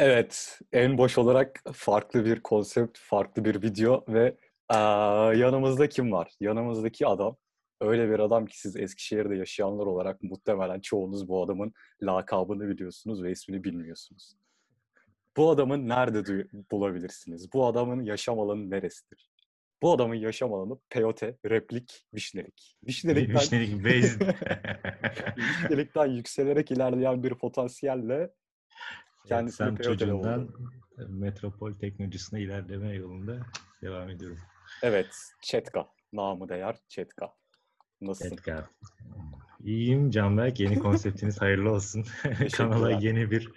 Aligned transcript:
Evet, 0.00 0.60
en 0.72 0.98
boş 0.98 1.18
olarak 1.18 1.62
farklı 1.72 2.24
bir 2.24 2.40
konsept, 2.40 2.98
farklı 3.00 3.44
bir 3.44 3.62
video 3.62 4.04
ve 4.08 4.36
aa, 4.68 5.32
yanımızda 5.34 5.88
kim 5.88 6.12
var? 6.12 6.32
Yanımızdaki 6.40 7.06
adam 7.06 7.36
öyle 7.80 8.10
bir 8.10 8.18
adam 8.18 8.46
ki 8.46 8.60
siz 8.60 8.76
Eskişehir'de 8.76 9.36
yaşayanlar 9.36 9.86
olarak 9.86 10.22
muhtemelen 10.22 10.80
çoğunuz 10.80 11.28
bu 11.28 11.44
adamın 11.44 11.72
lakabını 12.02 12.68
biliyorsunuz 12.68 13.22
ve 13.22 13.30
ismini 13.30 13.64
bilmiyorsunuz. 13.64 14.36
Bu 15.36 15.50
adamı 15.50 15.88
nerede 15.88 16.46
bulabilirsiniz? 16.70 17.52
Bu 17.52 17.66
adamın 17.66 18.02
yaşam 18.02 18.40
alanı 18.40 18.70
neresidir? 18.70 19.30
Bu 19.82 19.92
adamın 19.92 20.14
yaşam 20.14 20.54
alanı 20.54 20.78
peyote, 20.90 21.36
replik, 21.46 22.06
vişnelik. 22.14 22.76
Vişnelikten, 22.86 23.36
Vişnelik 23.36 23.74
based. 23.84 24.20
vişnelikten 25.36 26.06
yükselerek 26.06 26.70
ilerleyen 26.70 27.22
bir 27.22 27.34
potansiyelle 27.34 28.30
kendisini 29.28 29.66
Sen 29.66 29.76
peyotede 29.76 29.98
çocuğundan 29.98 30.48
buldu. 30.48 30.70
metropol 31.08 31.74
teknolojisine 31.74 32.40
ilerleme 32.40 32.94
yolunda 32.94 33.40
devam 33.82 34.08
ediyorum. 34.08 34.38
Evet, 34.82 35.16
Çetka. 35.42 35.88
Namı 36.12 36.48
değer 36.48 36.76
Çetka. 36.88 37.32
Nasılsın? 38.00 38.34
Edgar. 38.34 38.64
İyiyim 39.64 40.10
Canberk. 40.10 40.60
Yeni 40.60 40.78
konseptiniz 40.78 41.40
hayırlı 41.42 41.70
olsun. 41.70 42.04
Kanala 42.56 42.90
yeni 42.90 43.30
bir 43.30 43.52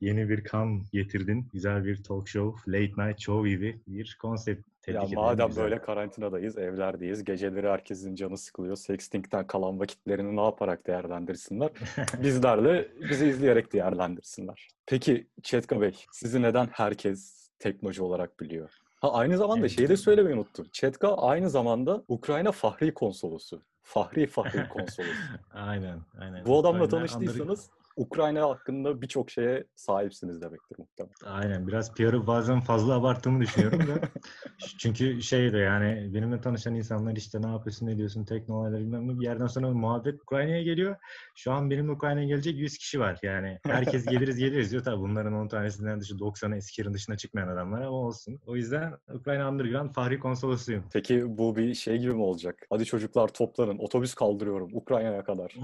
yeni 0.00 0.28
bir 0.28 0.44
kan 0.44 0.84
getirdin. 0.92 1.48
Güzel 1.52 1.84
bir 1.84 2.02
talk 2.02 2.28
show, 2.28 2.72
late 2.72 3.08
night 3.08 3.20
show 3.20 3.50
gibi 3.50 3.80
bir 3.86 4.16
konsept. 4.20 4.66
Tebrik 4.86 5.12
Ya 5.12 5.20
madem 5.20 5.48
Güzel. 5.48 5.64
böyle 5.64 5.80
karantinadayız, 5.80 6.58
evlerdeyiz, 6.58 7.24
geceleri 7.24 7.68
herkesin 7.68 8.14
canı 8.14 8.38
sıkılıyor, 8.38 8.76
sexting'den 8.76 9.46
kalan 9.46 9.80
vakitlerini 9.80 10.36
ne 10.36 10.44
yaparak 10.44 10.86
değerlendirsinler? 10.86 11.70
Bizlerle 12.22 12.88
bizi 13.10 13.26
izleyerek 13.28 13.72
değerlendirsinler. 13.72 14.68
Peki 14.86 15.26
Çetka 15.42 15.80
Bey, 15.80 16.04
sizi 16.12 16.42
neden 16.42 16.68
herkes 16.72 17.48
teknoloji 17.58 18.02
olarak 18.02 18.40
biliyor? 18.40 18.70
Ha 19.00 19.12
aynı 19.12 19.36
zamanda 19.36 19.60
Evet. 19.60 19.70
şeyi 19.70 19.88
de 19.88 19.96
söylemeyi 19.96 20.36
unuttum. 20.36 20.66
Çetka 20.72 21.16
aynı 21.16 21.50
zamanda 21.50 22.02
Ukrayna 22.08 22.52
Fahri 22.52 22.94
Konsolosu. 22.94 23.62
Fahri 23.82 24.26
Fahri 24.26 24.68
Konsolosu. 24.68 25.14
Aynen, 25.54 25.98
aynen. 26.20 26.44
Bu 26.46 26.58
adamla 26.58 26.88
tanıştıysanız 26.88 27.70
Ukrayna 27.96 28.48
hakkında 28.48 29.02
birçok 29.02 29.30
şeye 29.30 29.64
sahipsiniz 29.74 30.42
demektir 30.42 30.76
muhtemelen. 30.78 31.14
Aynen 31.24 31.68
biraz 31.68 31.94
PR'ı 31.94 32.26
bazen 32.26 32.60
fazla 32.60 32.94
abarttığımı 32.94 33.40
düşünüyorum 33.40 33.78
da. 33.78 34.08
Çünkü 34.78 35.22
şey 35.22 35.52
de 35.52 35.58
yani 35.58 36.10
benimle 36.14 36.40
tanışan 36.40 36.74
insanlar 36.74 37.16
işte 37.16 37.42
ne 37.42 37.46
yapıyorsun 37.46 37.86
ne 37.86 37.96
diyorsun 37.96 38.24
teknolojiler 38.24 38.80
bilmem 38.80 39.08
ne 39.08 39.20
bir 39.20 39.24
yerden 39.24 39.46
sonra 39.46 39.70
muhabbet 39.70 40.22
Ukrayna'ya 40.22 40.62
geliyor. 40.62 40.96
Şu 41.34 41.52
an 41.52 41.70
benimle 41.70 41.92
Ukrayna'ya 41.92 42.26
gelecek 42.26 42.56
100 42.56 42.78
kişi 42.78 43.00
var 43.00 43.18
yani. 43.22 43.58
Herkes 43.62 44.06
geliriz 44.10 44.36
geliriz 44.36 44.70
diyor 44.70 44.84
tabii 44.84 45.00
bunların 45.00 45.32
10 45.32 45.48
tanesinden 45.48 46.00
dışı 46.00 46.14
90'ı 46.14 46.56
Eskişehir'in 46.56 46.94
dışına 46.94 47.16
çıkmayan 47.16 47.48
adamlar 47.48 47.80
ama 47.80 47.96
olsun. 47.96 48.40
O 48.46 48.56
yüzden 48.56 48.94
Ukrayna 49.14 49.50
Underground 49.50 49.94
Fahri 49.94 50.18
Konsolosuyum. 50.18 50.84
Peki 50.92 51.38
bu 51.38 51.56
bir 51.56 51.74
şey 51.74 51.98
gibi 51.98 52.12
mi 52.12 52.22
olacak? 52.22 52.66
Hadi 52.70 52.84
çocuklar 52.84 53.28
toplanın, 53.28 53.78
otobüs 53.78 54.14
kaldırıyorum 54.14 54.70
Ukrayna'ya 54.72 55.24
kadar. 55.24 55.54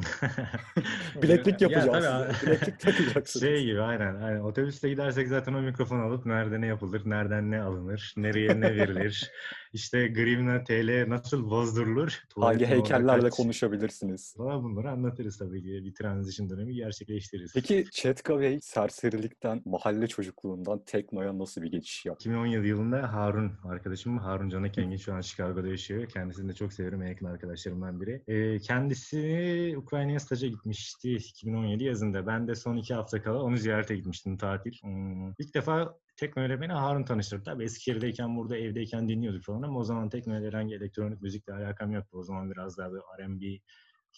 Bileklik 1.22 1.61
Ya 1.61 1.69
yapacağız 1.69 2.05
tabii, 2.05 2.22
size. 2.22 2.22
Bileklik 2.47 2.81
takacaksınız. 2.81 3.45
Şey 3.45 3.65
gibi 3.65 3.81
aynen. 3.81 4.15
aynen. 4.15 4.41
Otobüste 4.41 4.89
gidersek 4.89 5.28
zaten 5.28 5.55
o 5.55 5.61
mikrofon 5.61 6.01
alıp 6.01 6.27
nerede 6.27 6.61
ne 6.61 6.67
yapılır, 6.67 7.03
nereden 7.05 7.51
ne 7.51 7.62
alınır, 7.62 8.14
nereye 8.17 8.61
ne 8.61 8.77
verilir, 8.77 9.31
işte 9.73 10.09
grivna 10.09 10.65
TL 10.65 11.09
nasıl 11.09 11.51
bozdurulur, 11.51 12.23
Hangi 12.37 12.67
heykellerle 12.67 13.23
kaç- 13.23 13.34
konuşabilirsiniz? 13.34 14.34
falan 14.37 14.64
bunları 14.64 14.91
anlatırız 14.91 15.39
tabii 15.39 15.62
ki. 15.62 15.84
Bir 15.84 15.95
transition 15.95 16.51
dönemi 16.51 16.75
gerçekleştiririz. 16.75 17.53
Peki 17.55 17.84
Çetka 17.92 18.41
Bey 18.41 18.59
serserilikten, 18.62 19.62
mahalle 19.64 20.06
çocukluğundan 20.06 20.84
teknoya 20.87 21.39
nasıl 21.39 21.62
bir 21.62 21.70
geçiş 21.70 22.06
yaptı? 22.06 22.29
2017 22.29 22.67
yılında 22.69 23.12
Harun 23.12 23.53
arkadaşım 23.64 24.19
Harun 24.19 24.48
Canak 24.48 24.79
Engin 24.79 24.97
şu 24.97 25.14
an 25.14 25.20
Chicago'da 25.20 25.69
yaşıyor. 25.69 26.08
Kendisini 26.08 26.48
de 26.48 26.55
çok 26.55 26.73
severim. 26.73 27.02
En 27.02 27.08
yakın 27.08 27.27
arkadaşlarımdan 27.27 28.01
biri. 28.01 28.23
Ee, 28.29 28.58
kendisi 28.58 29.75
Ukrayna'ya 29.77 30.20
staja 30.20 30.46
gitmişti 30.46 31.13
2017 31.13 31.85
yazında. 31.85 32.27
Ben 32.27 32.48
de 32.48 32.55
son 32.55 32.77
iki 32.77 32.95
hafta 32.95 33.23
kala 33.23 33.42
onu 33.42 33.57
ziyarete 33.57 33.96
gitmiştim 33.96 34.36
tatil. 34.36 34.73
Hmm, 34.83 35.29
İlk 35.39 35.55
defa 35.55 35.98
tekno 36.22 36.60
beni 36.60 36.72
Harun 36.72 37.02
tanıştırdı. 37.05 37.44
Tabii 37.44 37.64
Eskişehir'deyken 37.64 38.36
burada 38.36 38.56
evdeyken 38.56 39.08
dinliyorduk 39.08 39.44
falan 39.44 39.62
ama 39.62 39.78
o 39.78 39.84
zaman 39.84 40.08
tekno 40.08 40.34
herhangi 40.34 40.74
elektronik 40.74 41.22
müzikle 41.22 41.52
alakam 41.52 41.92
yoktu. 41.92 42.18
O 42.18 42.22
zaman 42.22 42.50
biraz 42.50 42.78
daha 42.78 42.92
böyle 42.92 43.02
R&B, 43.18 43.46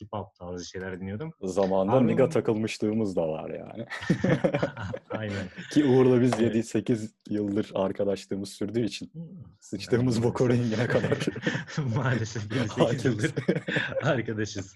hip 0.00 0.08
hop 0.12 0.34
tarzı 0.38 0.64
şeyler 0.64 1.00
dinliyordum. 1.00 1.32
Zamanında 1.42 1.96
Harun- 1.96 2.06
Niga 2.06 2.28
takılmışlığımız 2.28 3.16
da 3.16 3.28
var 3.28 3.50
yani. 3.50 3.86
Aynen. 5.10 5.46
Ki 5.72 5.84
Uğur'la 5.84 6.20
biz 6.20 6.32
Evet. 6.40 6.54
7-8 6.74 7.10
yıldır 7.30 7.70
arkadaşlığımız 7.74 8.48
sürdüğü 8.48 8.84
için 8.84 9.10
Hmm. 9.12 9.22
sıçtığımız 9.60 10.16
Yani 10.16 10.24
boku 10.24 10.48
rengine 10.48 10.86
kadar 10.86 11.18
Maalesef 11.96 12.50
biz 12.50 12.58
8 12.58 12.78
hakimiz. 12.78 13.04
yıldır 13.04 13.32
arkadaşız. 14.02 14.74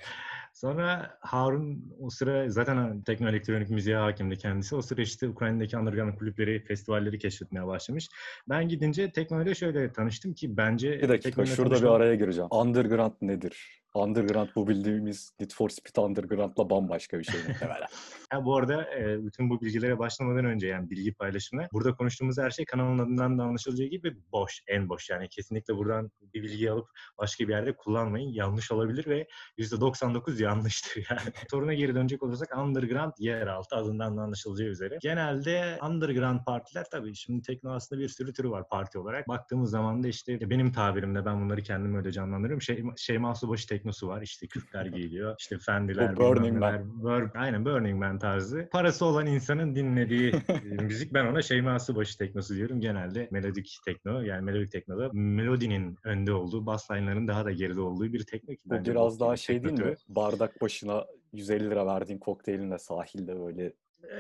Sonra 0.59 1.19
Harun 1.21 1.95
o 2.01 2.11
sıra 2.11 2.51
zaten 2.51 3.03
tekno 3.03 3.29
elektronik 3.29 3.71
müziğe 3.71 3.97
hakimdi 3.97 4.37
kendisi. 4.39 4.77
O 4.77 4.83
sıra 4.83 5.03
işte 5.03 5.29
Ukrayna'daki 5.29 5.79
underground 5.79 6.15
kulüpleri, 6.19 6.65
festivalleri 6.65 7.19
keşfetmeye 7.19 7.67
başlamış. 7.67 8.09
Ben 8.49 8.69
gidince 8.69 9.11
tekno 9.13 9.43
ile 9.43 9.55
şöyle 9.55 9.93
tanıştım 9.93 10.35
ki 10.35 10.57
bence 10.57 10.91
Bir 11.03 11.09
dakika 11.09 11.47
şurada 11.47 11.71
bir 11.71 11.81
tanışmam- 11.81 11.93
araya 11.97 12.15
gireceğim. 12.15 12.49
Underground 12.53 13.13
nedir? 13.21 13.83
Underground 13.99 14.49
bu 14.55 14.69
bildiğimiz 14.69 15.33
Need 15.41 15.51
for 15.51 15.69
Speed 15.69 16.05
Underground'la 16.05 16.71
bambaşka 16.71 17.19
bir 17.19 17.25
şey 17.25 17.41
muhtemelen. 17.49 17.89
Ha, 18.31 18.45
bu 18.45 18.57
arada 18.57 18.95
e, 18.95 19.25
bütün 19.27 19.51
bu 19.51 19.61
bilgilere 19.61 19.99
başlamadan 19.99 20.45
önce 20.45 20.67
yani 20.67 20.91
bilgi 20.91 21.15
paylaşımına 21.15 21.69
burada 21.73 21.95
konuştuğumuz 21.95 22.39
her 22.39 22.51
şey 22.51 22.65
kanalın 22.65 22.99
adından 22.99 23.39
da 23.39 23.43
anlaşılacağı 23.43 23.87
gibi 23.87 24.17
boş, 24.33 24.63
en 24.67 24.89
boş. 24.89 25.11
Yani 25.11 25.29
kesinlikle 25.29 25.77
buradan 25.77 26.11
bir 26.35 26.43
bilgi 26.43 26.71
alıp 26.71 26.89
başka 27.19 27.49
bir 27.49 27.53
yerde 27.53 27.77
kullanmayın. 27.77 28.29
Yanlış 28.29 28.73
olabilir 28.73 29.07
ve 29.07 29.27
%99 29.59 30.43
yanlıştır 30.43 31.07
yani. 31.11 31.21
Soruna 31.51 31.75
geri 31.75 31.95
dönecek 31.95 32.23
olursak 32.23 32.59
underground 32.59 33.13
yeraltı 33.19 33.77
adından 33.77 34.17
da 34.17 34.23
anlaşılacağı 34.23 34.69
üzere. 34.69 34.99
Genelde 35.03 35.79
underground 35.89 36.41
partiler 36.47 36.87
tabii 36.91 37.15
şimdi 37.15 37.43
tekno 37.43 37.75
aslında 37.75 38.03
bir 38.03 38.09
sürü 38.09 38.33
türü 38.33 38.51
var 38.51 38.69
parti 38.69 38.99
olarak. 38.99 39.29
Baktığımız 39.29 39.71
zaman 39.71 40.03
da 40.03 40.09
işte 40.09 40.51
benim 40.51 40.73
tabirimle 40.73 41.25
ben 41.25 41.41
bunları 41.45 41.63
kendim 41.63 41.95
öyle 41.95 42.13
canlandırıyorum. 42.13 42.63
Şey, 42.63 42.85
Şeyma 42.97 43.35
Subaşı 43.35 43.67
teknosu 43.89 44.09
var. 44.09 44.23
İşte 44.23 44.47
Kürtler 44.47 44.87
geliyor. 44.87 45.37
İşte 45.39 45.59
Fendiler, 45.59 46.17
Bu 46.17 46.21
Burning 46.21 46.57
neler. 46.57 46.81
Bur- 46.81 47.39
aynen 47.39 47.65
Burning 47.65 47.99
Man 47.99 48.19
tarzı. 48.19 48.69
Parası 48.73 49.05
olan 49.05 49.27
insanın 49.27 49.75
dinlediği 49.75 50.33
e, 50.49 50.83
müzik. 50.83 51.15
Ben 51.15 51.27
ona 51.27 51.43
Şeyma 51.43 51.79
Subaşı 51.79 52.19
teknosu 52.19 52.55
diyorum. 52.55 52.81
Genelde 52.81 53.29
melodik 53.31 53.79
tekno. 53.85 54.21
Yani 54.21 54.45
melodik 54.45 54.73
teknoda 54.73 55.11
melodinin 55.13 55.99
önde 56.05 56.33
olduğu, 56.33 56.67
bass 56.67 56.91
line'ların 56.91 57.29
daha 57.29 57.45
da 57.45 57.51
geride 57.51 57.81
olduğu 57.81 58.13
bir 58.13 58.27
tekno 58.27 58.55
ki 58.55 58.61
Bu 58.65 58.85
biraz 58.85 59.21
daha 59.21 59.37
şey 59.37 59.65
değil 59.65 59.81
mi? 59.81 59.95
Bardak 60.09 60.61
başına 60.61 61.05
150 61.33 61.71
lira 61.71 61.87
verdiğin 61.87 62.19
kokteylinle 62.19 62.79
sahilde 62.79 63.41
böyle 63.41 63.73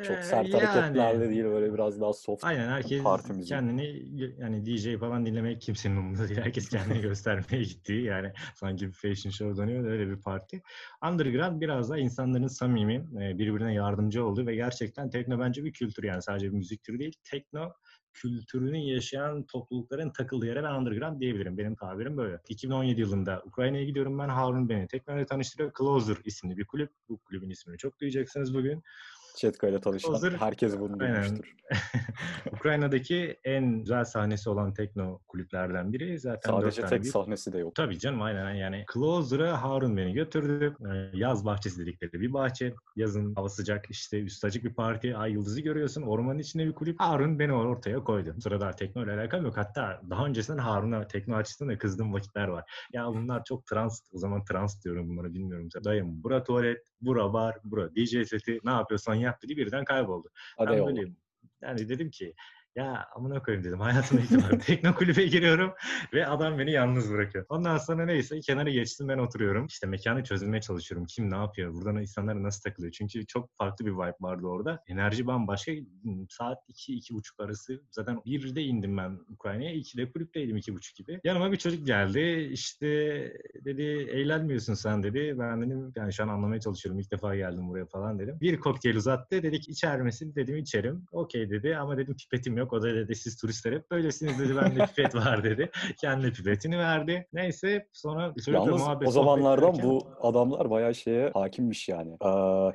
çok 0.06 0.16
Ee, 0.16 0.22
sert 0.22 0.48
yani. 0.48 0.64
hareketlerle 0.64 1.30
değil 1.30 1.44
böyle 1.44 1.74
biraz 1.74 2.00
daha 2.00 2.12
soft. 2.12 2.44
Aynen 2.44 2.68
herkes 2.68 3.02
Parti 3.02 3.40
kendini 3.40 4.02
yani 4.38 4.66
DJ 4.66 4.98
falan 5.00 5.26
dinlemek 5.26 5.60
kimsenin 5.60 5.96
umurunda 5.96 6.28
değil. 6.28 6.40
Herkes 6.40 6.68
kendini 6.68 7.00
göstermeye 7.00 7.62
gittiği 7.62 8.02
yani 8.04 8.32
sanki 8.54 8.86
bir 8.86 8.92
fashion 8.92 9.30
show 9.30 9.62
dönüyor 9.62 9.84
da 9.84 9.88
öyle 9.88 10.10
bir 10.10 10.20
parti. 10.20 10.62
Underground 11.10 11.60
biraz 11.60 11.90
daha 11.90 11.98
insanların 11.98 12.46
samimi, 12.46 12.94
e, 12.94 13.38
birbirine 13.38 13.74
yardımcı 13.74 14.24
olduğu 14.24 14.46
ve 14.46 14.54
gerçekten 14.54 15.10
tekno 15.10 15.38
bence 15.38 15.64
bir 15.64 15.72
kültür 15.72 16.02
yani 16.02 16.22
sadece 16.22 16.46
bir 16.46 16.56
müzik 16.56 16.82
türü 16.84 16.98
değil. 16.98 17.12
Tekno 17.30 17.72
kültürünü 18.12 18.78
yaşayan 18.78 19.46
toplulukların 19.46 20.10
takıldığı 20.12 20.46
yere 20.46 20.62
ben 20.62 20.74
underground 20.74 21.20
diyebilirim. 21.20 21.58
Benim 21.58 21.76
tabirim 21.76 22.16
böyle. 22.16 22.40
2017 22.48 23.00
yılında 23.00 23.42
Ukrayna'ya 23.46 23.84
gidiyorum 23.84 24.18
ben. 24.18 24.28
Harun 24.28 24.68
beni 24.68 24.86
ile 25.08 25.26
tanıştırıyor. 25.26 25.72
Closer 25.78 26.16
isimli 26.24 26.56
bir 26.56 26.64
kulüp. 26.64 26.90
Bu 27.08 27.18
kulübün 27.18 27.50
ismini 27.50 27.78
çok 27.78 28.00
duyacaksınız 28.00 28.54
bugün. 28.54 28.82
Çetka 29.36 29.68
ile 29.68 29.80
tanışan 29.80 30.12
Hazır. 30.12 30.32
herkes 30.32 30.78
bunu 30.78 31.00
duymuştur. 31.00 31.54
Ukrayna'daki 32.52 33.36
en 33.44 33.78
güzel 33.78 34.04
sahnesi 34.04 34.50
olan 34.50 34.74
tekno 34.74 35.18
kulüplerden 35.28 35.92
biri. 35.92 36.18
Zaten 36.18 36.50
Sadece 36.50 36.82
tek 36.86 37.02
büyük- 37.02 37.12
sahnesi 37.12 37.52
de 37.52 37.58
yok. 37.58 37.74
Tabii 37.74 37.98
canım 37.98 38.22
aynen 38.22 38.54
yani. 38.54 38.84
Closer'a 38.94 39.62
Harun 39.62 39.96
beni 39.96 40.12
götürdü. 40.12 40.76
Ee, 40.80 41.10
Yaz 41.18 41.44
bahçesi 41.44 41.80
dedikleri 41.80 42.12
bir 42.12 42.32
bahçe. 42.32 42.74
Yazın 42.96 43.34
hava 43.34 43.48
sıcak 43.48 43.90
işte 43.90 44.20
üst 44.20 44.44
açık 44.44 44.64
bir 44.64 44.74
parti. 44.74 45.16
Ay 45.16 45.32
yıldızı 45.32 45.60
görüyorsun. 45.60 46.02
Ormanın 46.02 46.38
içinde 46.38 46.66
bir 46.66 46.72
kulüp. 46.72 47.00
Harun 47.00 47.38
beni 47.38 47.52
ortaya 47.52 48.04
koydu. 48.04 48.34
Sırada 48.42 48.70
tekno 48.70 49.04
ile 49.04 49.12
alakam 49.12 49.44
yok. 49.44 49.56
Hatta 49.56 50.00
daha 50.10 50.26
öncesinden 50.26 50.58
Harun'a 50.58 51.06
tekno 51.06 51.36
açısından 51.36 51.74
da 51.74 51.78
kızdığım 51.78 52.12
vakitler 52.12 52.48
var. 52.48 52.64
Ya 52.92 53.06
bunlar 53.06 53.44
çok 53.44 53.66
trans. 53.66 54.00
O 54.12 54.18
zaman 54.18 54.44
trans 54.44 54.84
diyorum 54.84 55.08
bunlara 55.08 55.34
bilmiyorum. 55.34 55.68
Dayım 55.84 56.22
bura 56.22 56.42
tuvalet, 56.44 56.78
bura 57.00 57.32
bar, 57.32 57.56
bura 57.64 57.94
DJ 57.94 58.28
seti 58.28 58.60
ne 58.64 58.70
yapıyorsan 58.70 59.14
yap 59.14 59.42
dedi 59.42 59.56
birden 59.56 59.84
kayboldu. 59.84 60.28
Hadi 60.58 60.70
Ben 60.70 60.74
eyvallah. 60.74 60.96
böyle 60.96 61.12
yani 61.62 61.88
dedim 61.88 62.10
ki 62.10 62.34
Ya 62.78 63.06
amına 63.16 63.42
koyayım 63.42 63.64
dedim. 63.64 63.80
Hayatımda 63.80 64.22
ilk 64.22 64.30
defa 64.30 64.58
tekno 64.66 64.94
kulübe 64.94 65.26
giriyorum 65.26 65.72
ve 66.14 66.26
adam 66.26 66.58
beni 66.58 66.72
yalnız 66.72 67.12
bırakıyor. 67.12 67.46
Ondan 67.48 67.78
sonra 67.78 68.04
neyse 68.04 68.40
kenara 68.40 68.70
geçtim 68.70 69.08
ben 69.08 69.18
oturuyorum. 69.18 69.66
İşte 69.66 69.86
mekanı 69.86 70.24
çözmeye 70.24 70.60
çalışıyorum. 70.60 71.06
Kim 71.06 71.30
ne 71.30 71.36
yapıyor? 71.36 71.74
Buradan 71.74 71.96
insanlar 71.96 72.42
nasıl 72.42 72.62
takılıyor? 72.62 72.92
Çünkü 72.92 73.26
çok 73.26 73.56
farklı 73.56 73.86
bir 73.86 73.90
vibe 73.90 74.14
vardı 74.20 74.46
orada. 74.46 74.82
Enerji 74.86 75.26
bambaşka. 75.26 75.72
Saat 76.28 76.58
2-2.30 76.68 77.44
arası. 77.44 77.82
Zaten 77.90 78.16
1'de 78.26 78.62
indim 78.62 78.96
ben 78.96 79.18
Ukrayna'ya. 79.34 79.74
2'de 79.74 80.12
kulüpteydim 80.12 80.56
2.30 80.56 80.96
gibi. 80.96 81.20
Yanıma 81.24 81.52
bir 81.52 81.56
çocuk 81.56 81.86
geldi. 81.86 82.48
İşte 82.52 82.86
dedi 83.64 83.82
eğlenmiyorsun 83.82 84.74
sen 84.74 85.02
dedi. 85.02 85.34
Ben 85.38 85.62
dedim 85.62 85.92
yani 85.96 86.12
şu 86.12 86.22
an 86.22 86.28
anlamaya 86.28 86.60
çalışıyorum. 86.60 87.00
İlk 87.00 87.12
defa 87.12 87.36
geldim 87.36 87.68
buraya 87.68 87.86
falan 87.86 88.18
dedim. 88.18 88.38
Bir 88.40 88.60
kokteyl 88.60 88.96
uzattı. 88.96 89.42
Dedik 89.42 89.68
içer 89.68 90.02
misin? 90.02 90.32
Dedim 90.36 90.56
içerim. 90.56 91.04
Okey 91.12 91.50
dedi 91.50 91.76
ama 91.76 91.98
dedim 91.98 92.16
pipetim 92.16 92.56
yok. 92.56 92.67
O 92.72 92.82
da 92.82 92.94
dedi 92.94 93.14
siz 93.14 93.36
turistler 93.36 93.72
hep 93.72 93.90
böylesiniz 93.90 94.38
dedi. 94.38 94.56
Bende 94.56 94.86
pipet 94.86 95.14
var 95.14 95.44
dedi. 95.44 95.70
Kendi 96.00 96.32
pipetini 96.32 96.78
verdi. 96.78 97.26
Neyse 97.32 97.88
sonra 97.92 98.34
Yalnız 98.46 98.82
o 99.06 99.10
zamanlardan 99.10 99.82
bu 99.82 100.06
adamlar 100.20 100.70
bayağı 100.70 100.94
şeye 100.94 101.30
hakimmiş 101.34 101.88
yani. 101.88 102.16
Ee, 102.24 102.28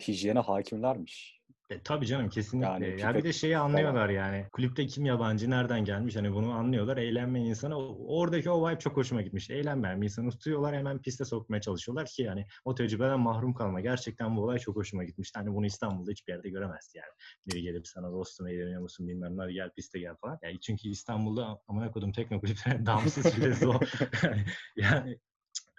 hijyene 0.07 0.39
hakimlermiş. 0.39 1.42
E, 1.73 1.79
tabii 1.83 2.05
canım 2.05 2.29
kesinlikle. 2.29 2.87
Yani 2.87 3.01
ya 3.01 3.15
bir 3.15 3.23
de 3.23 3.33
şeyi 3.33 3.57
anlıyorlar 3.57 4.09
yani. 4.09 4.45
Kulüpte 4.51 4.87
kim 4.87 5.05
yabancı, 5.05 5.49
nereden 5.49 5.85
gelmiş 5.85 6.15
hani 6.15 6.33
bunu 6.33 6.51
anlıyorlar. 6.51 6.97
Eğlenmeyen 6.97 7.45
insana 7.45 7.77
oradaki 7.77 8.49
o 8.49 8.69
vibe 8.69 8.79
çok 8.79 8.97
hoşuma 8.97 9.21
gitmiş. 9.21 9.49
Eğlenmeyen 9.49 10.01
bir 10.01 10.05
insanı 10.05 10.29
tutuyorlar 10.29 10.75
hemen 10.75 11.01
piste 11.01 11.25
sokmaya 11.25 11.61
çalışıyorlar 11.61 12.05
ki 12.05 12.21
yani 12.23 12.45
o 12.65 12.75
tecrübeden 12.75 13.19
mahrum 13.19 13.53
kalma. 13.53 13.81
Gerçekten 13.81 14.37
bu 14.37 14.43
olay 14.43 14.59
çok 14.59 14.75
hoşuma 14.75 15.03
gitmiş. 15.03 15.31
Hani 15.35 15.53
bunu 15.53 15.65
İstanbul'da 15.65 16.11
hiçbir 16.11 16.33
yerde 16.33 16.49
göremezsin 16.49 16.99
yani. 16.99 17.11
Biri 17.47 17.61
gelip 17.61 17.87
sana 17.87 18.11
dostum 18.11 18.47
eğleniyor 18.47 18.81
musun 18.81 19.07
bilmem 19.07 19.37
ne 19.37 19.53
gel 19.53 19.69
piste 19.75 19.99
gel 19.99 20.15
falan. 20.15 20.39
Yani 20.43 20.59
çünkü 20.59 20.89
İstanbul'da 20.89 21.59
amına 21.67 21.91
kodum 21.91 22.11
tekno 22.11 22.39
kulüplerine 22.39 22.85
damsız 22.85 23.37
bile 23.37 23.53
zor. 23.53 23.81
yani 24.75 25.19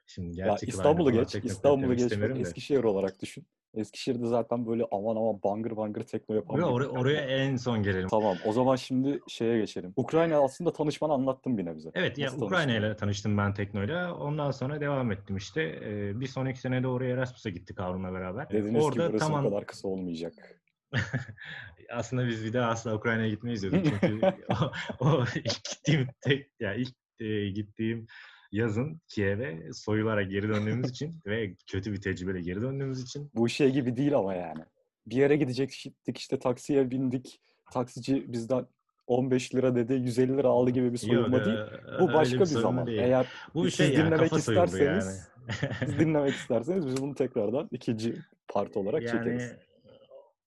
şimdi 0.07 0.37
gerçek 0.37 0.69
İstanbul'u 0.69 1.13
geç, 1.13 1.35
İstanbul'u 1.35 1.95
geç. 1.95 2.13
Eskişehir 2.13 2.85
olarak 2.85 3.23
düşün. 3.23 3.47
Eskişehir'de 3.75 4.27
zaten 4.27 4.67
böyle 4.67 4.85
aman 4.91 5.17
aman 5.17 5.43
bangır 5.45 5.77
bangır 5.77 6.03
tekno 6.03 6.35
yapan 6.35 6.57
bir 6.57 6.63
oraya, 6.63 6.89
oraya 6.89 7.21
en 7.21 7.57
son 7.57 7.83
gelelim. 7.83 8.09
Tamam, 8.09 8.37
o 8.47 8.53
zaman 8.53 8.77
şimdi 8.77 9.21
şeye 9.29 9.59
geçelim. 9.59 9.93
Ukrayna 9.97 10.45
aslında 10.45 10.73
tanışmanı 10.73 11.13
anlattın 11.13 11.59
bir 11.59 11.65
nebze. 11.65 11.91
Evet 11.95 12.19
ya 12.19 12.33
Ukrayna 12.37 12.77
ile 12.77 12.97
tanıştım 12.97 13.39
ben 13.39 13.55
Tekno'yla. 13.55 14.15
Ondan 14.15 14.51
sonra 14.51 14.81
devam 14.81 15.13
ettim 15.13 15.37
işte. 15.37 15.63
Ee, 15.63 16.21
bir 16.21 16.27
sonraki 16.27 16.61
sene 16.61 16.83
de 16.83 16.89
oraya 16.89 17.15
Erasmus'a 17.15 17.51
gittik 17.51 17.81
Harun'la 17.81 18.13
beraber. 18.13 18.51
Dediniz 18.51 18.81
ki 18.81 18.87
Orada 18.87 19.09
burası 19.09 19.25
tam 19.25 19.33
bu 19.33 19.37
an- 19.37 19.45
kadar 19.45 19.67
kısa 19.67 19.89
olmayacak. 19.89 20.61
aslında 21.93 22.29
biz 22.29 22.45
bir 22.45 22.53
daha 22.53 22.71
asla 22.71 22.95
Ukrayna'ya 22.95 23.29
gitmeyiz 23.29 23.63
diyorduk. 23.63 23.85
Çünkü 24.01 24.21
o, 25.01 25.07
o 25.07 25.25
ilk 25.35 25.65
gittiğim 25.65 26.09
tek 26.21 26.51
ya 26.61 26.75
ilk 26.75 26.95
e, 27.21 27.49
gittiğim 27.49 28.07
yazın 28.55 29.01
Kiev'e 29.09 29.73
soyularak 29.73 30.31
geri 30.31 30.49
döndüğümüz 30.49 30.91
için 30.91 31.15
ve 31.27 31.55
kötü 31.67 31.93
bir 31.93 32.01
tecrübeyle 32.01 32.41
geri 32.41 32.61
döndüğümüz 32.63 33.03
için 33.03 33.31
Bu 33.35 33.49
şey 33.49 33.71
gibi 33.71 33.97
değil 33.97 34.15
ama 34.17 34.35
yani. 34.35 34.65
Bir 35.07 35.17
yere 35.17 35.37
gidecektik 35.37 36.19
işte 36.19 36.39
taksiye 36.39 36.91
bindik. 36.91 37.41
Taksici 37.73 38.33
bizden 38.33 38.67
15 39.07 39.55
lira 39.55 39.75
dedi, 39.77 39.93
150 39.95 40.37
lira 40.37 40.49
aldı 40.49 40.71
gibi 40.71 40.93
bir 40.93 40.99
soyulma 40.99 41.37
Yok, 41.37 41.47
değil. 41.47 41.59
e, 41.59 42.01
Bu 42.01 42.13
başka 42.13 42.41
bir 42.41 42.47
soyulma 42.47 42.71
zaman. 42.71 42.87
değil. 42.87 42.99
Eğer 42.99 43.27
Bu 43.55 43.65
siz 43.65 43.75
şey 43.75 43.93
ya 43.95 44.07
dinlemek 44.07 44.29
soyuldu 44.29 44.39
isterseniz, 44.39 45.29
yani. 45.51 45.73
siz 45.85 45.99
dinlemek 45.99 46.35
isterseniz 46.35 46.87
biz 46.87 47.03
bunu 47.03 47.15
tekrardan 47.15 47.69
ikinci 47.73 48.15
part 48.49 48.77
olarak 48.77 49.03
Yani 49.03 49.11
çekeriz. 49.19 49.53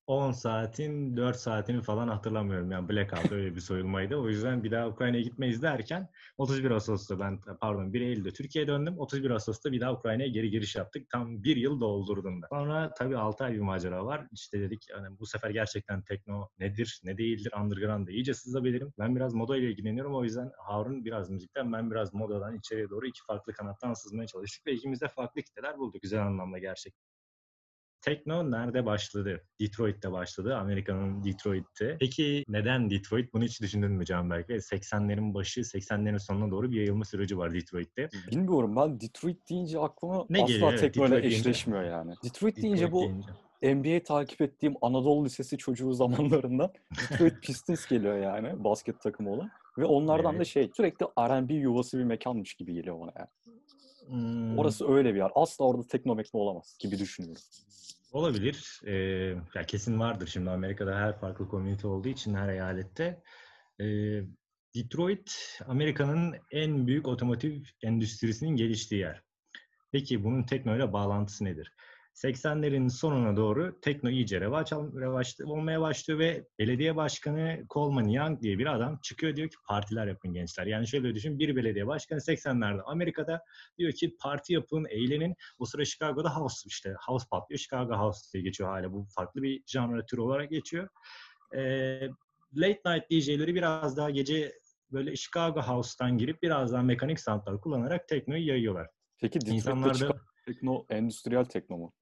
10 0.07 0.31
saatin 0.31 1.17
4 1.17 1.35
saatini 1.35 1.81
falan 1.81 2.07
hatırlamıyorum. 2.07 2.71
Yani 2.71 2.89
blackout 2.89 3.31
öyle 3.31 3.55
bir 3.55 3.59
soyulmaydı. 3.59 4.15
O 4.15 4.29
yüzden 4.29 4.63
bir 4.63 4.71
daha 4.71 4.87
Ukrayna'ya 4.87 5.21
gitmeyiz 5.23 5.61
derken 5.61 6.09
31 6.37 6.71
Ağustos'ta 6.71 7.19
ben 7.19 7.39
pardon 7.61 7.93
1 7.93 8.01
Eylül'de 8.01 8.31
Türkiye'ye 8.31 8.67
döndüm. 8.67 8.99
31 8.99 9.29
Ağustos'ta 9.29 9.71
bir 9.71 9.81
daha 9.81 9.93
Ukrayna'ya 9.93 10.27
geri 10.29 10.49
giriş 10.49 10.75
yaptık. 10.75 11.09
Tam 11.09 11.43
bir 11.43 11.55
yıl 11.55 11.81
doldurdum 11.81 12.41
da. 12.41 12.47
Sonra 12.49 12.93
tabii 12.93 13.17
6 13.17 13.43
ay 13.43 13.53
bir 13.53 13.59
macera 13.59 14.05
var. 14.05 14.27
İşte 14.31 14.59
dedik 14.61 14.87
hani 14.93 15.19
bu 15.19 15.25
sefer 15.25 15.49
gerçekten 15.49 16.01
tekno 16.01 16.49
nedir 16.59 17.01
ne 17.03 17.17
değildir 17.17 17.51
underground'da 17.61 18.11
iyice 18.11 18.33
sızabilirim. 18.33 18.93
Ben 18.99 19.15
biraz 19.15 19.33
moda 19.33 19.57
ile 19.57 19.69
ilgileniyorum. 19.71 20.15
O 20.15 20.23
yüzden 20.23 20.51
Harun 20.57 21.05
biraz 21.05 21.29
müzikten 21.29 21.73
ben 21.73 21.91
biraz 21.91 22.13
modadan 22.13 22.55
içeriye 22.57 22.89
doğru 22.89 23.07
iki 23.07 23.19
farklı 23.27 23.53
kanattan 23.53 23.93
sızmaya 23.93 24.27
çalıştık 24.27 24.67
ve 24.67 24.73
ikimiz 24.73 25.01
de 25.01 25.07
farklı 25.07 25.41
kitleler 25.41 25.77
bulduk. 25.77 26.01
Güzel 26.01 26.21
anlamda 26.21 26.57
gerçekten. 26.57 27.16
Tekno 28.01 28.51
nerede 28.51 28.85
başladı? 28.85 29.41
Detroit'te 29.61 30.11
başladı. 30.11 30.55
Amerika'nın 30.55 31.23
Detroit'te. 31.23 31.97
Peki 31.99 32.43
neden 32.47 32.89
Detroit? 32.89 33.33
Bunu 33.33 33.43
hiç 33.43 33.61
düşündün 33.61 33.91
mü 33.91 34.05
Canberk? 34.05 34.49
Ve 34.49 34.55
80'lerin 34.55 35.33
başı, 35.33 35.61
80'lerin 35.61 36.19
sonuna 36.19 36.51
doğru 36.51 36.71
bir 36.71 36.77
yayılma 36.77 37.05
süreci 37.05 37.37
var 37.37 37.53
Detroit'te. 37.53 38.09
Bilmiyorum 38.31 38.75
ben 38.75 39.01
Detroit 39.01 39.49
deyince 39.49 39.79
aklıma 39.79 40.25
Ne 40.29 40.43
asla 40.43 40.53
geliyor? 40.53 40.77
Teknoyla 40.77 41.15
Detroit 41.15 41.23
deyince. 41.23 41.49
eşleşmiyor 41.49 41.83
yani. 41.83 42.13
Detroit 42.23 42.57
deyince 42.57 42.85
Detroit 42.85 42.93
bu 42.93 43.01
deyince. 43.01 43.29
NBA 43.61 44.03
takip 44.03 44.41
ettiğim 44.41 44.73
Anadolu 44.81 45.25
Lisesi 45.25 45.57
çocuğu 45.57 45.93
zamanlarından 45.93 46.71
Detroit 47.11 47.33
Pistons 47.41 47.85
geliyor 47.87 48.17
yani 48.17 48.63
basket 48.63 49.01
takımı 49.01 49.31
olan. 49.31 49.49
Ve 49.77 49.85
onlardan 49.85 50.33
da 50.33 50.37
Evet. 50.37 50.47
şey 50.47 50.69
sürekli 50.77 51.05
R&B 51.05 51.53
yuvası 51.53 51.97
bir 51.99 52.03
mekanmış 52.03 52.53
gibi 52.53 52.73
geliyor 52.73 52.99
bana 52.99 53.11
yani. 53.19 53.27
Hmm, 54.07 54.57
Orası 54.59 54.91
öyle 54.93 55.13
bir 55.13 55.19
yer. 55.19 55.31
Asla 55.35 55.65
orada 55.65 55.87
tekno 55.87 56.15
mekno 56.15 56.39
olamaz 56.39 56.77
gibi 56.79 56.99
düşünüyorum. 56.99 57.41
Olabilir. 58.11 58.81
Ee, 58.85 58.93
ya 59.55 59.65
kesin 59.67 59.99
vardır 59.99 60.27
şimdi 60.27 60.49
Amerika'da 60.49 60.95
her 60.95 61.19
farklı 61.19 61.47
komünite 61.49 61.87
olduğu 61.87 62.07
için 62.07 62.33
her 62.35 62.49
eyalette. 62.49 63.21
Ee, 63.79 63.85
Detroit 64.75 65.59
Amerika'nın 65.67 66.35
en 66.51 66.87
büyük 66.87 67.07
otomotiv 67.07 67.63
endüstrisinin 67.83 68.55
geliştiği 68.55 69.01
yer. 69.01 69.21
Peki 69.91 70.23
bunun 70.23 70.43
tekno 70.43 70.75
ile 70.75 70.93
bağlantısı 70.93 71.45
nedir? 71.45 71.73
80'lerin 72.17 72.89
sonuna 72.89 73.37
doğru 73.37 73.81
tekno 73.81 74.09
iyice 74.09 74.41
revaç, 74.41 74.71
revaç 74.73 75.41
olmaya 75.41 75.81
başlıyor 75.81 76.19
ve 76.19 76.47
belediye 76.59 76.95
başkanı 76.95 77.65
Coleman 77.69 78.07
Young 78.07 78.41
diye 78.41 78.59
bir 78.59 78.75
adam 78.75 78.99
çıkıyor 79.03 79.35
diyor 79.35 79.49
ki 79.49 79.55
partiler 79.67 80.07
yapın 80.07 80.33
gençler. 80.33 80.65
Yani 80.65 80.87
şöyle 80.87 81.15
düşün 81.15 81.39
bir 81.39 81.55
belediye 81.55 81.87
başkanı 81.87 82.19
80'lerde 82.19 82.81
Amerika'da 82.81 83.43
diyor 83.77 83.91
ki 83.91 84.15
parti 84.19 84.53
yapın, 84.53 84.85
eğlenin. 84.89 85.35
O 85.59 85.65
sıra 85.65 85.85
Chicago'da 85.85 86.35
house 86.35 86.61
işte 86.65 86.95
house 87.07 87.25
patlıyor. 87.31 87.59
Chicago 87.59 87.93
house 87.93 88.19
diye 88.33 88.43
geçiyor 88.43 88.69
hala. 88.69 88.93
Bu 88.93 89.05
farklı 89.15 89.41
bir 89.41 89.63
genre 89.65 90.05
türü 90.05 90.21
olarak 90.21 90.49
geçiyor. 90.49 90.87
Ee, 91.55 92.09
late 92.55 92.81
night 92.85 93.11
DJ'leri 93.11 93.55
biraz 93.55 93.97
daha 93.97 94.09
gece 94.09 94.53
böyle 94.91 95.15
Chicago 95.15 95.61
house'tan 95.61 96.17
girip 96.17 96.43
biraz 96.43 96.73
daha 96.73 96.81
mekanik 96.81 97.19
soundlar 97.19 97.61
kullanarak 97.61 98.07
teknoyu 98.07 98.47
yayıyorlar. 98.47 98.87
Peki 99.21 99.41
Detroit'te 99.41 99.55
İnsanlar 99.55 99.89
da 99.89 99.97
çıkan 99.97 100.19
tekno 100.45 100.85
endüstriyel 100.89 101.45
tekno 101.45 101.77
mu? 101.77 101.93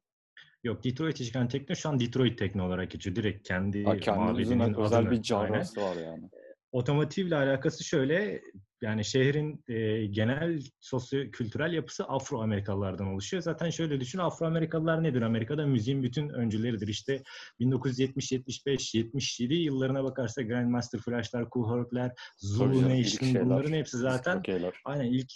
Yok 0.65 0.83
Detroit'e 0.83 1.23
çıkan 1.23 1.47
tekno 1.47 1.75
şu 1.75 1.89
an 1.89 1.99
Detroit 1.99 2.37
tekno 2.37 2.65
olarak 2.67 2.91
geçiyor. 2.91 3.15
Direkt 3.15 3.47
kendi 3.47 3.83
Ha, 3.83 4.15
mabedinin 4.15 4.73
özel 4.73 4.99
adını. 4.99 5.11
bir 5.11 5.21
canrası 5.21 5.81
var 5.81 5.95
yani. 5.95 6.29
Otomotivle 6.71 7.35
alakası 7.35 7.83
şöyle 7.83 8.41
yani 8.81 9.05
şehrin 9.05 9.63
e, 9.67 10.05
genel 10.05 10.61
sosyo-kültürel 10.79 11.73
yapısı 11.73 12.03
Afro-Amerikalılardan 12.03 13.07
oluşuyor. 13.07 13.43
Zaten 13.43 13.69
şöyle 13.69 13.99
düşün 13.99 14.19
Afro-Amerikalılar 14.19 15.03
nedir? 15.03 15.21
Amerika'da 15.21 15.65
müziğin 15.65 16.03
bütün 16.03 16.29
öncüleridir. 16.29 16.87
İşte 16.87 17.23
1970-75-77 17.59 19.53
yıllarına 19.53 20.03
bakarsak 20.03 20.47
Grandmaster 20.47 20.99
Flash'lar, 20.99 21.49
Cool 21.53 21.77
Herc'ler, 21.79 22.11
Zulu 22.37 22.81
Nation 22.89 23.45
bunların 23.45 23.73
hepsi 23.73 23.97
zaten. 23.97 24.43
Aynen 24.85 25.05
ilk 25.05 25.31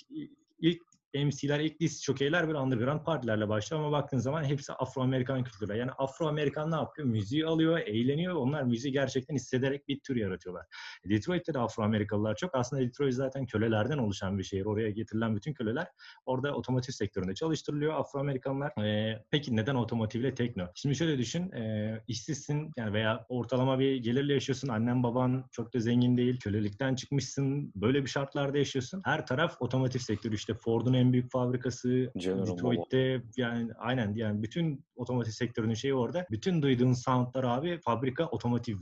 ilk 0.60 0.82
MC'ler, 1.14 1.60
ilk 1.60 1.80
disk 1.80 2.04
jokeyler 2.04 2.48
böyle 2.48 2.60
underground 2.60 3.04
partilerle 3.04 3.50
başlıyor 3.50 3.84
ama 3.84 3.92
baktığın 3.92 4.18
zaman 4.18 4.44
hepsi 4.44 4.74
Afro-Amerikan 4.74 5.44
kültürü. 5.44 5.78
Yani 5.78 5.92
Afro-Amerikan 5.92 6.72
ne 6.72 6.76
yapıyor? 6.76 7.08
Müziği 7.08 7.46
alıyor, 7.46 7.80
eğleniyor. 7.80 8.36
Onlar 8.36 8.64
müziği 8.64 8.94
gerçekten 8.94 9.36
hissederek 9.36 9.88
bir 9.88 10.00
tür 10.00 10.16
yaratıyorlar. 10.16 10.66
Detroit'te 11.06 11.54
de 11.54 11.60
Afro-Amerikalılar 11.60 12.36
çok. 12.36 12.56
Aslında 12.56 12.82
Detroit 12.82 13.14
zaten 13.14 13.46
kölelerden 13.46 13.98
oluşan 13.98 14.38
bir 14.38 14.44
şehir. 14.44 14.66
Oraya 14.66 14.90
getirilen 14.90 15.36
bütün 15.36 15.54
köleler 15.54 15.88
orada 16.26 16.54
otomotiv 16.54 16.94
sektöründe 16.94 17.34
çalıştırılıyor 17.36 17.94
Afro-Amerikanlar. 17.94 18.86
E, 18.86 19.24
peki 19.32 19.56
neden 19.56 19.76
otomotivle 19.76 20.36
tekno? 20.36 20.68
Şimdi 20.76 20.96
şöyle 20.96 21.18
düşün. 21.18 21.52
E, 21.52 22.04
işsizsin 22.08 22.72
yani 22.78 22.94
veya 22.94 23.26
ortalama 23.30 23.80
bir 23.80 23.96
gelirle 23.96 24.34
yaşıyorsun. 24.34 24.68
Annen 24.68 25.04
baban 25.04 25.46
çok 25.52 25.74
da 25.74 25.80
zengin 25.80 26.18
değil. 26.18 26.40
Kölelikten 26.40 26.96
çıkmışsın. 26.96 27.72
Böyle 27.76 28.04
bir 28.04 28.10
şartlarda 28.10 28.58
yaşıyorsun. 28.58 29.02
Her 29.06 29.26
taraf 29.26 29.58
otomotiv 29.60 30.00
sektörü. 30.00 30.36
İşte 30.36 30.54
Ford'un 30.54 30.94
en 31.00 31.14
büyük 31.14 31.32
fabrikası 31.32 32.12
General 32.18 32.48
Detroit'te 32.48 33.22
yani 33.38 33.72
aynen 33.78 34.16
yani 34.16 34.44
bütün 34.44 34.86
otomotiv 34.96 35.32
sektörünün 35.32 35.74
şeyi 35.74 35.94
orada. 35.94 36.26
Bütün 36.32 36.62
duyduğun 36.62 36.94
soundlar 36.94 37.44
abi 37.44 37.80
fabrika 37.86 38.26
otomotiv 38.26 38.78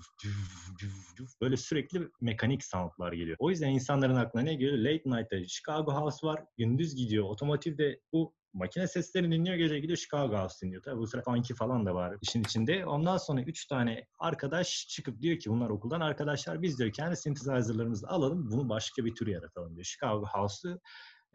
böyle 1.42 1.58
sürekli 1.58 2.10
mekanik 2.22 2.64
soundlar 2.64 3.14
geliyor. 3.14 3.38
O 3.40 3.50
yüzden 3.50 3.70
insanların 3.70 4.16
aklına 4.16 4.44
ne 4.44 4.54
geliyor? 4.54 4.78
Late 4.78 5.10
night'ta 5.10 5.48
Chicago 5.48 5.94
House 5.94 6.28
var. 6.28 6.44
Gündüz 6.58 6.96
gidiyor. 6.96 7.24
Otomotivde 7.24 8.00
bu 8.14 8.34
makine 8.54 8.88
seslerini 8.88 9.36
dinliyor 9.36 9.56
gece 9.56 9.80
gidiyor 9.80 9.98
Chicago 9.98 10.38
House 10.38 10.66
dinliyor. 10.66 10.84
Tabii 10.84 10.98
bu 10.98 11.08
sıra 11.08 11.22
funky 11.22 11.54
falan 11.54 11.86
da 11.86 11.96
var 11.96 12.16
işin 12.22 12.44
içinde. 12.44 12.86
Ondan 12.86 13.18
sonra 13.18 13.42
üç 13.42 13.66
tane 13.66 14.06
arkadaş 14.20 14.88
çıkıp 14.90 15.22
diyor 15.22 15.40
ki 15.40 15.50
bunlar 15.50 15.70
okuldan 15.70 16.02
arkadaşlar 16.02 16.62
biz 16.62 16.80
diyor 16.80 16.92
kendi 16.92 17.16
synthesizer'larımızı 17.16 18.08
alalım 18.08 18.52
bunu 18.52 18.70
başka 18.70 19.06
bir 19.06 19.16
tür 19.16 19.28
yaratalım 19.28 19.76
diyor. 19.76 19.86
Chicago 19.86 20.26
House'u 20.26 20.80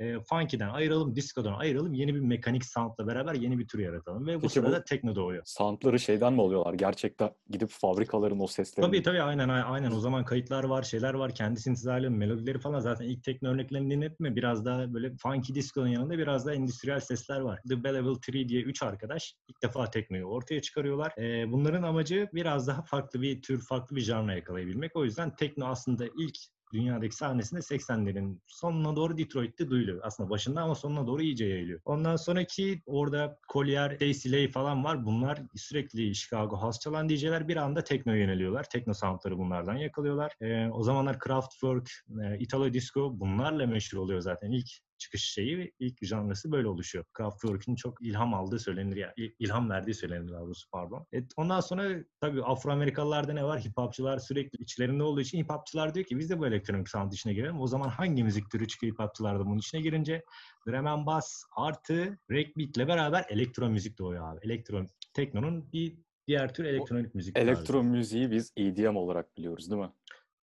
e, 0.03 0.21
funky'den 0.21 0.69
ayıralım, 0.69 1.17
disco'dan 1.17 1.53
ayıralım, 1.53 1.95
yeni 1.95 2.15
bir 2.15 2.21
mekanik 2.21 2.65
soundla 2.65 3.07
beraber 3.07 3.35
yeni 3.35 3.59
bir 3.59 3.69
tür 3.69 3.79
yaratalım 3.79 4.27
ve 4.27 4.37
bu 4.37 4.41
Peki 4.41 4.53
sırada 4.53 4.81
bu- 4.81 4.85
tekno 4.85 5.15
doğuyor. 5.15 5.43
Soundları 5.47 5.99
şeyden 5.99 6.33
mi 6.33 6.41
oluyorlar? 6.41 6.75
Gerçekten 6.75 7.31
gidip 7.51 7.71
fabrikaların 7.71 8.41
o 8.41 8.47
seslerini... 8.47 8.91
Tabii 8.91 9.03
tabii 9.03 9.23
aynen 9.23 9.49
aynen 9.49 9.91
o 9.91 10.01
zaman 10.01 10.25
kayıtlar 10.25 10.65
var, 10.65 10.83
şeyler 10.83 11.15
var, 11.15 11.35
kendi 11.35 11.61
synthesizer'ların 11.61 12.13
melodileri 12.13 12.59
falan 12.59 12.81
zaten 12.81 13.05
ilk 13.05 13.25
tekno 13.25 13.49
örneklerini 13.49 13.91
dinlettim 13.91 14.27
mi 14.27 14.37
biraz 14.37 14.65
daha 14.65 14.95
böyle 14.95 15.17
funky 15.17 15.55
disco'nun 15.55 15.89
yanında 15.89 16.19
biraz 16.19 16.47
daha 16.47 16.55
endüstriyel 16.55 17.01
sesler 17.01 17.41
var. 17.41 17.61
The 17.69 17.85
Belleville 17.85 18.19
3 18.29 18.49
diye 18.49 18.63
üç 18.63 18.83
arkadaş 18.83 19.35
ilk 19.49 19.63
defa 19.63 19.91
teknoyu 19.91 20.25
ortaya 20.25 20.63
çıkarıyorlar. 20.63 21.13
Ee, 21.19 21.53
bunların 21.53 21.83
amacı 21.83 22.29
biraz 22.35 22.67
daha 22.67 22.83
farklı 22.83 23.23
bir 23.23 23.43
tür, 23.43 23.61
farklı 23.61 23.97
bir 23.97 24.01
janra 24.01 24.35
yakalayabilmek. 24.35 24.97
O 24.97 25.05
yüzden 25.05 25.37
tekno 25.37 25.67
aslında 25.67 26.07
ilk 26.19 26.37
dünyadaki 26.73 27.17
sahnesinde 27.17 27.61
80'lerin 27.61 28.39
sonuna 28.47 28.97
doğru 28.97 29.19
Detroit'te 29.19 29.71
duyuluyor. 29.71 30.01
Aslında 30.03 30.31
başında 30.31 30.63
ama 30.63 30.75
sonuna 30.75 31.07
doğru 31.07 31.23
iyice 31.23 31.47
yayılıyor. 31.47 31.81
Ondan 31.85 32.17
sonraki 32.17 32.83
orada 32.87 33.39
Collier, 33.53 34.01
Daisy 34.01 34.33
Lay 34.33 34.51
falan 34.51 34.85
var. 34.85 35.07
Bunlar 35.07 35.43
sürekli 35.55 36.15
Chicago 36.15 36.57
House 36.57 36.81
çalan 36.81 37.09
DJ'ler 37.09 37.49
bir 37.49 37.57
anda 37.57 37.85
teknoya 37.85 38.19
yöneliyorlar. 38.19 38.65
Tekno 38.69 38.95
soundları 38.95 39.39
bunlardan 39.39 39.77
yakalıyorlar. 39.77 40.33
Ee, 40.41 40.69
o 40.69 40.83
zamanlar 40.83 41.19
Kraftwerk, 41.19 41.91
e, 42.25 42.39
Italo 42.39 42.73
Disco 42.73 43.21
bunlarla 43.21 43.67
meşhur 43.67 43.99
oluyor 43.99 44.21
zaten. 44.21 44.51
İlk 44.51 44.69
çıkış 45.03 45.23
şeyi, 45.25 45.73
ilk 45.79 46.05
janrası 46.07 46.53
böyle 46.53 46.69
oluşuyor. 46.69 47.05
Kraftwerk'ün 47.13 47.75
çok 47.75 48.03
ilham 48.03 48.35
aldığı 48.35 48.59
söylenir 48.59 48.97
ya. 48.97 49.13
il- 49.17 49.33
ilham 49.39 49.71
verdiği 49.71 49.95
söylenir 49.95 50.29
daha 50.33 50.41
doğrusu 50.41 50.71
pardon. 50.71 51.07
E, 51.15 51.19
ondan 51.37 51.61
sonra 51.61 52.05
tabii 52.21 52.43
Afro-Amerikalılarda 52.43 53.33
ne 53.33 53.45
var? 53.45 53.61
Hip 53.61 53.73
hopçılar 53.77 54.19
sürekli 54.19 54.63
içlerinde 54.63 55.03
olduğu 55.03 55.21
için 55.21 55.39
hip 55.39 55.51
hopçılar 55.51 55.95
diyor 55.95 56.07
ki 56.07 56.19
biz 56.19 56.31
de 56.31 56.39
bu 56.39 56.47
elektronik 56.47 56.89
sound 56.89 57.13
işine 57.13 57.35
girelim. 57.35 57.61
O 57.61 57.67
zaman 57.67 57.89
hangi 57.89 58.25
müzik 58.25 58.51
türü 58.51 58.69
çıkıyor 58.69 58.93
hip 58.93 58.99
hopçılar 59.01 59.39
da 59.41 59.47
bunun 59.47 59.59
içine 59.59 59.81
girince 59.81 60.23
drum 60.69 60.87
and 60.87 61.07
bass 61.07 61.43
artı 61.57 62.19
breakbeat 62.31 62.77
ile 62.77 62.89
beraber 62.89 63.25
elektro 63.29 63.69
müzik 63.69 63.99
doğuyor 63.99 64.33
abi. 64.33 64.39
Elektro 64.43 64.87
teknonun 65.15 65.73
bir 65.73 65.99
diğer 66.27 66.55
tür 66.55 66.65
elektronik 66.65 67.15
müzik. 67.15 67.39
Elektro 67.39 67.83
müziği 67.83 68.31
biz 68.31 68.53
EDM 68.57 68.97
olarak 68.97 69.37
biliyoruz 69.37 69.71
değil 69.71 69.83
mi? 69.83 69.91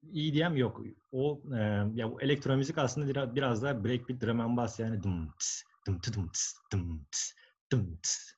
EDM 0.03 0.56
yok. 0.58 0.82
O 1.12 1.41
e, 1.56 1.60
ya 1.94 2.12
bu 2.12 2.22
elektro 2.22 2.58
müzik 2.58 2.77
aslında 2.77 3.36
biraz, 3.36 3.63
daha 3.63 3.84
breakbeat 3.84 4.22
drum 4.22 4.39
and 4.39 4.58
bass 4.58 4.79
yani 4.79 5.03
dım 5.03 5.32
tıs, 5.39 5.63
dım 5.88 6.00
tı 6.00 6.13
dım 6.13 6.29
tıs, 6.29 6.53
dım 6.72 7.06
tıs. 7.12 7.34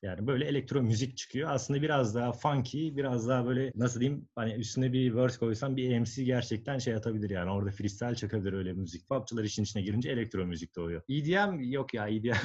Yani 0.02 0.26
böyle 0.26 0.44
elektro 0.44 0.82
müzik 0.82 1.16
çıkıyor. 1.16 1.50
Aslında 1.50 1.82
biraz 1.82 2.14
daha 2.14 2.32
funky, 2.32 2.96
biraz 2.96 3.28
daha 3.28 3.46
böyle 3.46 3.72
nasıl 3.74 4.00
diyeyim 4.00 4.28
hani 4.34 4.52
üstüne 4.52 4.92
bir 4.92 5.14
verse 5.14 5.38
koysan 5.38 5.76
bir 5.76 5.98
MC 5.98 6.24
gerçekten 6.24 6.78
şey 6.78 6.94
atabilir 6.94 7.30
yani 7.30 7.50
orada 7.50 7.70
freestyle 7.70 8.14
çakabilir 8.14 8.52
öyle 8.52 8.72
müzik. 8.72 9.08
Popçular 9.08 9.44
işin 9.44 9.62
içine 9.62 9.82
girince 9.82 10.10
elektro 10.10 10.46
müzik 10.46 10.76
doğuyor. 10.76 11.02
EDM 11.08 11.60
yok 11.60 11.94
ya 11.94 12.08
EDM. 12.08 12.28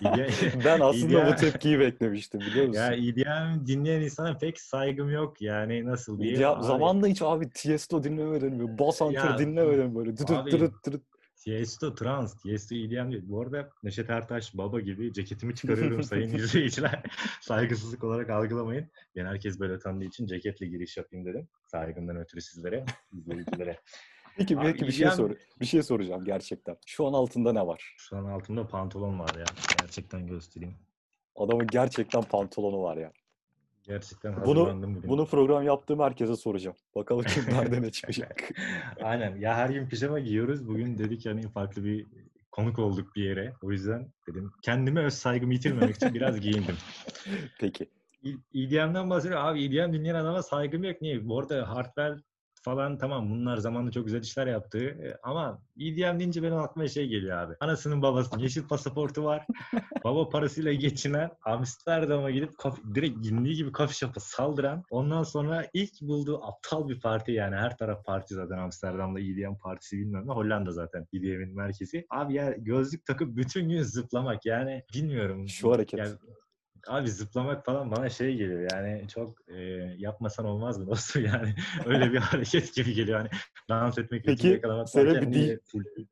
EDM 0.00 0.64
ben 0.64 0.80
aslında 0.80 1.20
EDM 1.20 1.32
bu 1.32 1.36
tepkiyi 1.36 1.80
beklemiştim 1.80 2.40
biliyor 2.40 2.66
musun? 2.66 2.80
ya 2.80 2.92
EDM 2.92 3.66
dinleyen 3.66 4.00
insana 4.00 4.38
pek 4.38 4.60
saygım 4.60 5.10
yok 5.10 5.42
yani 5.42 5.84
nasıl 5.84 6.20
diyeyim. 6.20 6.40
EDM 6.40 6.62
zamanında 6.62 7.06
hiç 7.06 7.22
abi 7.22 7.50
Tiesto 7.50 8.04
dinlemedin 8.04 8.54
mi? 8.54 8.78
Bass 8.78 9.00
Ya, 9.00 9.06
Hunter 9.06 9.38
dinlemedin 9.38 9.94
böyle. 9.94 10.16
Dıdıt 10.16 10.30
abi, 10.30 10.50
dırıt 10.50 10.86
dırıt. 10.86 11.11
Tiesto 11.44 11.94
trans, 11.94 12.34
Tiesto 12.34 12.74
EDM. 12.74 13.28
Bu 13.28 13.40
arada 13.40 13.70
Neşet 13.82 14.10
Ertaş 14.10 14.54
baba 14.54 14.80
gibi 14.80 15.12
ceketimi 15.12 15.54
çıkarıyorum 15.54 16.02
sayın 16.02 16.34
izleyiciler. 16.34 17.02
Saygısızlık 17.40 18.04
olarak 18.04 18.30
algılamayın. 18.30 18.90
Yani 19.14 19.28
herkes 19.28 19.60
böyle 19.60 19.78
tanıdığı 19.78 20.04
için 20.04 20.26
ceketle 20.26 20.66
giriş 20.66 20.96
yapayım 20.96 21.26
dedim. 21.26 21.48
Saygımdan 21.66 22.16
ötürü 22.16 22.40
sizlere, 22.40 22.84
izleyicilere. 23.12 23.80
Peki 24.36 24.58
Abi 24.58 24.64
belki 24.64 24.86
bir 24.86 24.92
şey 24.92 25.06
EDM 25.06 25.14
sor 25.14 25.30
bir 25.60 25.66
şey 25.66 25.82
soracağım 25.82 26.24
gerçekten. 26.24 26.76
Şu 26.86 27.06
an 27.06 27.12
altında 27.12 27.52
ne 27.52 27.66
var? 27.66 27.94
Şu 27.98 28.16
an 28.16 28.24
altımda 28.24 28.66
pantolon 28.66 29.18
var 29.18 29.34
ya. 29.38 29.44
Gerçekten 29.80 30.26
göstereyim. 30.26 30.76
Adamın 31.36 31.66
gerçekten 31.66 32.22
pantolonu 32.22 32.82
var 32.82 32.96
ya. 32.96 33.12
Gerçekten 33.82 34.44
Bunu 34.46 34.82
bugün. 34.82 35.08
bunu 35.08 35.26
program 35.26 35.62
yaptığım 35.62 36.00
herkese 36.00 36.36
soracağım. 36.36 36.76
Bakalım 36.94 37.24
kimlerden 37.24 37.82
ne 37.82 37.90
çıkacak. 37.90 38.50
Aynen. 39.02 39.36
Ya 39.36 39.54
her 39.56 39.70
gün 39.70 39.86
pijama 39.88 40.18
giyiyoruz. 40.20 40.68
Bugün 40.68 40.98
dedik 40.98 41.26
yani 41.26 41.48
farklı 41.48 41.84
bir 41.84 42.06
konuk 42.50 42.78
olduk 42.78 43.16
bir 43.16 43.24
yere. 43.24 43.52
O 43.62 43.72
yüzden 43.72 44.08
dedim 44.28 44.52
kendime 44.62 45.00
öz 45.04 45.14
saygımı 45.14 45.52
yitirmemek 45.54 45.96
için 45.96 46.14
biraz 46.14 46.40
giyindim. 46.40 46.76
Peki. 47.60 47.88
EDM'den 48.54 49.10
bahsediyor. 49.10 49.40
Abi 49.44 49.64
EDM 49.64 49.92
dinleyen 49.92 50.14
adama 50.14 50.42
saygım 50.42 50.84
yok. 50.84 51.02
Niye? 51.02 51.28
Bu 51.28 51.38
arada 51.40 51.68
Hardwell 51.70 52.18
falan 52.62 52.98
tamam 52.98 53.30
bunlar 53.30 53.56
zamanında 53.56 53.90
çok 53.90 54.04
güzel 54.04 54.20
işler 54.22 54.46
yaptı. 54.46 54.78
E, 54.78 55.16
Ama 55.22 55.62
EDM 55.80 56.18
deyince 56.18 56.42
benim 56.42 56.56
aklıma 56.58 56.88
şey 56.88 57.06
geliyor 57.08 57.38
abi. 57.38 57.54
Anasının 57.60 58.02
babasının 58.02 58.42
yeşil 58.42 58.68
pasaportu 58.68 59.24
var. 59.24 59.46
Baba 60.04 60.28
parasıyla 60.28 60.72
geçinen 60.72 61.30
Amsterdam'a 61.44 62.30
gidip 62.30 62.58
kaf- 62.58 62.94
direkt 62.94 63.26
indiği 63.26 63.54
gibi 63.56 63.72
coffee 63.72 63.94
shop'a 63.94 64.20
saldıran 64.20 64.82
ondan 64.90 65.22
sonra 65.22 65.66
ilk 65.72 66.00
bulduğu 66.00 66.44
aptal 66.44 66.88
bir 66.88 67.00
parti 67.00 67.32
yani 67.32 67.56
her 67.56 67.76
taraf 67.76 68.04
parti 68.04 68.34
zaten 68.34 68.58
Amsterdam'da 68.58 69.20
EDM 69.20 69.54
partisi 69.62 69.98
bilmem 69.98 70.26
ne 70.28 70.32
Hollanda 70.32 70.70
zaten 70.72 71.06
EDM'in 71.12 71.56
merkezi. 71.56 72.06
Abi 72.10 72.34
ya 72.34 72.54
gözlük 72.58 73.06
takıp 73.06 73.36
bütün 73.36 73.68
gün 73.68 73.82
zıplamak 73.82 74.46
yani 74.46 74.82
bilmiyorum. 74.94 75.48
Şu 75.48 75.72
hareket. 75.72 76.00
Yani 76.00 76.12
Abi 76.88 77.10
zıplamak 77.10 77.64
falan 77.64 77.90
bana 77.90 78.08
şey 78.08 78.36
geliyor 78.36 78.70
yani 78.72 79.08
çok 79.08 79.38
e, 79.48 79.62
yapmasan 79.98 80.46
olmaz 80.46 80.78
mı 80.78 80.86
dostum 80.86 81.24
yani 81.32 81.54
öyle 81.86 82.12
bir 82.12 82.18
hareket 82.18 82.74
gibi 82.74 82.94
geliyor 82.94 83.18
hani 83.18 83.28
dans 83.68 83.98
etmek 83.98 84.24
Peki, 84.24 84.48
yakalamak 84.48 84.88
senin 84.88 85.32
bir 85.32 85.58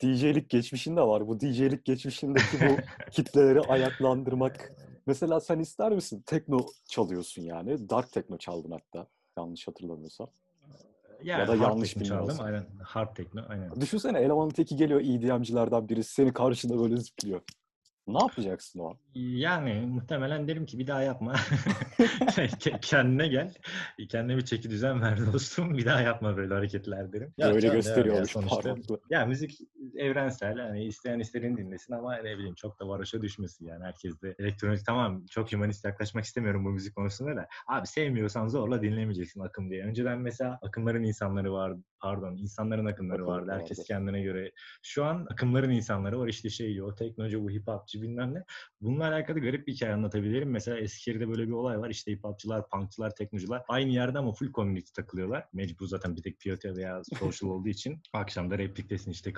DJ'lik 0.03 0.51
geçmişin 0.51 0.97
de 0.97 1.01
var. 1.01 1.29
Bu 1.29 1.41
DJ'lik 1.41 1.85
geçmişindeki 1.85 2.61
bu 2.61 2.77
kitleleri 3.11 3.61
ayaklandırmak. 3.61 4.73
Mesela 5.07 5.41
sen 5.41 5.59
ister 5.59 5.93
misin? 5.93 6.23
Tekno 6.27 6.67
çalıyorsun 6.89 7.43
yani. 7.43 7.89
Dark 7.91 8.13
techno 8.13 8.39
çaldın 8.39 8.71
hatta. 8.71 9.07
Yanlış 9.39 9.69
hatırlamıyorsam. 9.69 10.31
yani 11.23 11.41
ya 11.41 11.49
da 11.49 11.55
yanlış 11.55 11.97
bilmiyorsam. 11.97 12.47
aynen 12.47 12.67
hard 12.83 13.17
techno 13.17 13.43
aynen. 13.49 13.81
Düşünsene 13.81 14.19
elemanın 14.19 14.51
teki 14.51 14.77
geliyor 14.77 15.01
EDM'cilerden 15.01 15.89
birisi 15.89 16.15
seni 16.15 16.33
karşında 16.33 16.79
böyle 16.79 16.97
zıplıyor. 16.97 17.41
Ne 18.15 18.23
yapacaksın 18.23 18.81
o 18.81 18.89
an? 18.89 18.97
Yani 19.15 19.87
muhtemelen 19.87 20.49
derim 20.49 20.67
ki 20.67 20.79
bir 20.79 20.87
daha 20.87 21.03
yapma. 21.03 21.33
Ke- 22.37 22.81
Kendine 22.81 23.29
gel. 23.29 23.55
Kendine 24.09 24.37
bir 24.37 24.45
çeki 24.45 24.71
düzen 24.71 25.03
ver 25.03 25.19
dostum. 25.33 25.77
Bir 25.79 25.85
daha 25.87 26.01
yapma 26.01 26.37
böyle 26.37 26.55
hareketler 26.55 27.13
derim. 27.13 27.35
Ya 27.39 27.49
böyle 27.49 27.61
canım, 27.61 27.75
gösteriyormuş 27.77 28.37
ya 28.37 28.43
parmakla. 28.43 28.97
Ya 29.11 29.27
müzik 29.27 29.59
evrensel. 29.97 30.59
Hani 30.59 30.85
isteyen 30.85 31.19
istediğini 31.19 31.57
dinlesin 31.57 31.93
ama 31.95 32.17
ne 32.17 32.37
bileyim 32.39 32.55
çok 32.55 32.81
da 32.81 32.89
varoşa 32.89 33.23
düşmesin 33.23 33.67
yani. 33.67 33.85
Herkes 33.85 34.23
de 34.23 34.35
elektronik 34.39 34.87
tamam 34.87 35.25
çok 35.31 35.53
humanist 35.53 35.85
yaklaşmak 35.85 36.25
istemiyorum 36.25 36.65
bu 36.65 36.71
müzik 36.71 36.95
konusunda 36.97 37.37
da. 37.37 37.47
Abi 37.67 37.87
sevmiyorsan 37.87 38.49
zorla 38.49 38.83
dinlemeyeceksin 38.83 39.41
akım 39.41 39.71
diye. 39.71 39.85
Önceden 39.85 40.19
mesela 40.19 40.59
akımların 40.63 41.03
insanları 41.03 41.53
vardı. 41.53 41.81
Pardon 42.01 42.37
insanların 42.37 42.87
akımları 42.87 43.23
Akım 43.23 43.35
vardı. 43.35 43.51
Herkes 43.53 43.79
vardı. 43.79 43.89
kendine 43.89 44.23
göre. 44.23 44.53
Şu 44.83 45.05
an 45.05 45.27
akımların 45.31 45.71
insanları 45.71 46.19
var. 46.19 46.29
İşte 46.29 46.51
şey 46.51 46.83
o 46.83 46.95
teknoloji 46.95 47.43
bu 47.43 47.51
hip 47.51 47.69
hopçı 47.69 48.03
bilmem 48.03 48.35
ne. 48.35 48.45
Bununla 48.81 49.09
alakalı 49.09 49.41
garip 49.41 49.67
bir 49.67 49.73
hikaye 49.73 49.93
anlatabilirim. 49.93 50.51
Mesela 50.51 50.79
Eskişehir'de 50.79 51.29
böyle 51.29 51.47
bir 51.47 51.53
olay 51.53 51.79
var. 51.79 51.91
İşte 51.91 52.13
hip 52.13 52.25
hopçılar, 52.25 52.69
punkçılar, 52.69 53.15
teknocular 53.15 53.63
aynı 53.69 53.91
yerde 53.91 54.19
ama 54.19 54.33
full 54.33 54.53
community 54.53 54.93
takılıyorlar. 54.95 55.49
Mecbur 55.53 55.87
zaten 55.87 56.17
bir 56.17 56.23
tek 56.23 56.41
POT 56.45 56.65
veya 56.65 57.03
social 57.05 57.51
olduğu 57.51 57.69
için. 57.69 58.03
Akşam 58.13 58.51
da 58.51 58.59
repliktesin 58.59 59.11
işte 59.11 59.33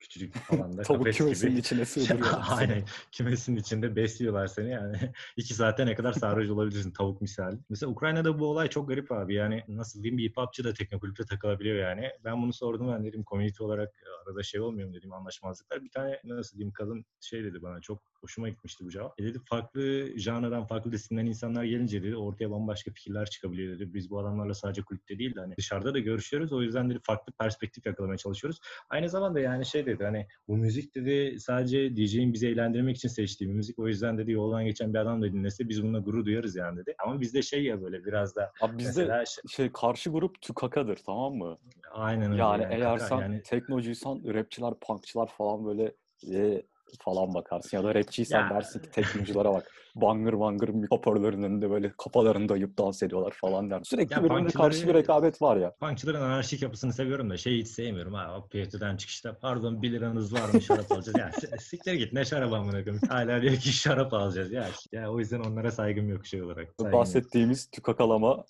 küçücük 0.00 0.34
alanda 0.52 0.82
Tavuk 0.82 1.00
kafes 1.00 1.18
kümesinin 1.18 1.50
gibi. 1.50 1.60
içine 1.60 1.84
sığdırıyor. 1.84 2.34
Aynen. 2.50 2.84
Kümesin 3.12 3.56
içinde 3.56 3.96
besliyorlar 3.96 4.46
seni 4.46 4.70
yani. 4.70 4.96
iki 5.36 5.54
saate 5.54 5.86
ne 5.86 5.94
kadar 5.94 6.12
sarhoş 6.12 6.48
olabilirsin 6.48 6.90
tavuk 6.90 7.20
misali. 7.20 7.58
Mesela 7.70 7.90
Ukrayna'da 7.92 8.38
bu 8.38 8.46
olay 8.46 8.68
çok 8.68 8.88
garip 8.88 9.12
abi. 9.12 9.34
Yani 9.34 9.64
nasıl 9.68 10.02
diyeyim 10.02 10.18
bir 10.18 10.32
hopçı 10.36 10.64
da 10.64 10.72
teknokulüpte 10.72 11.24
takılabiliyor 11.24 11.76
yani. 11.76 12.10
Ben 12.24 12.42
bunu 12.42 12.52
sordum 12.52 12.92
ben 12.92 13.04
dedim 13.04 13.24
community 13.26 13.62
olarak 13.62 13.94
arada 14.28 14.42
şey 14.42 14.60
olmuyor 14.60 14.88
mu 14.88 14.94
dedim 14.94 15.12
anlaşmazlıklar. 15.12 15.84
Bir 15.84 15.90
tane 15.90 16.20
nasıl 16.24 16.58
diyeyim 16.58 16.72
kadın 16.72 17.04
şey 17.20 17.44
dedi 17.44 17.62
bana 17.62 17.80
çok 17.80 18.02
hoşuma 18.20 18.48
gitmişti 18.48 18.84
bu 18.84 18.90
cevap. 18.90 19.20
E 19.20 19.24
dedi 19.24 19.38
farklı 19.44 20.12
janradan 20.16 20.66
farklı 20.66 20.92
disiplinlerden 20.92 21.28
insanlar 21.28 21.64
gelince 21.64 22.02
dedi 22.02 22.16
ortaya 22.16 22.50
bambaşka 22.50 22.90
fikirler 22.90 23.30
çıkabiliyor 23.30 23.74
dedi. 23.74 23.94
Biz 23.94 24.10
bu 24.10 24.18
adamlarla 24.18 24.54
sadece 24.54 24.82
kulüpte 24.82 25.18
değil 25.18 25.34
de 25.34 25.40
hani 25.40 25.56
dışarıda 25.56 25.94
da 25.94 25.98
görüşüyoruz. 25.98 26.52
O 26.52 26.62
yüzden 26.62 26.90
dedi 26.90 26.98
farklı 27.02 27.32
perspektif 27.32 27.86
yakalamaya 27.86 28.18
çalışıyoruz. 28.18 28.60
Aynı 28.90 29.08
zamanda 29.08 29.40
yani 29.40 29.66
şey 29.66 29.86
dedi 29.86 29.93
hani 30.02 30.26
bu 30.48 30.56
müzik 30.56 30.94
dedi 30.94 31.40
sadece 31.40 31.96
DJ'in 31.96 32.32
bizi 32.32 32.48
eğlendirmek 32.48 32.96
için 32.96 33.08
seçtiği 33.08 33.50
bir 33.50 33.54
müzik. 33.54 33.78
O 33.78 33.88
yüzden 33.88 34.18
dedi 34.18 34.32
yoldan 34.32 34.64
geçen 34.64 34.94
bir 34.94 34.98
adam 34.98 35.22
da 35.22 35.32
dinlese 35.32 35.68
biz 35.68 35.82
bununla 35.82 35.98
gurur 35.98 36.24
duyarız 36.24 36.56
yani 36.56 36.78
dedi. 36.78 36.94
Ama 36.98 37.20
bizde 37.20 37.42
şey 37.42 37.64
ya 37.64 37.82
böyle 37.82 38.04
biraz 38.04 38.36
da 38.36 38.52
Abi 38.60 38.78
bizde 38.78 39.24
şey- 39.26 39.48
şey 39.48 39.72
karşı 39.72 40.10
grup 40.10 40.40
tükakadır 40.40 40.96
tamam 40.96 41.34
mı? 41.34 41.58
aynen 41.92 42.32
öyle. 42.32 42.42
Yani 42.42 42.66
eğer 42.70 42.98
kaka, 42.98 42.98
sen 42.98 43.18
yani 43.20 43.42
teknocuysan 43.42 44.22
rapçiler, 44.24 44.74
punkçılar 44.80 45.26
falan 45.26 45.66
böyle 45.66 45.94
e, 46.32 46.62
falan 47.00 47.34
bakarsın. 47.34 47.76
Ya 47.76 47.84
da 47.84 47.94
rapçiysen 47.94 48.50
dersin 48.50 48.80
ki 48.80 48.90
teknolojilere 48.90 49.48
bak. 49.54 49.70
Bangır 49.94 50.40
bangır 50.40 50.70
hoparlörün 50.90 51.42
önünde 51.42 51.70
böyle 51.70 51.92
kafalarını 51.98 52.48
dayayıp 52.48 52.78
dans 52.78 53.02
ediyorlar 53.02 53.32
falan 53.40 53.70
der. 53.70 53.80
Sürekli 53.84 54.14
Ya 54.14 54.24
birbirine 54.24 54.48
karşı 54.48 54.88
bir 54.88 54.94
rekabet 54.94 55.42
var 55.42 55.56
ya. 55.56 55.74
Punkçıların 55.80 56.20
anarşik 56.20 56.62
yapısını 56.62 56.92
seviyorum 56.92 57.30
da 57.30 57.36
şeyi 57.36 57.60
hiç 57.60 57.68
sevmiyorum. 57.68 58.14
Ha, 58.14 58.44
PYT'den 58.50 58.96
çıkışta 58.96 59.38
pardon 59.38 59.82
1 59.82 59.92
liranız 59.92 60.34
var 60.34 60.48
mı 60.54 60.62
şarap 60.62 60.92
alacağız. 60.92 61.18
Ya 61.18 61.30
siktir 61.58 61.94
git 61.94 62.12
ne 62.12 62.24
şarap 62.24 62.52
amına 62.52 62.84
koyayım. 62.84 63.00
Hala 63.08 63.42
diyor 63.42 63.56
ki 63.56 63.72
şarap 63.72 64.12
alacağız. 64.12 64.52
Ya, 64.52 64.68
ya 64.92 65.12
o 65.12 65.18
yüzden 65.18 65.40
onlara 65.40 65.70
saygım 65.70 66.08
yok 66.08 66.26
şey 66.26 66.42
olarak. 66.42 66.68
Saygım 66.78 66.84
yok. 66.84 66.92
bahsettiğimiz 66.92 67.66
tükakalama 67.70 68.44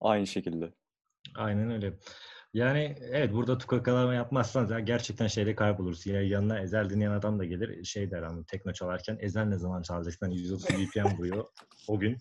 aynı 0.00 0.26
şekilde. 0.26 0.72
Aynen 1.34 1.70
öyle. 1.70 1.92
Yani 2.56 2.96
evet 3.10 3.32
burada 3.32 3.58
tukakalama 3.58 4.14
yapmazsan 4.14 4.68
ya 4.68 4.80
gerçekten 4.80 5.26
şeyde 5.26 5.54
kaybolursun. 5.54 6.10
Ya 6.10 6.22
yanına 6.22 6.60
Ezel 6.60 6.90
dinleyen 6.90 7.10
adam 7.10 7.38
da 7.38 7.44
gelir 7.44 7.84
şey 7.84 8.10
der 8.10 8.22
ama 8.22 8.42
tekno 8.42 8.72
çalarken 8.72 9.18
Ezel 9.20 9.44
ne 9.44 9.58
zaman 9.58 9.82
çalacaksın? 9.82 10.26
Hani 10.26 10.38
130 10.38 10.66
BPM 10.68 11.18
vuruyor 11.18 11.44
o 11.88 11.98
gün. 11.98 12.18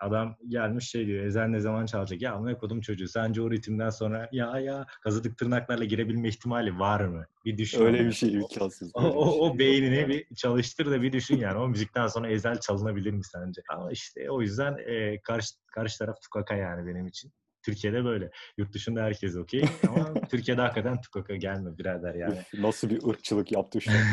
Adam 0.00 0.36
gelmiş 0.48 0.90
şey 0.90 1.06
diyor 1.06 1.24
Ezel 1.24 1.46
ne 1.46 1.60
zaman 1.60 1.86
çalacak? 1.86 2.22
Ya 2.22 2.32
amına 2.32 2.58
kodum 2.58 2.80
çocuğu 2.80 3.08
sence 3.08 3.42
o 3.42 3.50
ritimden 3.50 3.90
sonra 3.90 4.28
ya 4.32 4.58
ya 4.60 4.86
kazıdık 5.02 5.38
tırnaklarla 5.38 5.84
girebilme 5.84 6.28
ihtimali 6.28 6.78
var 6.78 7.00
mı? 7.00 7.24
Bir 7.44 7.58
düşün. 7.58 7.80
Öyle 7.80 8.06
bir 8.06 8.12
şey 8.12 8.32
imkansız. 8.32 8.90
O, 8.94 9.00
o, 9.00 9.32
şey 9.32 9.40
o 9.40 9.46
yok 9.46 9.58
beynini 9.58 10.08
bir 10.08 10.34
çalıştır 10.34 10.90
da 10.90 11.02
bir 11.02 11.12
düşün 11.12 11.36
yani. 11.36 11.58
O 11.58 11.68
müzikten 11.68 12.06
sonra 12.06 12.28
Ezel 12.28 12.60
çalınabilir 12.60 13.12
mi 13.12 13.24
sence? 13.24 13.62
Ama 13.68 13.92
işte 13.92 14.30
o 14.30 14.42
yüzden 14.42 14.76
e, 14.86 15.20
karşı, 15.20 15.54
karşı 15.74 15.98
taraf 15.98 16.20
tukaka 16.22 16.54
yani 16.54 16.86
benim 16.86 17.06
için. 17.06 17.32
Türkiye'de 17.62 18.04
böyle. 18.04 18.30
Yurt 18.58 18.72
dışında 18.72 19.02
herkes 19.02 19.36
okey. 19.36 19.64
Ama 19.88 20.14
Türkiye'de 20.30 20.60
hakikaten 20.60 21.00
tukaka 21.00 21.36
gelme 21.36 21.78
birader 21.78 22.14
yani. 22.14 22.38
Nasıl 22.58 22.90
bir 22.90 23.08
ırkçılık 23.08 23.52
yaptı 23.52 23.80
şu 23.80 23.90
an. 23.90 23.96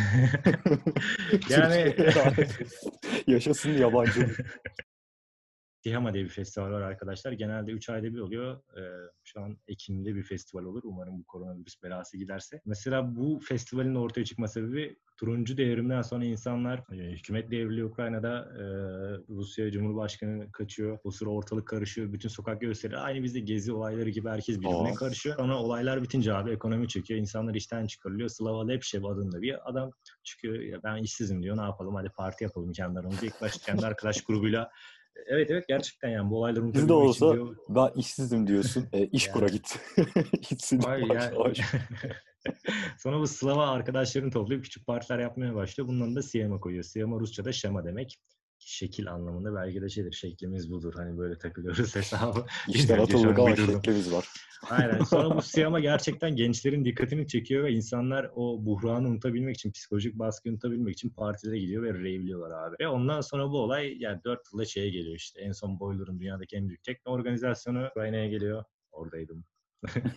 yani. 1.49 1.95
Yaşasın 3.27 3.71
yabancı. 3.71 4.27
Tihama 5.87 6.13
diye 6.13 6.23
bir 6.23 6.29
festival 6.29 6.71
var 6.71 6.81
arkadaşlar. 6.81 7.31
Genelde 7.31 7.71
3 7.71 7.89
ayda 7.89 8.13
bir 8.13 8.19
oluyor. 8.19 8.57
Ee, 8.77 8.81
şu 9.23 9.41
an 9.41 9.57
Ekim'de 9.67 10.15
bir 10.15 10.23
festival 10.23 10.63
olur. 10.63 10.81
Umarım 10.83 11.19
bu 11.19 11.23
koronavirüs 11.23 11.83
belası 11.83 12.17
giderse. 12.17 12.61
Mesela 12.65 13.15
bu 13.15 13.39
festivalin 13.43 13.95
ortaya 13.95 14.25
çıkma 14.25 14.47
sebebi 14.47 14.95
turuncu 15.17 15.57
devrimden 15.57 16.01
sonra 16.01 16.25
insanlar 16.25 16.79
e, 16.91 16.95
hükümet 16.95 17.51
devriliyor 17.51 17.89
Ukrayna'da. 17.89 18.39
e, 18.57 18.63
Rusya 19.29 19.71
Cumhurbaşkanı 19.71 20.51
kaçıyor. 20.51 20.99
O 21.03 21.11
sıra 21.11 21.29
ortalık 21.29 21.67
karışıyor. 21.67 22.13
Bütün 22.13 22.29
sokak 22.29 22.61
gösteri 22.61 22.97
aynı 22.97 23.23
bizde 23.23 23.39
gezi 23.39 23.73
olayları 23.73 24.09
gibi 24.09 24.29
herkes 24.29 24.59
birbirine 24.59 24.91
Aa. 24.91 24.93
karışıyor. 24.93 25.35
Sonra 25.35 25.57
olaylar 25.57 26.03
bitince 26.03 26.33
abi 26.33 26.51
ekonomi 26.51 26.87
çöküyor. 26.87 27.19
İnsanlar 27.19 27.55
işten 27.55 27.87
çıkarılıyor. 27.87 28.29
Slava 28.29 28.67
Lepşev 28.67 29.03
adında 29.03 29.41
bir 29.41 29.69
adam 29.69 29.91
çıkıyor. 30.23 30.59
Ya 30.59 30.83
ben 30.83 31.03
işsizim 31.03 31.43
diyor. 31.43 31.57
Ne 31.57 31.61
yapalım? 31.61 31.95
Hadi 31.95 32.09
parti 32.09 32.43
yapalım 32.43 32.71
kendi 32.71 32.99
aramızda. 32.99 33.25
İlk 33.25 33.41
başta 33.41 33.65
kendi 33.65 33.85
arkadaş 33.85 34.21
grubuyla 34.21 34.69
Evet 35.25 35.51
evet 35.51 35.67
gerçekten 35.67 36.09
yani 36.09 36.29
bu 36.29 36.37
olayları 36.37 36.63
unutabilmek 36.63 36.85
için 36.89 36.93
olsa 37.07 37.33
diyor. 37.33 37.55
ben 37.69 37.89
işsizim 37.95 38.47
diyorsun. 38.47 38.85
E, 38.93 39.05
iş 39.05 39.27
Yani. 39.27 39.33
kura 39.33 39.47
git. 39.47 39.79
Gitsin 40.49 40.83
Vay 40.83 41.01
yavaş 41.01 41.23
ya. 41.23 41.31
yavaş. 41.31 41.59
Sonra 42.97 43.19
bu 43.19 43.27
Slava 43.27 43.67
arkadaşlarını 43.67 44.31
toplayıp 44.31 44.63
küçük 44.63 44.87
partiler 44.87 45.19
yapmaya 45.19 45.55
başlıyor. 45.55 45.87
Bunun 45.87 46.15
da 46.15 46.21
Siyama 46.21 46.59
koyuyor. 46.59 46.83
Siyama 46.83 47.19
Rusça'da 47.19 47.51
şema 47.51 47.85
demek. 47.85 48.17
Şekil 48.67 49.11
anlamında 49.11 49.55
belki 49.55 49.81
de 49.81 49.89
şeydir. 49.89 50.11
Şeklimiz 50.11 50.71
budur. 50.71 50.93
Hani 50.97 51.17
böyle 51.17 51.37
takılıyoruz 51.37 51.95
hesabı. 51.95 52.45
Bilmiyorum, 52.67 53.03
atıldık 53.03 53.39
ama 53.39 53.55
şeklimiz 53.55 54.13
var. 54.13 54.27
Aynen. 54.69 55.03
Sonra 55.03 55.35
bu 55.35 55.41
Siyama 55.41 55.79
gerçekten 55.79 56.35
gençlerin 56.35 56.85
dikkatini 56.85 57.27
çekiyor 57.27 57.63
ve 57.63 57.71
insanlar 57.71 58.31
o 58.35 58.65
buhranı 58.65 59.07
unutabilmek 59.07 59.55
için, 59.55 59.71
psikolojik 59.71 60.19
baskıyı 60.19 60.53
unutabilmek 60.53 60.93
için 60.93 61.09
partilere 61.09 61.59
gidiyor 61.59 61.83
ve 61.83 61.93
rave'liyorlar 61.93 62.67
abi. 62.67 62.75
Ve 62.79 62.87
ondan 62.87 63.21
sonra 63.21 63.49
bu 63.49 63.59
olay 63.59 63.97
yani 63.99 64.23
4 64.23 64.39
yılda 64.53 64.65
şeye 64.65 64.89
geliyor 64.89 65.15
işte. 65.15 65.41
En 65.41 65.51
son 65.51 65.79
Boiler'ın 65.79 66.19
dünyadaki 66.19 66.55
en 66.55 66.67
büyük 66.67 66.83
tekno 66.83 67.11
organizasyonu 67.11 67.87
Ukrayna'ya 67.87 68.27
geliyor. 68.27 68.63
Oradaydım. 68.91 69.45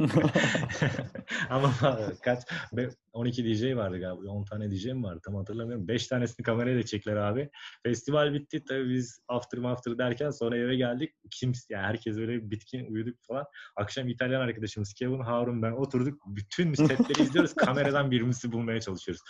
Ama 1.51 1.75
kaç 2.23 2.39
be- 2.73 2.91
12 3.13 3.45
DJ 3.45 3.77
vardı 3.77 3.99
galiba. 3.99 4.31
10 4.31 4.45
tane 4.45 4.71
DJ 4.71 4.87
mi 4.87 5.03
vardı 5.03 5.21
tam 5.25 5.35
hatırlamıyorum. 5.35 5.89
5 5.89 6.07
tanesini 6.07 6.45
kamerayla 6.45 6.83
çektiler 6.83 7.17
abi. 7.17 7.51
Festival 7.83 8.35
bitti 8.35 8.65
tabii 8.65 8.91
biz 8.91 9.21
after 9.29 9.63
after 9.63 9.99
derken 9.99 10.31
sonra 10.31 10.57
eve 10.57 10.77
geldik. 10.77 11.15
Kimse 11.31 11.75
yani 11.75 11.87
herkes 11.87 12.17
öyle 12.17 12.51
bitkin 12.51 12.87
uyuduk 12.93 13.17
falan. 13.23 13.45
Akşam 13.77 14.09
İtalyan 14.09 14.41
arkadaşımız 14.41 14.95
Kevin 14.95 15.21
Harun 15.21 15.63
ben 15.63 15.73
oturduk. 15.73 16.23
Bütün 16.27 16.75
setleri 16.87 17.23
izliyoruz. 17.23 17.55
Kameradan 17.55 18.11
birimizi 18.11 18.53
bulmaya 18.53 18.81
çalışıyoruz. 18.81 19.23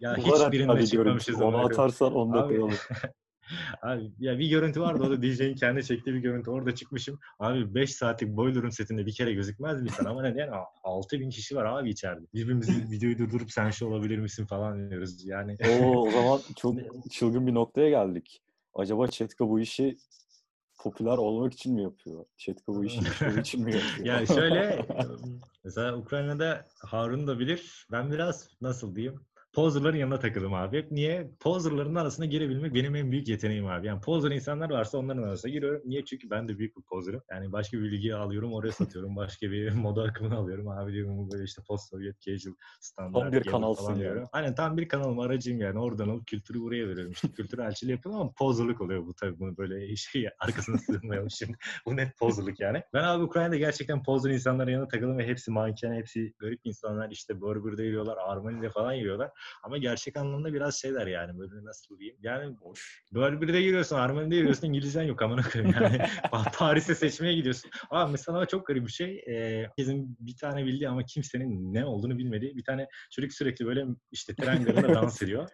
Ya 0.00 0.16
hiçbirinde 0.16 0.86
çıkmamışız. 0.86 1.40
Onu 1.40 1.58
atarsan 1.58 2.14
onu 2.14 2.34
da 2.34 2.46
koyalım. 2.46 2.74
Abi 3.82 4.12
ya 4.18 4.38
bir 4.38 4.48
görüntü 4.48 4.80
vardı 4.80 5.02
o 5.04 5.10
da 5.10 5.22
DJ'in 5.22 5.54
kendi 5.54 5.84
çektiği 5.84 6.14
bir 6.14 6.20
görüntü. 6.20 6.50
Orada 6.50 6.74
çıkmışım. 6.74 7.18
Abi 7.38 7.74
5 7.74 7.94
saatlik 7.94 8.36
Boiler'ın 8.36 8.70
setinde 8.70 9.06
bir 9.06 9.12
kere 9.14 9.32
gözükmez 9.32 9.82
mi 9.82 9.88
insan? 9.88 10.04
Ama 10.04 10.22
ne 10.22 10.40
yani 10.40 10.50
6 10.84 11.20
bin 11.20 11.30
kişi 11.30 11.56
var 11.56 11.64
abi 11.64 11.90
içeride. 11.90 12.26
Birbirimizi 12.34 12.90
videoyu 12.90 13.18
durdurup 13.18 13.52
sen 13.52 13.70
şu 13.70 13.86
olabilir 13.86 14.18
misin 14.18 14.46
falan 14.46 14.90
diyoruz. 14.90 15.24
Yani 15.26 15.56
Oo, 15.80 16.06
o 16.06 16.10
zaman 16.10 16.40
çok 16.56 16.74
çılgın 17.10 17.46
bir 17.46 17.54
noktaya 17.54 17.88
geldik. 17.88 18.42
Acaba 18.74 19.06
Çetka 19.08 19.48
bu 19.48 19.60
işi 19.60 19.96
popüler 20.78 21.16
olmak 21.18 21.52
için 21.52 21.74
mi 21.74 21.82
yapıyor? 21.82 22.24
Çetka 22.36 22.74
bu 22.74 22.84
işi 22.84 23.04
şov 23.04 23.36
için 23.40 23.64
mi 23.64 23.74
yapıyor? 23.74 24.06
yani 24.06 24.26
şöyle 24.26 24.86
mesela 25.64 25.96
Ukrayna'da 25.96 26.66
Harun 26.78 27.26
da 27.26 27.38
bilir. 27.38 27.86
Ben 27.92 28.12
biraz 28.12 28.48
nasıl 28.60 28.96
diyeyim? 28.96 29.20
Poser'ların 29.52 29.96
yanına 29.96 30.18
takıldım 30.18 30.54
abi. 30.54 30.78
Hep 30.78 30.90
niye? 30.90 31.30
Poser'ların 31.40 31.94
arasına 31.94 32.26
girebilmek 32.26 32.74
benim 32.74 32.94
en 32.96 33.12
büyük 33.12 33.28
yeteneğim 33.28 33.66
abi. 33.66 33.86
Yani 33.86 34.00
poser 34.00 34.30
insanlar 34.30 34.70
varsa 34.70 34.98
onların 34.98 35.22
arasına 35.22 35.50
giriyorum. 35.50 35.82
Niye? 35.84 36.04
Çünkü 36.04 36.30
ben 36.30 36.48
de 36.48 36.58
büyük 36.58 36.76
bir 36.76 36.82
poser'ım. 36.82 37.22
Yani 37.30 37.52
başka 37.52 37.78
bir 37.78 37.82
bilgiyi 37.82 38.14
alıyorum 38.14 38.52
oraya 38.52 38.72
satıyorum. 38.72 39.16
Başka 39.16 39.50
bir 39.50 39.72
moda 39.74 40.02
akımını 40.02 40.36
alıyorum. 40.36 40.68
Abi 40.68 40.92
diyorum 40.92 41.18
bu 41.18 41.32
böyle 41.32 41.44
işte 41.44 41.62
post 41.68 41.90
sovyet 41.90 42.20
casual 42.20 42.54
standart. 42.80 43.22
Tam 43.24 43.32
bir 43.32 43.42
kanalsın 43.42 43.90
yani. 43.90 44.00
diyorum. 44.00 44.28
Aynen 44.32 44.54
tam 44.54 44.76
bir 44.76 44.88
kanalım 44.88 45.18
aracıyım 45.18 45.60
yani. 45.60 45.78
Oradan 45.78 46.08
alıp 46.08 46.26
kültürü 46.26 46.60
buraya 46.60 46.88
veriyorum. 46.88 47.12
İşte 47.12 47.28
kültür 47.28 47.58
elçiliği 47.58 47.94
yapıyorum 47.96 48.20
ama 48.20 48.32
poser'lık 48.32 48.80
oluyor 48.80 49.06
bu 49.06 49.14
tabii. 49.14 49.38
Bunu 49.38 49.56
böyle 49.56 49.96
şey 49.96 50.28
arkasına 50.38 50.78
sığınmayalım 50.78 51.30
şimdi. 51.30 51.56
Bu 51.86 51.96
net 51.96 52.18
poser'lık 52.18 52.60
yani. 52.60 52.82
Ben 52.94 53.04
abi 53.04 53.24
Ukrayna'da 53.24 53.56
gerçekten 53.56 54.02
poser 54.02 54.30
insanların 54.30 54.70
yanına 54.70 54.88
takıldım 54.88 55.18
ve 55.18 55.26
hepsi 55.26 55.50
manken, 55.50 55.94
hepsi 55.94 56.34
garip 56.38 56.60
insanlar. 56.64 57.10
işte 57.10 57.40
Burberry'de 57.40 57.82
yürüyorlar, 57.82 58.16
Armani'de 58.16 58.70
falan 58.70 58.92
yürüyorlar. 58.92 59.30
Ama 59.62 59.78
gerçek 59.78 60.16
anlamda 60.16 60.52
biraz 60.52 60.80
şeyler 60.80 61.06
yani 61.06 61.38
böyle 61.38 61.64
nasıl 61.64 61.98
diyeyim. 61.98 62.18
Yani 62.22 62.60
Boş. 62.60 63.04
Burberry'de 63.12 63.58
yürüyorsun, 63.58 63.96
Armani'de 63.96 64.36
yürüyorsun, 64.36 64.66
İngilizcen 64.66 65.02
yok 65.02 65.22
amına 65.22 65.42
koyayım 65.42 65.74
yani. 65.80 65.98
Paris'e 66.54 66.94
seçmeye 66.94 67.34
gidiyorsun. 67.34 67.70
Abi 67.90 68.12
mesela 68.12 68.46
çok 68.46 68.66
garip 68.66 68.86
bir 68.86 68.92
şey. 68.92 69.24
Ee, 69.26 69.66
herkesin 69.80 70.16
bir 70.20 70.36
tane 70.36 70.64
bildiği 70.64 70.88
ama 70.88 71.02
kimsenin 71.04 71.74
ne 71.74 71.84
olduğunu 71.84 72.18
bilmediği 72.18 72.56
bir 72.56 72.64
tane 72.64 72.88
çocuk 73.10 73.32
sürekli 73.32 73.66
böyle 73.66 73.84
işte 74.12 74.34
tren 74.34 74.64
garında 74.64 74.94
dans 74.94 75.22
ediyor. 75.22 75.48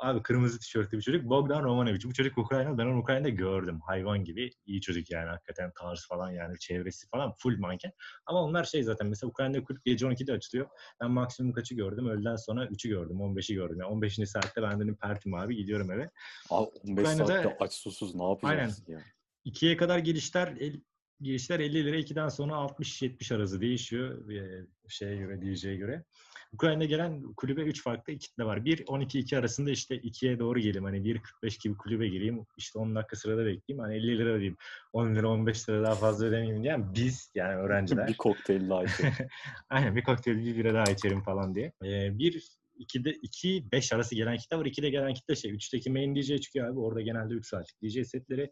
Abi 0.00 0.22
kırmızı 0.22 0.58
tişörtlü 0.58 0.98
bir 0.98 1.02
çocuk. 1.02 1.24
Bogdan 1.24 1.62
Romanovich. 1.64 2.04
Bu 2.06 2.12
çocuk 2.14 2.38
Ukrayna. 2.38 2.78
Ben 2.78 2.86
onu 2.86 2.98
Ukrayna'da 2.98 3.28
gördüm. 3.28 3.80
Hayvan 3.86 4.24
gibi. 4.24 4.50
iyi 4.66 4.80
çocuk 4.80 5.10
yani. 5.10 5.28
Hakikaten 5.28 5.72
tarz 5.80 6.06
falan 6.08 6.30
yani. 6.30 6.58
Çevresi 6.58 7.08
falan 7.08 7.32
full 7.38 7.58
manken. 7.58 7.92
Ama 8.26 8.42
onlar 8.42 8.64
şey 8.64 8.82
zaten. 8.82 9.06
Mesela 9.06 9.30
Ukrayna'da 9.30 9.64
kulüp 9.64 9.84
gece 9.84 10.06
12'de 10.06 10.32
açılıyor. 10.32 10.66
Ben 11.00 11.10
maksimum 11.10 11.52
kaçı 11.52 11.74
gördüm? 11.74 12.06
Öğleden 12.08 12.36
sonra 12.36 12.64
3'ü 12.66 12.88
gördüm. 12.88 13.16
15'i 13.16 13.54
gördüm. 13.54 13.76
Yani 13.80 13.90
15. 13.90 14.16
saatte 14.28 14.62
ben 14.62 14.80
dedim 14.80 14.96
pertim 14.96 15.34
abi 15.34 15.56
gidiyorum 15.56 15.90
eve. 15.90 16.10
Abi 16.50 16.70
15 16.88 17.04
Ukrayna'da- 17.04 17.26
saatte 17.26 17.56
aç 17.60 17.72
susuz 17.74 18.14
ne 18.14 18.24
yapacaksın 18.28 18.92
ya? 18.92 19.00
2'ye 19.46 19.76
kadar 19.76 19.98
girişler 19.98 20.56
el, 20.60 20.80
girişler 21.20 21.60
50 21.60 21.84
lira. 21.84 21.96
2'den 21.96 22.28
sonra 22.28 22.52
60-70 22.54 23.34
arası 23.34 23.60
değişiyor. 23.60 24.30
e, 24.30 24.66
şeye 24.88 25.16
göre, 25.16 25.42
DJ'ye 25.42 25.76
göre. 25.76 26.04
Ukrayna'da 26.52 26.84
gelen 26.84 27.22
kulübe 27.36 27.62
3 27.62 27.82
farklı 27.82 28.18
kitle 28.18 28.44
var. 28.44 28.64
Bir 28.64 28.78
12-2 28.78 29.38
arasında 29.38 29.70
işte 29.70 29.96
2'ye 29.96 30.38
doğru 30.38 30.58
geleyim. 30.58 30.84
Hani 30.84 30.96
1.45 30.96 31.62
gibi 31.62 31.76
kulübe 31.76 32.08
gireyim. 32.08 32.46
İşte 32.56 32.78
10 32.78 32.94
dakika 32.94 33.16
sırada 33.16 33.46
bekleyeyim. 33.46 33.82
Hani 33.82 33.94
50 33.94 34.18
lira 34.18 34.28
ödeyeyim. 34.28 34.56
10 34.92 35.14
lira 35.14 35.28
15 35.28 35.68
lira 35.68 35.82
daha 35.82 35.94
fazla 35.94 36.26
ödemeyeyim 36.26 36.62
diye. 36.62 36.78
biz 36.94 37.30
yani 37.34 37.54
öğrenciler. 37.60 38.08
bir 38.08 38.16
kokteyl 38.16 38.68
daha 38.68 38.84
içelim. 38.84 39.12
Aynen 39.70 39.96
bir 39.96 40.04
kokteyl 40.04 40.36
bir 40.36 40.56
bira 40.56 40.74
daha 40.74 40.84
içerim 40.84 41.22
falan 41.22 41.54
diye. 41.54 41.72
Ee, 41.84 42.18
bir 42.18 42.60
2'de 42.80 43.10
2 43.10 43.64
5 43.72 43.92
arası 43.92 44.14
gelen 44.14 44.36
kitle 44.36 44.56
var. 44.56 44.66
2'de 44.66 44.90
gelen 44.90 45.14
kitle 45.14 45.36
şey 45.36 45.50
3'teki 45.50 45.90
main 45.90 46.16
DJ 46.16 46.40
çıkıyor 46.40 46.68
abi. 46.68 46.78
Orada 46.78 47.00
genelde 47.00 47.34
3 47.34 47.46
saatlik 47.46 47.82
DJ 47.82 48.06
setleri. 48.08 48.50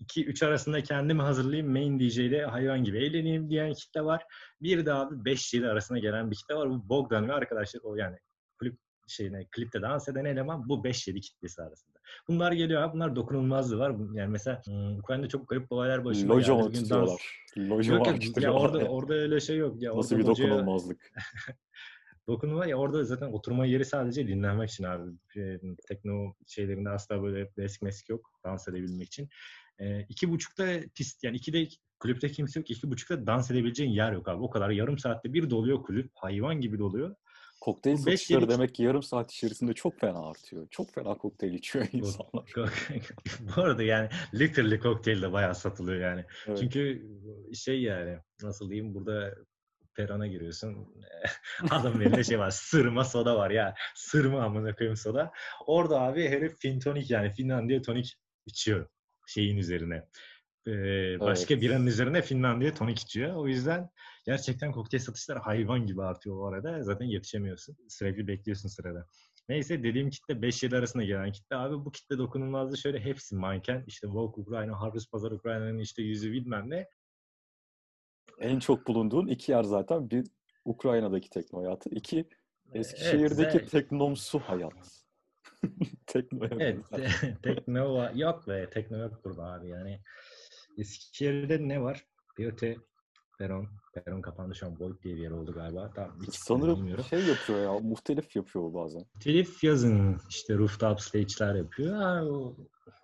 2 0.00 0.24
3 0.26 0.42
arasında 0.42 0.82
kendimi 0.82 1.22
hazırlayayım. 1.22 1.72
Main 1.72 2.00
DJ'de 2.00 2.44
hayvan 2.44 2.84
gibi 2.84 2.98
eğleneyim 2.98 3.50
diyen 3.50 3.72
kitle 3.72 4.02
var. 4.04 4.24
Bir 4.62 4.86
de 4.86 4.92
abi 4.92 5.24
5 5.24 5.54
7 5.54 5.68
arasına 5.68 5.98
gelen 5.98 6.30
bir 6.30 6.36
kitle 6.36 6.54
var. 6.54 6.70
Bu 6.70 6.88
Bogdan 6.88 7.28
ve 7.28 7.32
arkadaşlar 7.32 7.80
o 7.84 7.96
yani 7.96 8.16
klip 8.58 8.78
şeyine 9.08 9.46
klipte 9.50 9.82
dans 9.82 10.08
eden 10.08 10.24
eleman 10.24 10.68
bu 10.68 10.74
5-7 10.84 11.20
kitlesi 11.20 11.62
arasında. 11.62 11.98
Bunlar 12.28 12.52
geliyor 12.52 12.82
abi. 12.82 12.92
Bunlar 12.94 13.16
dokunulmazlığı 13.16 13.78
var. 13.78 13.94
Yani 14.14 14.30
mesela 14.30 14.62
hmm, 14.64 14.98
Ukrayna'da 14.98 15.28
çok 15.28 15.48
garip 15.48 15.72
olaylar 15.72 16.04
başıma 16.04 16.34
Loca 16.34 16.54
geldi. 16.54 16.62
dans- 16.62 16.80
tutuyorlar? 16.82 17.44
Loca 17.58 17.92
Yok 17.94 18.00
mı 18.00 18.06
yok 18.12 18.22
ya 18.22 18.28
açtırıyorlar? 18.28 18.60
orada 18.60 18.78
orada 18.88 19.14
öyle 19.14 19.40
şey 19.40 19.56
yok. 19.56 19.82
Ya 19.82 19.96
Nasıl 19.96 20.18
bir 20.18 20.26
dokunulmazlık? 20.26 21.12
dokunma 22.28 22.66
ya 22.66 22.76
orada 22.76 23.04
zaten 23.04 23.32
oturma 23.32 23.66
yeri 23.66 23.84
sadece 23.84 24.28
dinlenmek 24.28 24.70
için 24.70 24.84
abi. 24.84 25.10
E, 25.36 25.60
tekno 25.88 26.34
şeylerinde 26.46 26.90
asla 26.90 27.22
böyle 27.22 27.50
desk 27.56 27.82
mesk 27.82 28.08
yok 28.08 28.30
dans 28.44 28.68
edebilmek 28.68 29.06
için. 29.06 29.28
E, 29.78 30.00
iki 30.02 30.30
buçukta 30.30 30.80
pist 30.94 31.24
yani 31.24 31.36
iki 31.36 31.52
de 31.52 31.68
kulüpte 32.00 32.28
kimse 32.28 32.60
yok. 32.60 32.70
iki 32.70 32.90
buçukta 32.90 33.26
dans 33.26 33.50
edebileceğin 33.50 33.90
yer 33.90 34.12
yok 34.12 34.28
abi. 34.28 34.42
O 34.42 34.50
kadar 34.50 34.70
yarım 34.70 34.98
saatte 34.98 35.32
bir 35.32 35.50
doluyor 35.50 35.82
kulüp. 35.82 36.10
Hayvan 36.14 36.60
gibi 36.60 36.78
doluyor. 36.78 37.14
Kokteyl 37.60 37.96
satışları 37.96 38.40
yedi- 38.40 38.50
demek 38.50 38.74
ki 38.74 38.82
yarım 38.82 39.02
saat 39.02 39.32
içerisinde 39.32 39.72
çok 39.72 40.00
fena 40.00 40.28
artıyor. 40.28 40.68
Çok 40.70 40.94
fena 40.94 41.14
kokteyl 41.14 41.54
içiyor 41.54 41.86
insanlar. 41.92 42.52
Bu 43.56 43.60
arada 43.62 43.82
yani 43.82 44.08
literally 44.34 44.80
kokteyl 44.80 45.22
de 45.22 45.32
bayağı 45.32 45.54
satılıyor 45.54 46.00
yani. 46.00 46.24
Evet. 46.46 46.58
Çünkü 46.58 47.06
şey 47.54 47.82
yani 47.82 48.18
nasıl 48.42 48.70
diyeyim 48.70 48.94
burada 48.94 49.34
perana 49.98 50.26
giriyorsun. 50.26 50.88
Adamın 51.70 52.00
elinde 52.00 52.24
şey 52.24 52.38
var. 52.38 52.50
Sırma 52.50 53.04
soda 53.04 53.36
var 53.36 53.50
ya. 53.50 53.74
Sırma 53.94 54.42
amına 54.42 54.74
koyayım 54.74 54.96
soda. 54.96 55.32
Orada 55.66 56.00
abi 56.00 56.28
herif 56.28 56.58
fin 56.58 56.80
tonik 56.80 57.10
yani 57.10 57.30
Finlandiya 57.30 57.82
tonik 57.82 58.16
içiyor 58.46 58.88
şeyin 59.26 59.56
üzerine. 59.56 60.08
Ee, 60.66 61.20
başka 61.20 61.54
Evet. 61.54 61.62
biranın 61.62 61.86
üzerine 61.86 62.22
Finlandiya 62.22 62.74
tonik 62.74 62.98
içiyor. 62.98 63.34
O 63.34 63.48
yüzden 63.48 63.90
gerçekten 64.26 64.72
kokteyl 64.72 65.00
satışları 65.00 65.38
hayvan 65.38 65.86
gibi 65.86 66.02
artıyor 66.02 66.36
o 66.38 66.46
arada. 66.46 66.82
Zaten 66.82 67.06
yetişemiyorsun. 67.06 67.76
Sürekli 67.88 68.26
bekliyorsun 68.26 68.68
sırada. 68.68 69.06
Neyse 69.48 69.82
dediğim 69.82 70.10
kitle 70.10 70.34
5-7 70.34 70.76
arasında 70.76 71.04
gelen 71.04 71.32
kitle. 71.32 71.56
Abi 71.56 71.74
bu 71.74 71.92
kitle 71.92 72.18
dokunulmazdı 72.18 72.78
şöyle 72.78 73.00
hepsi 73.00 73.36
manken. 73.36 73.84
İşte 73.86 74.08
Vogue 74.08 74.42
Ukrayna, 74.42 74.80
Harvest 74.80 75.12
Pazar 75.12 75.30
Ukrayna'nın 75.30 75.78
işte 75.78 76.02
yüzü 76.02 76.32
bilmem 76.32 76.70
ne. 76.70 76.86
En 78.40 78.58
çok 78.58 78.86
bulunduğun 78.86 79.26
iki 79.26 79.52
yer 79.52 79.62
zaten. 79.62 80.10
Bir 80.10 80.26
Ukrayna'daki 80.64 81.30
tekno 81.30 81.58
hayatı. 81.60 81.90
iki 81.90 82.28
Eskişehir'deki 82.74 83.58
Evet, 83.58 83.70
teknomsu 83.70 84.38
hayat. 84.38 85.04
tekno. 86.06 86.46
Evet, 86.50 86.90
te- 86.90 87.08
tekno 87.42 87.94
var. 87.94 88.12
Yok 88.14 88.48
be, 88.48 88.70
tekno 88.70 88.98
yok 88.98 89.24
burada 89.24 89.42
abi 89.42 89.68
yani. 89.68 90.00
Eskişehir'de 90.78 91.68
ne 91.68 91.82
var? 91.82 92.06
BOT, 92.38 92.62
Peron. 93.38 93.68
Peron 93.94 94.20
kapandı 94.22 94.54
şu 94.54 94.66
an. 94.66 94.78
Boyd 94.78 95.02
diye 95.02 95.16
bir 95.16 95.20
yer 95.20 95.30
oldu 95.30 95.52
galiba. 95.54 95.90
Tamam, 95.94 96.18
hiç 96.26 96.34
Sanırım 96.34 96.76
bilmiyorum. 96.76 97.04
şey 97.10 97.26
yapıyor 97.26 97.62
ya, 97.62 97.78
muhtelif 97.80 98.36
yapıyor 98.36 98.74
bazen. 98.74 99.04
Telif 99.20 99.64
yazın 99.64 100.20
işte 100.30 100.54
rooftop 100.54 101.00
stage'ler 101.00 101.54
yapıyor. 101.54 101.96
Ha, 101.96 102.24
o- 102.24 102.56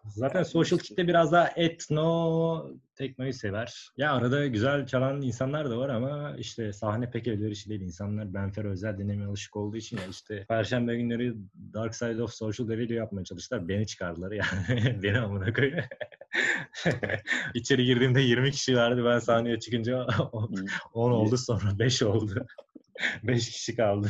Zaten 0.08 0.42
social 0.42 0.78
kitle 0.78 1.08
biraz 1.08 1.32
daha 1.32 1.50
etno 1.56 2.70
teknoyu 2.96 3.32
sever. 3.32 3.88
Ya 3.96 4.12
arada 4.12 4.46
güzel 4.46 4.86
çalan 4.86 5.22
insanlar 5.22 5.70
da 5.70 5.78
var 5.78 5.88
ama 5.88 6.34
işte 6.38 6.72
sahne 6.72 7.10
pek 7.10 7.26
elverişli 7.26 7.70
değil. 7.70 7.80
İnsanlar 7.80 8.34
Benfer 8.34 8.64
özel 8.64 8.98
dinlemeye 8.98 9.28
alışık 9.28 9.56
olduğu 9.56 9.76
için 9.76 9.96
ya 9.96 10.06
işte 10.10 10.44
Perşembe 10.48 10.96
günleri 10.96 11.34
Dark 11.74 11.94
Side 11.94 12.22
of 12.22 12.34
Social 12.34 12.68
Devil 12.68 12.90
yapmaya 12.90 13.24
çalıştılar. 13.24 13.68
Beni 13.68 13.86
çıkardılar 13.86 14.32
yani. 14.32 15.02
Beni 15.02 15.18
amına 15.18 15.52
koyun. 15.52 15.74
İçeri 17.54 17.84
girdiğimde 17.84 18.20
20 18.20 18.50
kişi 18.50 18.76
vardı. 18.76 19.04
Ben 19.04 19.18
sahneye 19.18 19.60
çıkınca 19.60 20.06
10 20.92 21.10
oldu 21.10 21.36
sonra 21.36 21.78
5 21.78 22.02
oldu. 22.02 22.46
5 23.22 23.50
kişi 23.50 23.76
kaldı. 23.76 24.08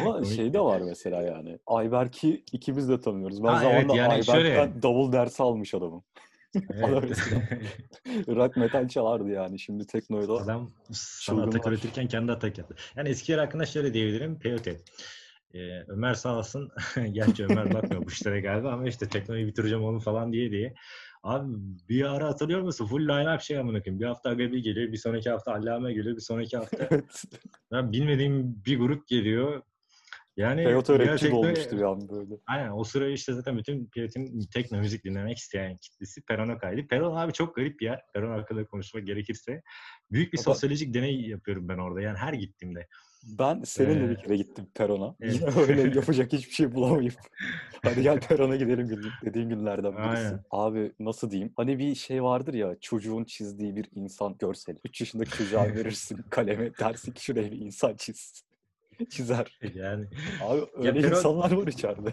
Ama 0.00 0.24
şey 0.24 0.52
de 0.52 0.60
var 0.60 0.80
mesela 0.80 1.22
yani. 1.22 1.58
Ayberk'i 1.66 2.44
ikimiz 2.52 2.88
de 2.88 3.00
tanıyoruz. 3.00 3.42
Ben 3.42 3.48
Ha, 3.48 3.60
evet, 3.62 3.62
zamanında 3.72 3.96
yani 3.96 4.12
Ayberk'ten 4.12 4.34
şöyle- 4.34 4.82
davul 4.82 5.12
dersi 5.12 5.42
almış 5.42 5.74
adamım. 5.74 6.04
Adam 6.82 7.04
Evet. 7.04 7.18
rock 8.28 8.56
metal 8.56 8.88
çalardı 8.88 9.28
yani. 9.30 9.58
Şimdi 9.58 9.86
teknoyla 9.86 10.34
Adam 10.34 10.72
sana 10.92 11.42
atak 11.42 11.66
üretirken 11.66 12.08
kendi 12.08 12.32
atak 12.32 12.58
yaptı. 12.58 12.74
Yani 12.96 13.08
Eskiyer 13.08 13.38
hakkında 13.38 13.66
şöyle 13.66 13.94
diyebilirim. 13.94 14.38
POT. 14.38 14.66
Ee, 14.66 14.78
Ömer 15.88 16.14
sağ 16.14 16.38
olsun. 16.38 16.70
Gerçi 17.12 17.44
Ömer 17.44 17.74
bakmıyor 17.74 18.06
bu 18.06 18.10
işlere 18.10 18.40
galiba 18.40 18.72
ama 18.72 18.88
işte 18.88 19.08
teknoloji 19.08 19.46
bitireceğim 19.46 19.84
onu 19.84 20.00
falan 20.00 20.32
diye 20.32 20.50
diye. 20.50 20.74
Abi 21.26 21.56
bir 21.88 22.14
ara 22.14 22.28
hatırlıyor 22.28 22.60
musun? 22.60 22.86
Full 22.86 23.08
line-up 23.08 23.40
şey 23.40 23.58
amına 23.58 23.82
koyayım. 23.82 24.00
Bir 24.00 24.06
hafta 24.06 24.30
Agabi 24.30 24.62
geliyor, 24.62 24.92
bir 24.92 24.96
sonraki 24.96 25.30
hafta 25.30 25.52
Allame 25.52 25.92
geliyor, 25.92 26.16
bir 26.16 26.20
sonraki 26.20 26.56
hafta 26.56 26.88
ben 27.72 27.92
bilmediğim 27.92 28.62
bir 28.66 28.78
grup 28.78 29.06
geliyor. 29.06 29.62
Yani 30.36 30.64
bir 30.98 31.04
gibi 31.20 31.28
tekno- 31.28 31.34
olmuştu 31.34 31.76
yani 31.76 32.08
böyle. 32.08 32.34
Aynen 32.46 32.70
o 32.70 32.84
sıra 32.84 33.08
işte 33.08 33.32
zaten 33.32 33.58
bütün 33.58 33.86
Piyot'un 33.86 34.40
tekno 34.54 34.78
müzik 34.78 35.04
dinlemek 35.04 35.38
isteyen 35.38 35.76
kitlesi 35.76 36.22
Peron'a 36.22 36.58
kaydı. 36.58 36.86
Peron 36.86 37.16
abi 37.16 37.32
çok 37.32 37.56
garip 37.56 37.80
bir 37.80 37.84
yer. 37.84 38.00
Peron 38.14 38.38
hakkında 38.38 38.66
konuşmak 38.66 39.06
gerekirse. 39.06 39.62
Büyük 40.10 40.32
bir 40.32 40.38
sosyolojik 40.38 40.94
deney 40.94 41.20
yapıyorum 41.20 41.68
ben 41.68 41.78
orada. 41.78 42.00
Yani 42.00 42.18
her 42.18 42.32
gittiğimde. 42.32 42.86
Ben 43.26 43.62
seninle 43.62 44.08
bir 44.10 44.16
Ee, 44.18 44.22
kere 44.22 44.36
gittim 44.36 44.66
Peron'a. 44.74 45.14
evet. 45.20 45.34
Yine 45.34 45.50
öyle 45.60 45.82
yapacak 45.98 46.32
hiçbir 46.32 46.52
şey 46.52 46.74
bulamayıp. 46.74 47.14
Hadi 47.82 48.02
gel 48.02 48.20
Peron'a 48.20 48.56
gidelim 48.56 48.88
gün- 48.88 49.02
dediğin 49.24 49.48
günlerden 49.48 49.92
birisi. 49.96 50.08
Aynen. 50.08 50.40
Abi 50.50 50.92
nasıl 51.00 51.30
diyeyim? 51.30 51.52
Hani 51.56 51.78
bir 51.78 51.94
şey 51.94 52.22
vardır 52.22 52.54
ya 52.54 52.76
çocuğun 52.80 53.24
çizdiği 53.24 53.76
bir 53.76 53.88
insan 53.94 54.36
görseli. 54.38 54.78
3 54.84 55.00
yaşındaki 55.00 55.30
çocuğa 55.38 55.64
verirsin 55.74 56.18
kalemi 56.30 56.72
dersin 56.80 57.12
ki 57.12 57.24
şuraya 57.24 57.52
bir 57.52 57.58
insan 57.60 57.94
çiz. 57.96 58.42
Çizer. 59.10 59.58
Yani 59.74 60.06
Abi 60.44 60.60
öyle 60.76 60.90
Peron- 61.00 61.08
insanlar 61.16 61.52
var 61.52 61.66
içeride. 61.66 62.10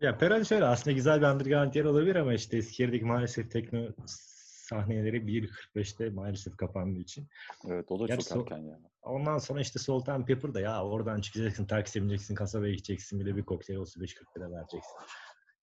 ya 0.00 0.18
Peron 0.18 0.42
şöyle 0.42 0.64
aslında 0.64 0.94
güzel 0.94 1.20
bir 1.20 1.26
underground 1.26 1.74
yer 1.74 1.84
olabilir 1.84 2.16
ama 2.16 2.34
işte 2.34 2.56
Eskişehir'deki 2.56 3.04
maalesef 3.04 3.50
tekno 3.50 3.86
sahneleri 4.06 5.16
1.45'te 5.16 6.10
maalesef 6.10 6.56
kapandığı 6.56 6.98
için. 7.00 7.26
Evet 7.68 7.84
o 7.92 8.00
da 8.00 8.06
Gerçi 8.06 8.28
çok 8.28 8.36
so- 8.36 8.40
erken 8.42 8.58
yani. 8.58 8.84
Ondan 9.02 9.38
sonra 9.38 9.60
işte 9.60 9.78
Salt 9.78 10.08
and 10.08 10.26
Pepper 10.26 10.54
da 10.54 10.60
ya 10.60 10.84
oradan 10.84 11.20
çıkacaksın, 11.20 11.64
taksiye 11.64 12.04
bineceksin, 12.04 12.34
kasabaya 12.34 12.72
gideceksin, 12.72 13.20
bir 13.20 13.26
de 13.26 13.36
bir 13.36 13.42
kokteyl 13.42 13.78
35-40 13.78 14.38
lira 14.38 14.50
vereceksin. 14.50 14.92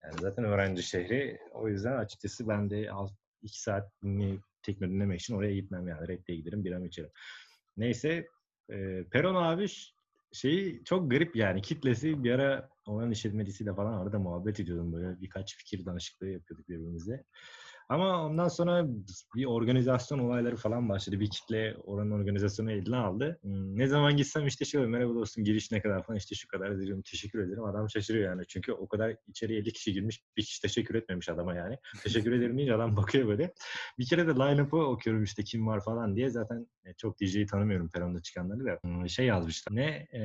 Yani 0.04 0.16
zaten 0.22 0.46
öğrenci 0.46 0.84
şehri. 0.84 1.40
O 1.54 1.68
yüzden 1.68 1.98
açıkçası 1.98 2.48
ben 2.48 2.70
de 2.70 2.90
2 3.42 3.62
saat 3.62 3.92
dinleyip 4.04 4.42
tekno 4.64 4.88
dinlemek 4.88 5.22
için 5.22 5.36
oraya 5.36 5.56
gitmem 5.56 5.88
yani. 5.88 6.08
Rap'te 6.08 6.36
giderim, 6.36 6.66
biram 6.66 6.86
içerim. 6.86 7.10
Neyse, 7.78 8.28
e, 8.70 9.04
Peron 9.04 9.36
abi 9.36 9.68
şeyi 10.32 10.84
çok 10.84 11.12
garip 11.12 11.36
yani. 11.36 11.62
Kitlesi 11.62 12.24
bir 12.24 12.32
ara 12.32 12.70
onun 12.86 13.12
işletmecisiyle 13.12 13.74
falan 13.76 13.94
arada 13.94 14.20
muhabbet 14.20 14.60
ediyordum 14.60 14.94
böyle. 14.94 15.22
Birkaç 15.22 15.58
fikir 15.58 15.86
danışıklığı 15.86 16.30
yapıyorduk 16.30 16.70
birbirimize. 16.70 17.24
Ama 17.90 18.26
ondan 18.26 18.48
sonra 18.48 18.86
bir 19.36 19.46
organizasyon 19.46 20.20
olayları 20.20 20.56
falan 20.56 20.90
başladı. 20.90 21.20
Bir 21.20 21.30
kitle 21.30 21.76
oranın 21.84 22.12
organizasyonu 22.12 22.72
eline 22.72 22.96
aldı. 22.96 23.40
Hmm, 23.42 23.78
Ne 23.78 23.88
zaman 23.88 24.18
gitsem 24.18 24.48
işte 24.48 24.66
şey 24.66 24.80
oluyor, 24.80 24.92
merhaba 24.98 25.16
dostum 25.16 25.44
giriş 25.44 25.72
ne 25.72 25.82
kadar 25.82 26.04
falan 26.04 26.18
işte 26.18 26.36
şu 26.36 26.48
kadar 26.48 26.80
diyorum 26.82 27.02
teşekkür 27.12 27.40
ederim. 27.40 27.64
Adam 27.64 27.90
şaşırıyor 27.90 28.26
yani. 28.32 28.44
Çünkü 28.48 28.72
o 28.74 28.88
kadar 28.88 29.16
içeriye 29.28 29.60
50 29.60 29.74
kişi 29.74 29.94
girmiş 29.94 30.24
bir 30.38 30.44
kişi 30.44 30.62
teşekkür 30.62 30.96
etmemiş 30.96 31.30
adama 31.30 31.56
yani. 31.56 31.78
Teşekkür 32.04 32.32
ederim 32.32 32.58
deyince 32.58 32.76
adam 32.76 32.98
bakıyor 32.98 33.28
böyle. 33.28 33.54
Bir 34.00 34.06
kere 34.06 34.28
de 34.28 34.32
line-up'ı 34.32 34.78
okuyorum 34.78 35.24
işte 35.24 35.44
kim 35.44 35.68
var 35.68 35.84
falan 35.84 36.16
diye. 36.16 36.30
Zaten 36.30 36.68
e, 36.86 36.94
çok 36.94 37.20
DJ'yi 37.22 37.46
tanımıyorum 37.46 37.90
peronda 37.90 38.22
çıkanları 38.22 38.66
da. 38.66 38.80
Hmm, 38.84 39.10
Şey 39.10 39.26
yazmışlar. 39.26 39.76
Ne? 39.76 40.08
E, 40.14 40.22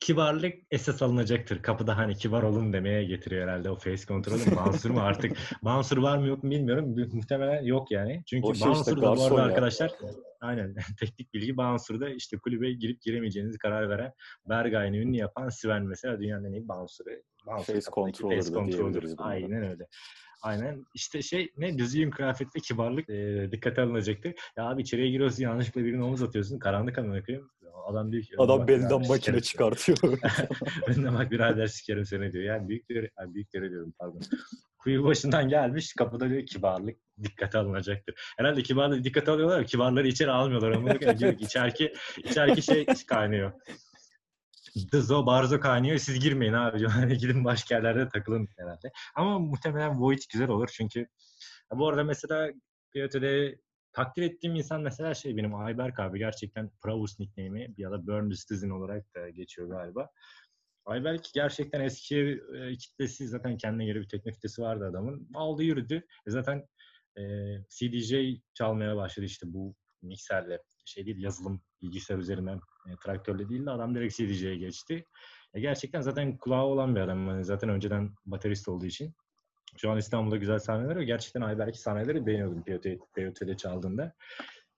kibarlık 0.00 0.54
esas 0.70 1.02
alınacaktır. 1.02 1.62
Kapıda 1.62 1.96
hani 1.96 2.14
kibar 2.16 2.42
olun 2.42 2.72
demeye 2.72 3.04
getiriyor 3.04 3.48
herhalde 3.48 3.70
o 3.70 3.76
face 3.76 4.06
kontrolü. 4.06 4.56
Bouncer 4.56 4.92
mu 4.92 5.00
artık? 5.00 5.36
Bouncer 5.62 5.96
var 5.96 6.18
mı 6.18 6.26
yok 6.26 6.42
mu 6.44 6.50
bilmiyorum. 6.50 6.96
Muhtemelen 7.12 7.62
yok 7.62 7.90
yani. 7.90 8.22
Çünkü 8.26 8.46
O 8.46 8.54
şey 8.54 8.72
işte, 8.72 8.74
Bouncer 8.74 8.96
da 8.96 9.16
bu 9.16 9.24
arada 9.24 9.40
ya. 9.40 9.46
arkadaşlar 9.46 9.92
aynen 10.40 10.74
teknik 11.00 11.34
bilgi 11.34 11.56
Bouncer'da 11.56 12.08
işte 12.08 12.38
kulübe 12.38 12.72
girip 12.72 13.02
giremeyeceğinizi 13.02 13.58
karar 13.58 13.88
veren 13.88 14.12
Bergay'ını 14.48 14.96
ünlü 14.96 15.16
yapan 15.16 15.48
Sven 15.48 15.82
mesela 15.82 16.20
dünyanın 16.20 16.44
en 16.44 16.52
iyi. 16.52 16.68
Bouncer 16.68 17.06
Face 17.66 17.80
controller 17.80 18.36
face 18.36 18.54
da 18.54 18.64
bunlara. 18.64 19.28
Aynen 19.28 19.62
öyle. 19.62 19.86
Aynen. 20.44 20.86
İşte 20.94 21.22
şey 21.22 21.52
ne 21.56 21.78
düzgün 21.78 22.10
kıyafet 22.10 22.56
ve 22.56 22.60
kibarlık 22.60 23.10
e, 23.10 23.48
dikkate 23.52 23.82
alınacaktır. 23.82 24.34
Ya 24.56 24.64
abi 24.64 24.82
içeriye 24.82 25.10
giriyorsun 25.10 25.42
yanlışlıkla 25.42 25.84
birine 25.84 26.04
omuz 26.04 26.22
atıyorsun. 26.22 26.58
Karanlık 26.58 26.98
amına 26.98 27.24
koyayım. 27.24 27.50
Adam 27.86 28.12
diyor 28.12 28.22
ki 28.22 28.34
Adam 28.38 28.58
"Bak 28.58 28.68
belden 28.68 29.06
makine 29.08 29.40
çıkartıyor. 29.40 29.98
seni." 30.02 30.18
Önden 30.86 31.14
bak 31.14 31.30
birader 31.30 31.66
sikerim 31.66 32.04
seni 32.04 32.32
diyor. 32.32 32.44
Yani 32.44 32.68
büyükleri, 32.68 33.10
yani 33.20 33.34
büyükleri 33.34 33.70
diyorum 33.70 33.94
pardon. 33.98 34.20
Kuyu 34.78 35.04
başından 35.04 35.48
gelmiş 35.48 35.94
kapıda 35.94 36.30
diyor 36.30 36.46
kibarlık 36.46 36.96
dikkate 37.22 37.58
alınacaktır. 37.58 38.14
Herhalde 38.38 38.62
kibarlığı 38.62 39.04
dikkate 39.04 39.30
alıyorlar 39.30 39.56
ama 39.56 39.64
kibarları 39.66 40.08
içeri 40.08 40.30
almıyorlar. 40.30 40.70
Ama 40.70 41.18
diyor 41.18 41.38
ki 41.38 41.44
içerki, 41.44 41.94
içerki 42.18 42.62
şey 42.62 42.86
kaynıyor. 43.08 43.52
Dızo, 44.92 45.26
barzo 45.26 45.60
kaynıyor. 45.60 45.98
Siz 45.98 46.20
girmeyin 46.20 46.52
abi. 46.52 46.86
Hani 46.86 47.18
gidin 47.18 47.44
başka 47.44 47.74
yerlerde 47.74 48.08
takılın 48.08 48.48
herhalde. 48.58 48.92
Ama 49.14 49.38
muhtemelen 49.38 50.00
Void 50.00 50.18
güzel 50.32 50.48
olur 50.48 50.68
çünkü 50.72 51.06
bu 51.72 51.88
arada 51.88 52.04
mesela 52.04 52.52
PYT'de 52.92 53.58
takdir 53.92 54.22
ettiğim 54.22 54.54
insan 54.54 54.80
mesela 54.82 55.14
şey 55.14 55.36
benim 55.36 55.54
Ayberk 55.54 56.00
abi 56.00 56.18
gerçekten 56.18 56.70
Pravus 56.82 57.20
nickname'i 57.20 57.74
ya 57.76 57.90
da 57.90 58.06
Burn 58.06 58.30
Citizen 58.30 58.70
olarak 58.70 59.14
da 59.14 59.30
geçiyor 59.30 59.68
galiba. 59.68 60.10
Ayberk 60.84 61.24
gerçekten 61.34 61.80
eski 61.80 62.42
e, 62.54 62.76
kitlesi 62.76 63.28
zaten 63.28 63.56
kendine 63.56 63.86
göre 63.86 64.00
bir 64.00 64.08
tekno 64.08 64.32
kitlesi 64.32 64.62
vardı 64.62 64.86
adamın. 64.90 65.28
Aldı 65.34 65.62
yürüdü. 65.62 66.06
E 66.26 66.30
zaten 66.30 66.66
e, 67.18 67.22
CDJ 67.68 68.14
çalmaya 68.54 68.96
başladı 68.96 69.26
işte 69.26 69.46
bu 69.52 69.74
mikserle 70.02 70.58
şey 70.84 71.06
değil 71.06 71.18
yazılım 71.18 71.62
bilgisayar 71.82 72.18
üzerinden 72.18 72.60
e, 72.88 72.96
traktörle 73.04 73.48
değil 73.48 73.66
de 73.66 73.70
adam 73.70 73.94
direkt 73.94 74.16
CDJ'ye 74.16 74.56
geçti. 74.56 75.04
E, 75.54 75.60
gerçekten 75.60 76.00
zaten 76.00 76.36
kulağı 76.36 76.64
olan 76.64 76.94
bir 76.94 77.00
adam. 77.00 77.28
Yani 77.28 77.44
zaten 77.44 77.68
önceden 77.70 78.14
baterist 78.26 78.68
olduğu 78.68 78.86
için. 78.86 79.14
Şu 79.76 79.90
an 79.90 79.98
İstanbul'da 79.98 80.36
güzel 80.36 80.58
sahneler 80.58 80.96
var. 80.96 81.02
Gerçekten 81.02 81.40
Ayberk'i 81.40 81.78
sahneleri 81.78 82.26
beğeniyordum 82.26 82.62
POT'de 83.14 83.56
çaldığında. 83.56 84.12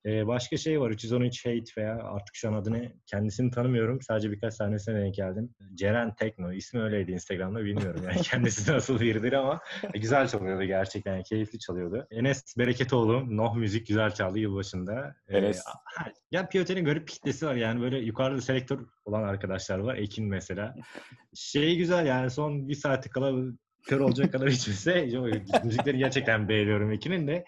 Ee, 0.07 0.27
başka 0.27 0.57
şey 0.57 0.81
var. 0.81 0.91
313 0.91 1.47
Hate 1.47 1.73
veya 1.79 1.95
artık 1.95 2.35
şu 2.35 2.49
an 2.49 2.53
adını 2.53 2.93
kendisini 3.07 3.51
tanımıyorum. 3.51 4.03
Sadece 4.03 4.31
birkaç 4.31 4.55
sahnesine 4.55 5.01
denk 5.01 5.15
geldim. 5.15 5.55
Ceren 5.75 6.15
Tekno. 6.15 6.53
ismi 6.53 6.83
öyleydi 6.83 7.13
Instagram'da 7.13 7.65
bilmiyorum. 7.65 8.01
Yani 8.05 8.23
kendisi 8.23 8.73
nasıl 8.73 9.01
biridir 9.01 9.33
ama 9.33 9.61
güzel 9.95 10.29
çalıyordu 10.29 10.65
gerçekten. 10.65 11.13
Yani 11.13 11.25
keyifli 11.25 11.59
çalıyordu. 11.59 12.07
Enes 12.11 12.59
Bereketoğlu. 12.59 13.37
Noh 13.37 13.57
Müzik 13.57 13.87
güzel 13.87 14.11
çaldı 14.11 14.39
yılbaşında. 14.39 15.15
Enes. 15.29 15.59
Ee, 15.59 16.13
ya 16.31 16.49
POT'nin 16.49 16.85
garip 16.85 17.09
kitlesi 17.09 17.47
var. 17.47 17.55
Yani 17.55 17.81
böyle 17.81 17.99
yukarıda 17.99 18.41
selektör 18.41 18.81
olan 19.05 19.23
arkadaşlar 19.23 19.79
var. 19.79 19.95
Ekin 19.95 20.27
mesela. 20.27 20.75
Şey 21.35 21.77
güzel 21.77 22.07
yani 22.07 22.31
son 22.31 22.69
bir 22.69 22.75
saati 22.75 23.11
kala 23.11 23.53
kör 23.87 24.01
olacak 24.01 24.33
kadar 24.33 24.47
içmese 24.47 25.09
müzikleri 25.65 25.99
gerçekten 25.99 26.49
beğeniyorum 26.49 26.93
Ekin'in 26.93 27.29
de. 27.29 27.45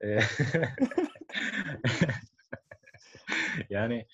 yani 3.70 4.06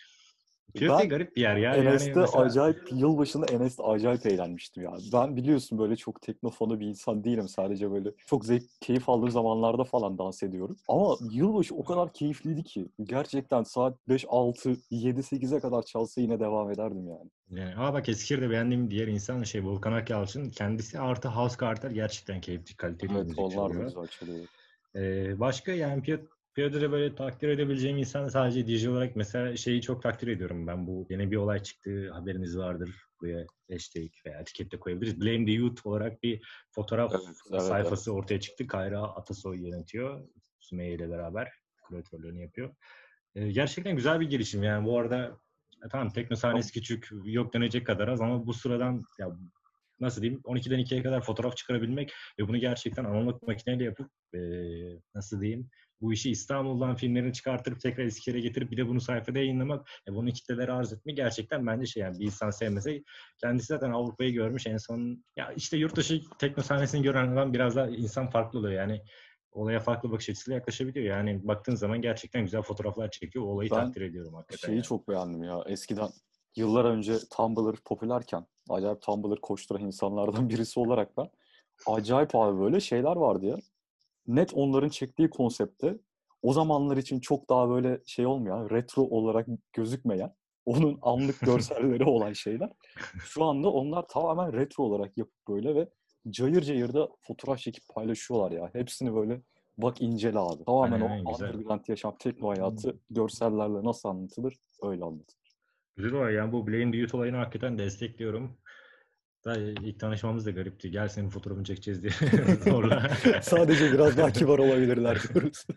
Köfte 0.74 1.06
garip 1.06 1.36
bir 1.36 1.40
yer 1.40 1.56
ya. 1.56 1.74
Enes'te 1.74 2.10
yani 2.10 2.20
mesela... 2.20 2.44
acayip, 2.44 2.92
yılbaşında 2.92 3.46
Enes'te 3.46 3.82
acayip 3.82 4.26
eğlenmiştim 4.26 4.82
ya. 4.82 4.92
Ben 5.12 5.36
biliyorsun 5.36 5.78
böyle 5.78 5.96
çok 5.96 6.22
teknofonu 6.22 6.80
bir 6.80 6.86
insan 6.86 7.24
değilim. 7.24 7.48
Sadece 7.48 7.90
böyle 7.90 8.10
çok 8.26 8.44
zevk, 8.44 8.62
keyif 8.80 9.08
aldığım 9.08 9.30
zamanlarda 9.30 9.84
falan 9.84 10.18
dans 10.18 10.42
ediyorum. 10.42 10.76
Ama 10.88 11.16
yılbaşı 11.30 11.74
o 11.74 11.84
kadar 11.84 12.12
keyifliydi 12.12 12.62
ki. 12.62 12.88
Gerçekten 13.04 13.62
saat 13.62 14.08
5, 14.08 14.24
6, 14.28 14.76
7, 14.90 15.20
8'e 15.20 15.60
kadar 15.60 15.82
çalsa 15.82 16.20
yine 16.20 16.40
devam 16.40 16.70
ederdim 16.70 17.08
yani. 17.08 17.30
Yani, 17.50 17.74
ama 17.74 17.94
bak 17.94 18.08
Eskişehir'de 18.08 18.50
beğendiğim 18.50 18.90
diğer 18.90 19.08
insan 19.08 19.42
şey 19.42 19.64
Volkan 19.64 19.92
Akyalçın. 19.92 20.50
Kendisi 20.50 20.98
artı 20.98 21.28
House 21.28 21.56
Carter 21.60 21.90
gerçekten 21.90 22.40
keyifli, 22.40 22.76
kaliteli 22.76 23.12
evet, 23.12 23.24
müzik 23.24 23.38
onlar 23.38 23.50
çalıyor. 23.50 23.80
da 23.80 23.84
güzel 23.84 24.06
çalıyor. 24.06 24.46
Ee, 24.96 25.40
başka 25.40 25.72
yani 25.72 26.02
Piyot 26.02 26.20
Piyoda'da 26.54 26.92
böyle 26.92 27.14
takdir 27.14 27.48
edebileceğim 27.48 27.96
insan 27.96 28.28
sadece 28.28 28.66
DJ 28.66 28.86
olarak 28.86 29.16
mesela 29.16 29.56
şeyi 29.56 29.82
çok 29.82 30.02
takdir 30.02 30.28
ediyorum 30.28 30.66
ben. 30.66 30.86
Bu 30.86 31.06
yeni 31.10 31.30
bir 31.30 31.36
olay 31.36 31.62
çıktı 31.62 32.10
haberiniz 32.12 32.58
vardır. 32.58 33.04
Buraya 33.20 33.46
hashtag 33.72 34.10
veya 34.26 34.40
etiketle 34.40 34.80
koyabiliriz. 34.80 35.20
Blame 35.20 35.44
the 35.44 35.52
Youth 35.52 35.86
olarak 35.86 36.22
bir 36.22 36.42
fotoğraf 36.70 37.12
evet, 37.14 37.36
evet, 37.50 37.62
sayfası 37.62 38.10
evet. 38.10 38.18
ortaya 38.18 38.40
çıktı. 38.40 38.66
Kayra 38.66 39.02
Atasoy 39.02 39.68
yönetiyor. 39.68 40.28
Sümeyye 40.58 40.94
ile 40.94 41.10
beraber 41.10 41.52
küratörlüğünü 41.88 42.42
yapıyor. 42.42 42.74
Ee, 43.34 43.50
gerçekten 43.50 43.96
güzel 43.96 44.20
bir 44.20 44.30
girişim 44.30 44.62
yani 44.62 44.86
bu 44.86 44.98
arada 44.98 45.38
e, 45.84 45.88
tamam 45.88 46.10
tekno 46.10 46.36
sahnesi 46.36 46.72
küçük 46.72 47.08
yok 47.24 47.54
denecek 47.54 47.86
kadar 47.86 48.08
az 48.08 48.20
ama 48.20 48.46
bu 48.46 48.54
sıradan 48.54 49.02
ya 49.18 49.36
nasıl 50.00 50.22
diyeyim 50.22 50.40
12'den 50.44 50.80
2'ye 50.80 51.02
kadar 51.02 51.22
fotoğraf 51.22 51.56
çıkarabilmek 51.56 52.12
ve 52.38 52.48
bunu 52.48 52.58
gerçekten 52.58 53.04
analog 53.04 53.42
makineyle 53.42 53.84
yapıp 53.84 54.10
e, 54.34 54.40
nasıl 55.14 55.40
diyeyim 55.40 55.70
bu 56.00 56.12
işi 56.12 56.30
İstanbul'dan 56.30 56.94
filmlerini 56.94 57.32
çıkartıp 57.32 57.80
tekrar 57.80 58.04
Eskişehir'e 58.04 58.40
getirip 58.40 58.70
bir 58.70 58.76
de 58.76 58.88
bunu 58.88 59.00
sayfada 59.00 59.38
yayınlamak, 59.38 59.88
e, 60.08 60.14
bunu 60.14 60.32
kitlelere 60.32 60.72
arz 60.72 60.92
etmek 60.92 61.16
gerçekten 61.16 61.66
bence 61.66 61.86
şey 61.86 62.02
yani 62.02 62.18
bir 62.18 62.24
insan 62.24 62.50
sevmese 62.50 63.02
kendisi 63.40 63.66
zaten 63.66 63.90
Avrupa'yı 63.90 64.32
görmüş 64.32 64.66
en 64.66 64.76
son 64.76 65.24
ya 65.36 65.52
işte 65.52 65.76
yurt 65.76 65.96
dışı 65.96 66.20
tekno 66.38 66.62
sahnesini 66.62 67.02
gören 67.02 67.28
adam 67.28 67.52
biraz 67.52 67.76
daha 67.76 67.88
insan 67.88 68.30
farklı 68.30 68.58
oluyor 68.58 68.74
yani 68.74 69.02
olaya 69.52 69.80
farklı 69.80 70.10
bakış 70.10 70.28
açısıyla 70.30 70.58
yaklaşabiliyor. 70.58 71.06
Yani 71.06 71.48
baktığın 71.48 71.74
zaman 71.74 72.00
gerçekten 72.00 72.42
güzel 72.42 72.62
fotoğraflar 72.62 73.10
çekiyor. 73.10 73.44
O 73.44 73.48
olayı 73.48 73.70
Ben 73.70 73.76
takdir 73.76 74.00
ediyorum 74.00 74.34
hakikaten. 74.34 74.66
Şeyi 74.66 74.76
yani. 74.76 74.84
çok 74.84 75.08
beğendim 75.08 75.42
ya. 75.42 75.64
Eskiden 75.66 76.08
yıllar 76.56 76.84
önce 76.84 77.18
Tumblr 77.36 77.76
popülerken 77.84 78.46
acayip 78.68 79.02
Tumblr 79.02 79.40
koşturan 79.40 79.82
insanlardan 79.82 80.48
birisi 80.48 80.80
olarak 80.80 81.16
ben 81.16 81.30
acayip 81.86 82.34
abi 82.34 82.60
böyle 82.60 82.80
şeyler 82.80 83.16
vardı 83.16 83.46
ya. 83.46 83.56
Net 84.26 84.54
onların 84.54 84.88
çektiği 84.88 85.30
konsepte 85.30 85.98
o 86.42 86.52
zamanlar 86.52 86.96
için 86.96 87.20
çok 87.20 87.48
daha 87.50 87.68
böyle 87.68 88.00
şey 88.06 88.26
olmayan, 88.26 88.70
retro 88.70 89.02
olarak 89.02 89.46
gözükmeyen, 89.72 90.34
onun 90.66 90.98
anlık 91.02 91.40
görselleri 91.46 92.04
olan 92.04 92.32
şeyler. 92.32 92.70
Şu 93.24 93.44
anda 93.44 93.70
onlar 93.70 94.08
tamamen 94.08 94.52
retro 94.52 94.84
olarak 94.84 95.18
yapıp 95.18 95.48
böyle 95.48 95.74
ve 95.74 95.88
cayır 96.30 96.62
cayır 96.62 96.94
da 96.94 97.08
fotoğraf 97.20 97.58
çekip 97.58 97.84
paylaşıyorlar 97.94 98.50
ya. 98.50 98.70
Hepsini 98.72 99.14
böyle 99.14 99.42
bak 99.78 100.02
incele 100.02 100.38
abi. 100.38 100.64
Tamamen 100.64 101.00
Aynen, 101.00 101.24
o 101.24 101.32
güzel. 101.32 101.54
underground 101.54 101.80
yaşam, 101.88 102.16
tekno 102.18 102.48
hayatı 102.48 102.98
görsellerle 103.10 103.84
nasıl 103.84 104.08
anlatılır 104.08 104.56
öyle 104.82 105.04
anlatılır. 105.04 105.39
Güzel 106.02 106.18
var 106.18 106.30
yani 106.30 106.52
bu 106.52 106.66
the 106.66 106.96
Youth 106.96 107.14
olayını 107.14 107.36
hakikaten 107.36 107.78
destekliyorum. 107.78 108.58
Daha 109.44 109.56
ilk 109.56 110.00
tanışmamız 110.00 110.46
da 110.46 110.50
garipti. 110.50 110.90
Gel 110.90 111.08
senin 111.08 111.28
fotoğrafını 111.28 111.64
çekeceğiz 111.64 112.02
diye 112.02 112.12
zorla. 112.64 113.10
Sadece 113.42 113.92
biraz 113.92 114.16
daha 114.16 114.32
kibar 114.32 114.58
olabilirler 114.58 115.22
diyoruz. 115.34 115.66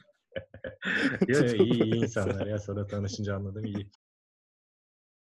Yo, 1.27 1.39
yo, 1.39 1.65
iyi, 1.65 1.83
iyi 1.83 1.95
insanlar 1.95 2.47
ya 2.47 2.59
sana 2.59 2.87
tanışınca 2.87 3.35
anladım 3.35 3.65
iyi. 3.65 3.89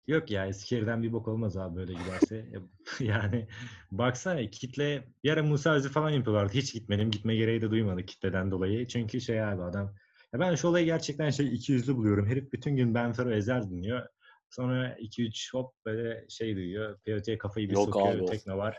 Yok 0.07 0.31
ya 0.31 0.47
Eskişehir'den 0.47 1.03
bir 1.03 1.13
bok 1.13 1.27
olmaz 1.27 1.57
abi 1.57 1.75
böyle 1.75 1.93
giderse. 1.93 2.45
yani 2.99 3.47
baksana 3.91 4.49
kitle 4.49 5.07
bir 5.23 5.31
ara 5.31 5.43
Musa 5.43 5.73
Özü 5.73 5.89
falan 5.89 6.09
yapıyorlardı. 6.09 6.53
Hiç 6.53 6.73
gitmedim. 6.73 7.11
Gitme 7.11 7.35
gereği 7.35 7.61
de 7.61 7.71
duymadık 7.71 8.07
kitleden 8.07 8.51
dolayı. 8.51 8.87
Çünkü 8.87 9.21
şey 9.21 9.43
abi 9.43 9.63
adam 9.63 9.95
ya 10.33 10.39
ben 10.39 10.55
şu 10.55 10.67
olayı 10.67 10.85
gerçekten 10.85 11.29
şey 11.29 11.55
iki 11.55 11.71
yüzlü 11.71 11.95
buluyorum. 11.95 12.27
Herif 12.27 12.53
bütün 12.53 12.75
gün 12.75 12.93
Ben 12.93 13.13
Fero 13.13 13.31
Ezer 13.31 13.69
dinliyor. 13.69 14.07
Sonra 14.49 14.95
2-3 14.99 15.53
hop 15.53 15.73
böyle 15.85 16.25
şey 16.29 16.55
duyuyor. 16.55 16.99
POT'ye 17.05 17.37
kafayı 17.37 17.69
bir 17.69 17.73
Yok 17.73 17.85
sokuyor. 17.85 18.15
abi. 18.15 18.25
Tekno 18.25 18.57
var. 18.57 18.77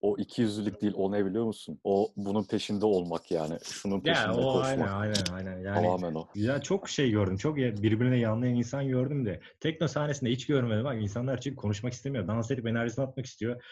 O 0.00 0.16
iki 0.18 0.42
yüzlülük 0.42 0.82
değil, 0.82 0.92
o 0.96 1.12
ne 1.12 1.26
biliyor 1.26 1.44
musun? 1.44 1.80
O 1.84 2.12
bunun 2.16 2.44
peşinde 2.44 2.86
olmak 2.86 3.30
yani. 3.30 3.58
Şunun 3.64 4.00
peşinde 4.00 4.26
Ya 4.26 4.32
o 4.34 4.52
koşmak. 4.52 4.64
aynen 4.66 4.86
aynen 4.86 5.24
aynen. 5.32 5.58
Yani 5.58 5.74
Tamamen 5.74 6.14
o. 6.14 6.28
Ya 6.34 6.62
çok 6.62 6.88
şey 6.88 7.10
gördüm. 7.10 7.36
Çok 7.36 7.56
birbirine 7.56 8.18
yanlayan 8.18 8.54
insan 8.54 8.88
gördüm 8.88 9.26
de. 9.26 9.40
Tekno 9.60 9.88
sahnesinde 9.88 10.30
hiç 10.30 10.46
görmedim. 10.46 10.84
Bak 10.84 11.02
insanlar 11.02 11.40
çünkü 11.40 11.56
konuşmak 11.56 11.92
istemiyor. 11.92 12.28
Dans 12.28 12.50
edip 12.50 12.66
enerjisini 12.66 13.04
atmak 13.04 13.26
istiyor. 13.26 13.62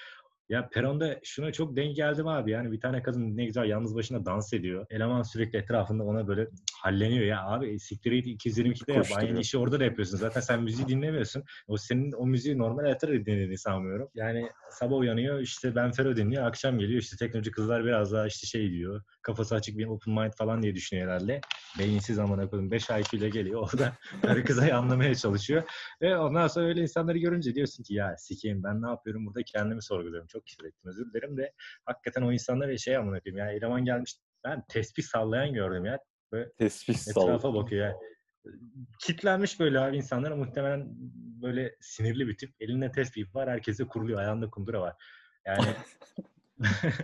Ya 0.49 0.69
peronda 0.69 1.21
şuna 1.23 1.53
çok 1.53 1.77
denk 1.77 1.97
geldim 1.97 2.27
abi. 2.27 2.51
Yani 2.51 2.73
bir 2.73 2.81
tane 2.81 3.03
kadın 3.03 3.37
ne 3.37 3.45
güzel 3.45 3.65
yalnız 3.65 3.95
başına 3.97 4.27
dans 4.27 4.53
ediyor. 4.53 4.87
Eleman 4.91 5.23
sürekli 5.23 5.59
etrafında 5.59 6.05
ona 6.05 6.29
böyle 6.29 6.49
halleniyor. 6.83 7.25
Ya 7.25 7.45
abi 7.47 7.79
siktir 7.81 8.13
git 8.13 8.47
222'de 8.47 8.93
yap. 8.93 9.07
Aynı 9.17 9.41
işi 9.41 9.59
orada 9.59 9.81
da 9.81 9.85
yapıyorsun. 9.85 10.17
Zaten 10.17 10.41
sen 10.41 10.63
müziği 10.63 10.89
dinlemiyorsun. 10.89 11.45
O 11.67 11.77
senin 11.77 12.13
o 12.13 12.27
müziği 12.27 12.59
normal 12.59 12.83
hayatta 12.83 13.09
da 13.09 13.13
dinlediğini 13.13 13.59
sanmıyorum. 13.59 14.09
Yani 14.15 14.49
sabah 14.71 14.97
uyanıyor 14.97 15.41
işte 15.41 15.75
Ben 15.75 15.93
Fero 15.93 16.17
dinliyor. 16.17 16.47
Akşam 16.47 16.79
geliyor 16.79 17.01
işte 17.01 17.17
teknoloji 17.17 17.51
kızlar 17.51 17.85
biraz 17.85 18.13
daha 18.13 18.27
işte 18.27 18.47
şey 18.47 18.71
diyor. 18.71 19.03
Kafası 19.23 19.55
açık 19.55 19.79
bir 19.79 19.87
open 19.87 20.15
mind 20.15 20.33
falan 20.39 20.63
diye 20.63 20.75
düşünüyor 20.75 21.09
herhalde. 21.09 21.41
Beyinsiz 21.79 22.19
amına 22.19 22.51
koyayım. 22.51 22.71
5 22.71 22.91
IQ 22.91 23.17
ile 23.17 23.29
geliyor. 23.29 23.61
Orada 23.61 23.93
karı 24.23 24.45
kızı 24.45 24.75
anlamaya 24.75 25.15
çalışıyor. 25.15 25.63
Ve 26.03 26.17
ondan 26.19 26.47
sonra 26.47 26.67
öyle 26.67 26.81
insanları 26.81 27.19
görünce 27.19 27.55
diyorsun 27.55 27.83
ki 27.83 27.95
ya 27.95 28.17
sikeyim 28.19 28.63
ben 28.65 28.83
ne 28.83 28.89
yapıyorum 28.89 29.27
burada 29.27 29.43
kendimi 29.43 29.83
sorguluyorum. 29.83 30.29
Çok 30.35 30.47
küfür 30.47 30.65
ettim 30.65 30.91
özür 30.91 31.13
dilerim 31.13 31.37
de 31.37 31.53
hakikaten 31.85 32.23
o 32.23 32.33
insanlar 32.33 32.77
şey 32.77 32.97
amına 32.97 33.21
koyayım. 33.21 33.39
Yani 33.39 33.57
eleman 33.57 33.85
gelmiş 33.85 34.17
ben 34.45 34.65
tespih 34.69 35.03
sallayan 35.03 35.55
gördüm 35.55 35.85
ya. 35.85 35.99
Böyle 36.33 36.53
Tespih 36.53 36.95
etrafa 36.95 37.55
bakıyor 37.55 37.87
ya. 37.87 37.97
Kitlenmiş 39.01 39.61
böyle 39.61 39.81
abi 39.81 39.97
insanlara 39.97 40.37
muhtemelen 40.37 40.87
böyle 41.43 41.77
sinirli 41.81 42.29
bir 42.29 42.37
tip. 42.37 42.55
Elinde 42.61 42.91
tespih 42.91 43.35
var. 43.35 43.51
Herkese 43.51 43.87
kuruluyor. 43.87 44.21
Ayağında 44.21 44.51
kundura 44.51 44.81
var. 44.81 44.95
Yani 45.47 45.67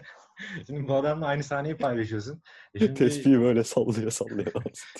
Şimdi 0.66 0.88
bu 0.88 0.94
adamla 0.94 1.26
aynı 1.26 1.44
sahneyi 1.44 1.76
paylaşıyorsun. 1.76 2.42
E 2.74 2.78
şimdi, 2.78 2.94
Tespihi 2.94 3.40
böyle 3.40 3.64
sallıyor 3.64 4.10
sallıyor. 4.10 4.52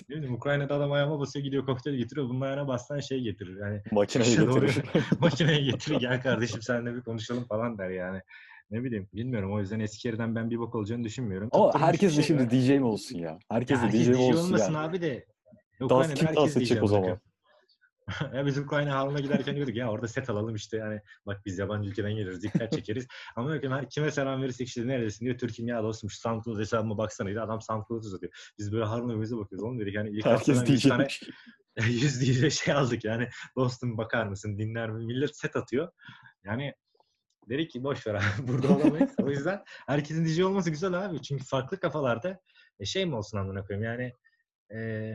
ne 0.09 0.17
bileyim, 0.17 0.35
Ukrayna'da 0.35 0.75
adam 0.75 0.93
ayağıma 0.93 1.21
basıyor 1.21 1.45
gidiyor 1.45 1.67
kokteyl 1.67 1.95
getiriyor. 1.95 2.29
Bunun 2.29 2.41
ayağına 2.41 2.69
bassan 2.69 3.01
şey 3.01 3.21
getirir. 3.21 3.59
Yani 3.61 3.83
doğru 4.47 4.67
getirir. 4.67 4.87
makineye 5.21 5.61
getir 5.61 5.97
gel 6.01 6.23
kardeşim 6.23 6.63
seninle 6.63 6.95
bir 6.95 7.03
konuşalım 7.03 7.45
falan 7.45 7.79
der 7.79 7.91
yani. 7.91 8.21
Ne 8.71 8.85
bileyim 8.85 9.09
bilmiyorum 9.13 9.53
o 9.53 9.61
yüzden 9.61 9.81
Eskişehir'den 9.81 10.35
ben 10.35 10.51
bir 10.51 10.61
bak 10.61 10.75
olacağını 10.75 11.05
düşünmüyorum. 11.05 11.49
Ama 11.53 11.67
Tutturmuş 11.67 11.87
herkes 11.89 12.11
de 12.11 12.23
şey 12.23 12.37
şimdi 12.37 12.51
DJ 12.51 12.69
mi 12.69 12.85
olsun 12.85 13.19
ya? 13.19 13.39
Herkes 13.51 13.83
Ya 13.83 13.89
de 13.89 13.93
DJ 13.93 14.07
DJ 14.07 14.09
olsun 14.09 14.45
olmasın 14.45 14.75
yani? 14.75 14.79
abi 14.79 15.01
de. 15.01 15.27
Dans 15.81 15.91
Ukrayna'da 15.93 16.15
kim 16.15 16.37
dans 16.37 16.57
edecek 16.57 16.83
o 16.83 16.87
zaman? 16.87 17.21
ya 18.35 18.47
biz 18.47 18.59
Ukrayna 18.59 18.95
halına 18.95 19.21
giderken 19.21 19.57
diyorduk 19.57 19.77
ya 19.77 19.91
orada 19.91 20.09
set 20.09 20.31
alalım 20.31 20.55
işte 20.55 20.77
yani 20.77 21.01
bak 21.27 21.41
biz 21.47 21.59
yabancı 21.59 21.91
ülkeden 21.91 22.11
geliyoruz 22.11 22.43
dikkat 22.43 22.73
çekeriz. 22.73 23.07
Ama 23.37 23.55
yok 23.55 23.65
her 23.65 23.91
kime 23.91 24.11
selam 24.11 24.43
verirsek 24.43 24.69
işte 24.69 24.87
neredesin 24.87 25.25
diyor 25.25 25.39
Türkiye'm 25.39 25.69
ya 25.69 25.83
dostum 25.83 26.11
şu 26.11 26.19
SoundCloud 26.19 26.59
hesabıma 26.59 26.99
baksana 26.99 27.29
diyor 27.29 27.45
adam 27.45 27.61
SoundCloud 27.61 28.05
uzatıyor. 28.05 28.53
Biz 28.59 28.73
böyle 28.73 28.85
harun 28.85 29.05
ömrümüze 29.05 29.37
bakıyoruz 29.37 29.65
oğlum 29.65 29.81
dedik 29.81 29.95
yani 29.95 30.11
ilk 30.11 30.27
Herkes 30.27 30.69
100 30.69 30.83
tane. 30.83 31.07
100 31.89 32.21
DJ 32.21 32.53
şey 32.53 32.75
aldık 32.75 33.05
yani 33.05 33.29
dostum 33.57 33.99
bakar 33.99 34.27
mısın 34.27 34.59
dinler 34.59 34.91
mi 34.91 35.05
millet 35.05 35.37
set 35.37 35.57
atıyor. 35.57 35.89
Yani 36.45 36.75
dedik 37.49 37.71
ki 37.71 37.85
boş 37.85 38.07
ver 38.07 38.15
abi 38.15 38.49
burada 38.49 38.69
olamayız. 38.77 39.15
o 39.23 39.31
yüzden 39.31 39.63
herkesin 39.87 40.25
DJ 40.25 40.41
olması 40.41 40.71
güzel 40.71 40.93
abi. 40.93 41.23
Çünkü 41.23 41.45
farklı 41.45 41.81
kafalarda 41.81 42.41
e, 42.81 42.85
şey 42.85 43.07
mi 43.07 43.15
olsun 43.15 43.39
amına 43.39 43.65
koyayım 43.65 43.85
yani 43.85 44.13
e, 44.75 45.13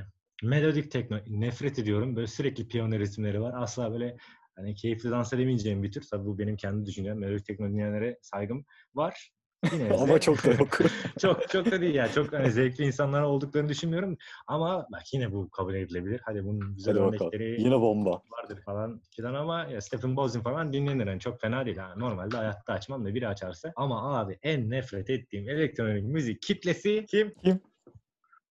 Melodik 0.49 0.91
tekno. 0.91 1.17
Nefret 1.27 1.79
ediyorum. 1.79 2.15
Böyle 2.15 2.27
sürekli 2.27 2.67
piyano 2.67 2.99
ritimleri 2.99 3.41
var. 3.41 3.53
Asla 3.57 3.91
böyle 3.91 4.17
hani 4.55 4.75
keyifli 4.75 5.11
dans 5.11 5.33
edemeyeceğim 5.33 5.83
bir 5.83 5.91
tür. 5.91 6.07
Tabii 6.11 6.25
bu 6.25 6.39
benim 6.39 6.55
kendi 6.55 6.85
düşüncem. 6.85 7.19
Melodik 7.19 7.45
tekno 7.45 7.67
dinleyenlere 7.69 8.17
saygım 8.21 8.65
var. 8.95 9.31
Yine 9.73 9.89
Ama 9.99 10.19
çok 10.19 10.45
da 10.45 10.51
yok. 10.51 10.77
çok 11.19 11.49
çok 11.49 11.71
da 11.71 11.81
değil 11.81 11.95
ya. 11.95 12.11
Çok 12.11 12.33
hani 12.33 12.51
zevkli 12.51 12.85
insanlar 12.85 13.21
olduklarını 13.21 13.69
düşünmüyorum. 13.69 14.17
Ama 14.47 14.87
bak 14.91 15.01
yine 15.13 15.31
bu 15.31 15.49
kabul 15.49 15.73
edilebilir. 15.75 16.21
Hadi 16.23 16.45
bunun 16.45 16.75
güzel 16.75 16.93
Hadi 16.93 17.03
bakalım. 17.03 17.31
örnekleri 17.33 17.61
Yine 17.61 17.81
bomba. 17.81 18.21
vardır 18.31 18.61
falan 18.65 19.01
filan 19.15 19.33
ama 19.33 19.63
ya 19.63 19.81
Stephen 19.81 20.15
Bozin 20.15 20.41
falan 20.41 20.73
dinlenir. 20.73 21.07
Yani 21.07 21.19
çok 21.19 21.41
fena 21.41 21.65
değil. 21.65 21.77
Ha. 21.77 21.93
Normalde 21.97 22.37
hayatta 22.37 22.73
açmam 22.73 23.05
da 23.05 23.15
biri 23.15 23.27
açarsa. 23.27 23.73
Ama 23.75 24.19
abi 24.19 24.39
en 24.43 24.69
nefret 24.69 25.09
ettiğim 25.09 25.49
elektronik 25.49 26.03
müzik 26.03 26.41
kitlesi 26.41 27.05
kim? 27.09 27.33
Kim? 27.43 27.59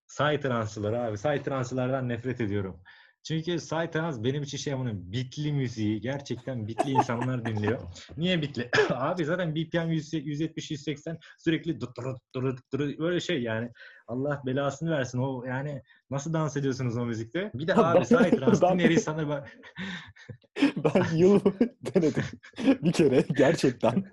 Psytrance'lar 0.08 0.92
abi. 0.92 1.16
Psytrance'lardan 1.16 2.08
nefret 2.08 2.40
ediyorum. 2.40 2.80
Çünkü 3.26 3.56
Psytrance 3.56 4.24
benim 4.24 4.42
için 4.42 4.58
şey 4.58 4.72
ama 4.72 4.90
bitli 4.94 5.52
müziği 5.52 6.00
gerçekten 6.00 6.66
bitli 6.68 6.90
insanlar 6.90 7.44
dinliyor. 7.44 7.80
Niye 8.16 8.42
bitli? 8.42 8.70
Abi 8.90 9.24
zaten 9.24 9.54
BPM 9.54 9.90
170-180 9.90 11.16
sürekli 11.38 11.80
dıt 11.80 11.96
dırıt 11.96 12.18
dırıt 12.34 12.72
dırıt 12.72 12.98
böyle 12.98 13.20
şey 13.20 13.42
yani 13.42 13.70
Allah 14.08 14.42
belasını 14.46 14.90
versin 14.90 15.18
o 15.18 15.44
yani 15.44 15.82
nasıl 16.10 16.32
dans 16.32 16.56
ediyorsunuz 16.56 16.96
o 16.96 17.06
müzikte? 17.06 17.50
Bir 17.54 17.66
de 17.66 17.74
abi 17.74 18.04
Psytrance 18.04 18.62
ben- 18.62 18.72
dinleyen 18.72 18.90
insanlar 18.90 19.28
ben... 19.28 19.44
Ben 20.84 21.16
yıl 21.16 21.40
denedim. 21.94 22.24
Bir 22.58 22.92
kere 22.92 23.24
gerçekten 23.36 24.04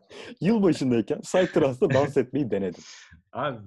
yıl 0.41 0.63
başındayken 0.63 1.21
Psytrance'da 1.21 1.89
dans 1.93 2.17
etmeyi 2.17 2.51
denedim. 2.51 2.83
Abi 3.33 3.57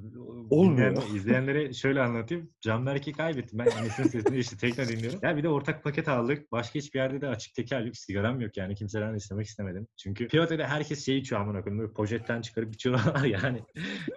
Olmuyor. 0.51 0.97
dinleyen- 0.97 1.17
izleyenlere 1.17 1.73
şöyle 1.73 2.03
anlatayım. 2.03 2.51
Canberk'i 2.61 3.13
kaybettim. 3.13 3.59
Ben 3.59 3.67
Enes'in 3.83 4.03
sesini 4.05 4.37
işte 4.39 4.57
tekrar 4.57 4.89
dinliyorum. 4.89 5.21
Ya 5.23 5.37
bir 5.37 5.43
de 5.43 5.49
ortak 5.49 5.85
paket 5.85 6.09
aldık. 6.09 6.53
Başka 6.53 6.75
hiçbir 6.79 6.99
yerde 6.99 7.21
de 7.21 7.29
açık 7.29 7.55
tekerlik 7.55 7.97
sigaram 7.97 8.41
yok 8.41 8.57
yani. 8.57 8.75
Kimseden 8.75 9.15
istemek 9.15 9.47
istemedim. 9.47 9.87
Çünkü 9.97 10.29
piyasada 10.29 10.67
herkes 10.67 11.07
şey 11.07 11.19
içiyor 11.19 11.41
amına 11.41 11.63
koyayım. 11.63 11.81
Böyle 11.83 11.93
poşetten 11.93 12.41
çıkarıp 12.41 12.75
içiyorlar 12.75 13.25
yani. 13.25 13.63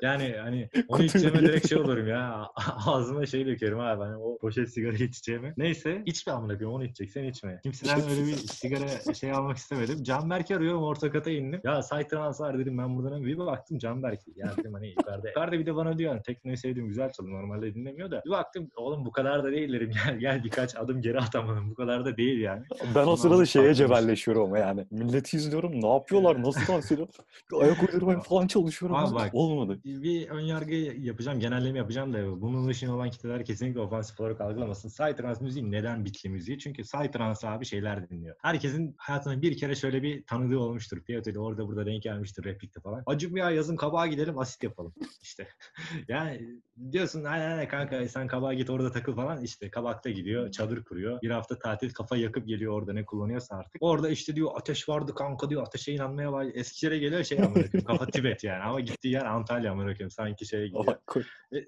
Yani 0.02 0.36
hani 0.42 0.70
onu 0.88 1.04
içeceğime 1.04 1.40
direkt 1.40 1.70
şey 1.70 1.78
olurum 1.78 2.08
ya. 2.08 2.46
Ağzıma 2.86 3.26
şey 3.26 3.46
dökerim 3.46 3.80
abi. 3.80 4.04
Hani 4.04 4.16
o 4.18 4.38
poşet 4.38 4.74
sigara 4.74 4.96
içeceğime. 4.96 5.54
Neyse 5.58 6.02
içme 6.06 6.34
amına 6.34 6.58
koyayım. 6.58 6.76
Onu 6.76 6.84
içeceksen 6.84 7.24
içme. 7.24 7.60
Kimseden 7.64 8.10
öyle 8.10 8.26
bir 8.26 8.34
sigara 8.36 9.14
şey 9.14 9.32
almak 9.32 9.58
istemedim. 9.58 10.04
Canberk'i 10.04 10.56
arıyorum. 10.56 10.84
Orta 10.84 11.12
kata 11.12 11.32
indim. 11.32 11.62
Ya 11.64 11.82
Saytrans 11.84 12.42
var 12.42 12.60
dedim 12.60 12.78
ben 12.78 12.96
buradan 12.98 13.26
bir 13.26 13.38
baktım 13.38 13.78
Canberk. 13.78 14.20
Ya 14.36 14.54
dedim 14.58 14.74
hani 14.74 14.88
yukarıda. 14.90 15.37
Yukarıda 15.38 15.60
bir 15.60 15.66
de 15.66 15.76
bana 15.76 15.98
diyor 15.98 16.24
teknoyu 16.24 16.58
sevdiğim 16.58 16.88
güzel 16.88 17.12
çalıyor. 17.12 17.42
Normalde 17.42 17.76
dinlemiyor 17.76 18.12
da. 18.12 18.22
Bir 18.26 18.30
baktım 18.30 18.70
oğlum 18.76 19.06
bu 19.06 19.12
kadar 19.12 19.44
da 19.44 19.52
değil 19.52 19.74
dedim. 19.74 19.92
Gel 20.06 20.18
gel 20.20 20.44
birkaç 20.44 20.76
adım 20.76 21.02
geri 21.02 21.20
atamadım. 21.20 21.70
Bu 21.70 21.76
kadar 21.76 22.06
da 22.06 22.18
değil 22.18 22.40
yani. 22.40 22.64
Ben 22.96 23.08
o 23.08 23.16
sırada 23.16 23.46
şeye 23.46 23.74
cebelleşiyorum 23.74 24.44
ama 24.44 24.58
yani. 24.60 24.86
Milleti 24.92 25.38
izliyorum. 25.38 25.82
Ne 25.82 25.94
yapıyorlar? 25.94 26.44
Nasıl 26.44 26.74
dans 26.74 26.92
ediyor? 26.92 27.08
Ayak 27.62 27.84
uydurmaya 27.84 28.20
falan 28.20 28.48
çalışıyorum. 28.48 28.98
Abi 28.98 29.16
bak. 29.16 29.30
Olmadı. 29.34 29.80
bir 29.86 30.30
ön 30.30 30.40
yargı 30.40 30.76
yapacağım, 30.76 31.40
genelleme 31.40 31.78
yapacağım 31.78 32.14
da 32.14 32.42
bunun 32.42 32.68
dışında 32.68 32.94
olan 32.94 33.10
kitleler 33.10 33.46
kesinlikle 33.46 33.80
ofansif 33.80 34.20
olarak 34.20 34.42
algılamasın. 34.42 34.90
Psytrance 34.90 35.44
müziği 35.44 35.72
neden 35.72 36.06
bitli 36.06 36.30
müziği? 36.30 36.60
Çünkü 36.60 36.82
Psytrance 36.82 37.48
abi 37.48 37.66
şeyler 37.66 38.10
dinliyor. 38.10 38.36
Herkesin 38.42 38.96
hayatında 38.98 39.42
bir 39.42 39.58
kere 39.58 39.76
şöyle 39.76 40.04
bir 40.04 40.24
tanıdığı 40.26 40.60
olmuştur. 40.60 41.04
Piyatoda 41.04 41.40
orada 41.40 41.68
burada 41.68 41.86
denk 41.86 42.04
gelmiştir 42.04 42.44
replikte 42.44 42.80
falan. 42.80 43.04
Acım 43.06 43.38
ya 43.38 43.52
yazın 43.52 43.76
kabağa 43.76 44.08
gidelim 44.08 44.40
asit 44.40 44.64
yapalım. 44.64 44.94
İşte 45.28 45.48
yani 46.08 46.62
diyorsun 46.92 47.24
aynen 47.24 47.52
aynen 47.52 47.68
kanka 47.68 48.08
sen 48.08 48.28
kabağa 48.28 48.54
git 48.54 48.70
orada 48.70 48.92
takıl 48.92 49.16
falan. 49.16 49.44
İşte 49.44 49.72
kabakta 49.72 50.10
gidiyor 50.10 50.52
çadır 50.52 50.84
kuruyor. 50.84 51.22
Bir 51.22 51.30
hafta 51.30 51.60
tatil 51.60 51.94
kafa 51.94 52.18
yakıp 52.18 52.48
geliyor 52.48 52.74
orada 52.74 52.94
ne 52.94 53.06
kullanıyorsa 53.06 53.56
artık. 53.56 53.76
Orada 53.80 54.10
işte 54.10 54.36
diyor 54.36 54.52
ateş 54.56 54.90
vardı 54.90 55.16
kanka 55.16 55.50
diyor 55.50 55.64
ateşe 55.64 55.92
inanmaya 55.94 56.32
var. 56.32 56.48
Eskişehir'e 56.54 56.98
geliyor 56.98 57.24
şey 57.24 57.40
amına 57.40 57.84
kafa 57.88 58.06
Tibet 58.12 58.44
yani 58.44 58.64
ama 58.64 58.80
gittiği 58.80 59.14
yer 59.14 59.26
Antalya 59.26 59.72
amına 59.72 60.10
sanki 60.10 60.46
şeye 60.46 60.68
gidiyor. 60.68 60.98
Koy- 61.08 61.24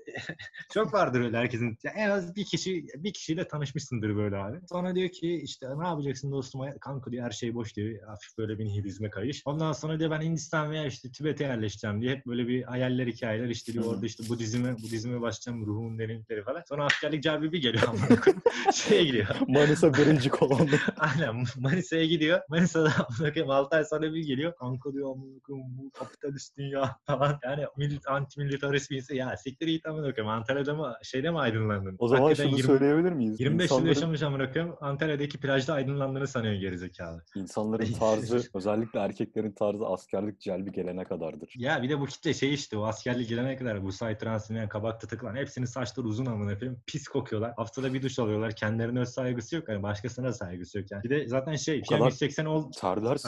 Çok 0.73 0.93
vardır 0.93 1.21
öyle 1.21 1.37
herkesin. 1.37 1.77
Ya 1.83 1.91
en 1.91 2.09
az 2.09 2.35
bir 2.35 2.45
kişi 2.45 2.85
bir 2.95 3.13
kişiyle 3.13 3.47
tanışmışsındır 3.47 4.15
böyle 4.15 4.37
abi. 4.37 4.59
Sonra 4.69 4.95
diyor 4.95 5.09
ki 5.09 5.41
işte 5.43 5.67
ne 5.79 5.87
yapacaksın 5.87 6.31
dostum? 6.31 6.61
Kanka 6.81 7.11
diyor 7.11 7.25
her 7.25 7.31
şey 7.31 7.53
boş 7.53 7.75
diyor. 7.75 8.07
Hafif 8.07 8.37
böyle 8.37 8.59
bir 8.59 8.65
nihilizme 8.65 9.09
kayış. 9.09 9.41
Ondan 9.45 9.71
sonra 9.71 9.99
diyor 9.99 10.11
ben 10.11 10.21
Hindistan 10.21 10.71
veya 10.71 10.85
işte 10.85 11.11
Tibet'e 11.11 11.43
yerleşeceğim 11.43 12.01
diye 12.01 12.15
hep 12.15 12.25
böyle 12.25 12.47
bir 12.47 12.63
hayaller 12.63 13.07
hikayeler 13.07 13.48
hı. 13.81 13.89
orada 13.89 14.05
işte 14.05 14.23
Budizme, 14.29 14.73
Budizme 14.73 15.21
başlayacağım 15.21 15.65
ruhumun 15.65 15.99
derinlikleri 15.99 16.43
falan. 16.43 16.63
Sonra 16.69 16.85
askerlik 16.85 17.23
carbi 17.23 17.51
bir 17.51 17.61
geliyor 17.61 17.83
koyayım. 17.83 18.41
Şeye 18.73 19.03
gidiyor. 19.03 19.27
Manisa 19.47 19.93
birinci 19.93 20.29
kolonda. 20.29 20.75
Aynen 20.97 21.43
Manisa'ya 21.59 22.05
gidiyor. 22.05 22.41
Manisa'da 22.49 22.91
amına 23.19 23.33
koyayım 23.33 23.51
6 23.51 23.75
ay 23.75 23.85
sonra 23.85 24.13
bir 24.13 24.25
geliyor. 24.25 24.55
Kanka 24.55 24.93
diyor 24.93 25.15
bu 25.49 25.91
kapitalist 25.93 26.57
dünya 26.57 26.95
falan. 27.05 27.39
Yani 27.43 27.65
milit, 27.77 28.07
anti-militarist 28.07 28.91
bir 28.91 28.97
insan. 28.97 29.15
Ya 29.15 29.37
siktir 29.37 29.67
git 29.67 29.85
amına 29.85 30.15
koyayım. 30.15 30.33
Antalya'da 30.33 30.73
mı 30.73 30.93
şeyde 31.03 31.31
mi 31.31 31.39
aydınlandın? 31.39 31.95
O 31.99 32.07
zaman 32.07 32.21
Hakikaten 32.21 32.49
şunu 32.49 32.57
20 32.57 32.67
söyleyebilir 32.67 33.11
miyiz? 33.11 33.39
25 33.39 33.71
yıl 33.71 33.85
yaşamış 33.85 34.21
amına 34.21 34.51
koyayım. 34.51 34.75
Antalya'daki 34.81 35.37
plajda 35.37 35.73
aydınlandığını 35.73 36.27
sanıyor 36.27 36.53
gerizekalı. 36.53 37.23
İnsanların 37.35 37.93
tarzı, 37.93 38.41
özellikle 38.53 38.99
erkeklerin 38.99 39.51
tarzı 39.51 39.85
askerlik 39.85 40.39
celbi 40.39 40.71
gelene 40.71 41.03
kadardır. 41.03 41.53
Ya 41.55 41.83
bir 41.83 41.89
de 41.89 41.99
bu 41.99 42.05
kitle 42.05 42.33
şey 42.33 42.53
işte 42.53 42.77
o 42.77 42.83
askerlik 42.83 43.29
gelene 43.39 43.57
kadar 43.57 43.83
bu 43.83 43.91
say 43.91 44.17
transinen 44.17 44.69
kabakta 44.69 45.07
takılan 45.07 45.35
hepsinin 45.35 45.65
saçları 45.65 46.07
uzun 46.07 46.25
amına 46.25 46.59
koyayım. 46.59 46.81
Pis 46.87 47.07
kokuyorlar. 47.07 47.53
Haftada 47.57 47.93
bir 47.93 48.01
duş 48.01 48.19
alıyorlar. 48.19 48.55
Kendilerine 48.55 48.99
öz 48.99 49.09
saygısı 49.09 49.55
yok. 49.55 49.69
Yani 49.69 49.83
başkasına 49.83 50.33
saygısı 50.33 50.77
yok 50.79 50.91
yani. 50.91 51.03
Bir 51.03 51.09
de 51.09 51.27
zaten 51.27 51.55
şey 51.55 51.81
kadar- 51.81 51.99
PM 51.99 52.05
180 52.05 52.45
ol 52.45 52.71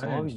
Aynen. 0.04 0.21
abi. 0.24 0.34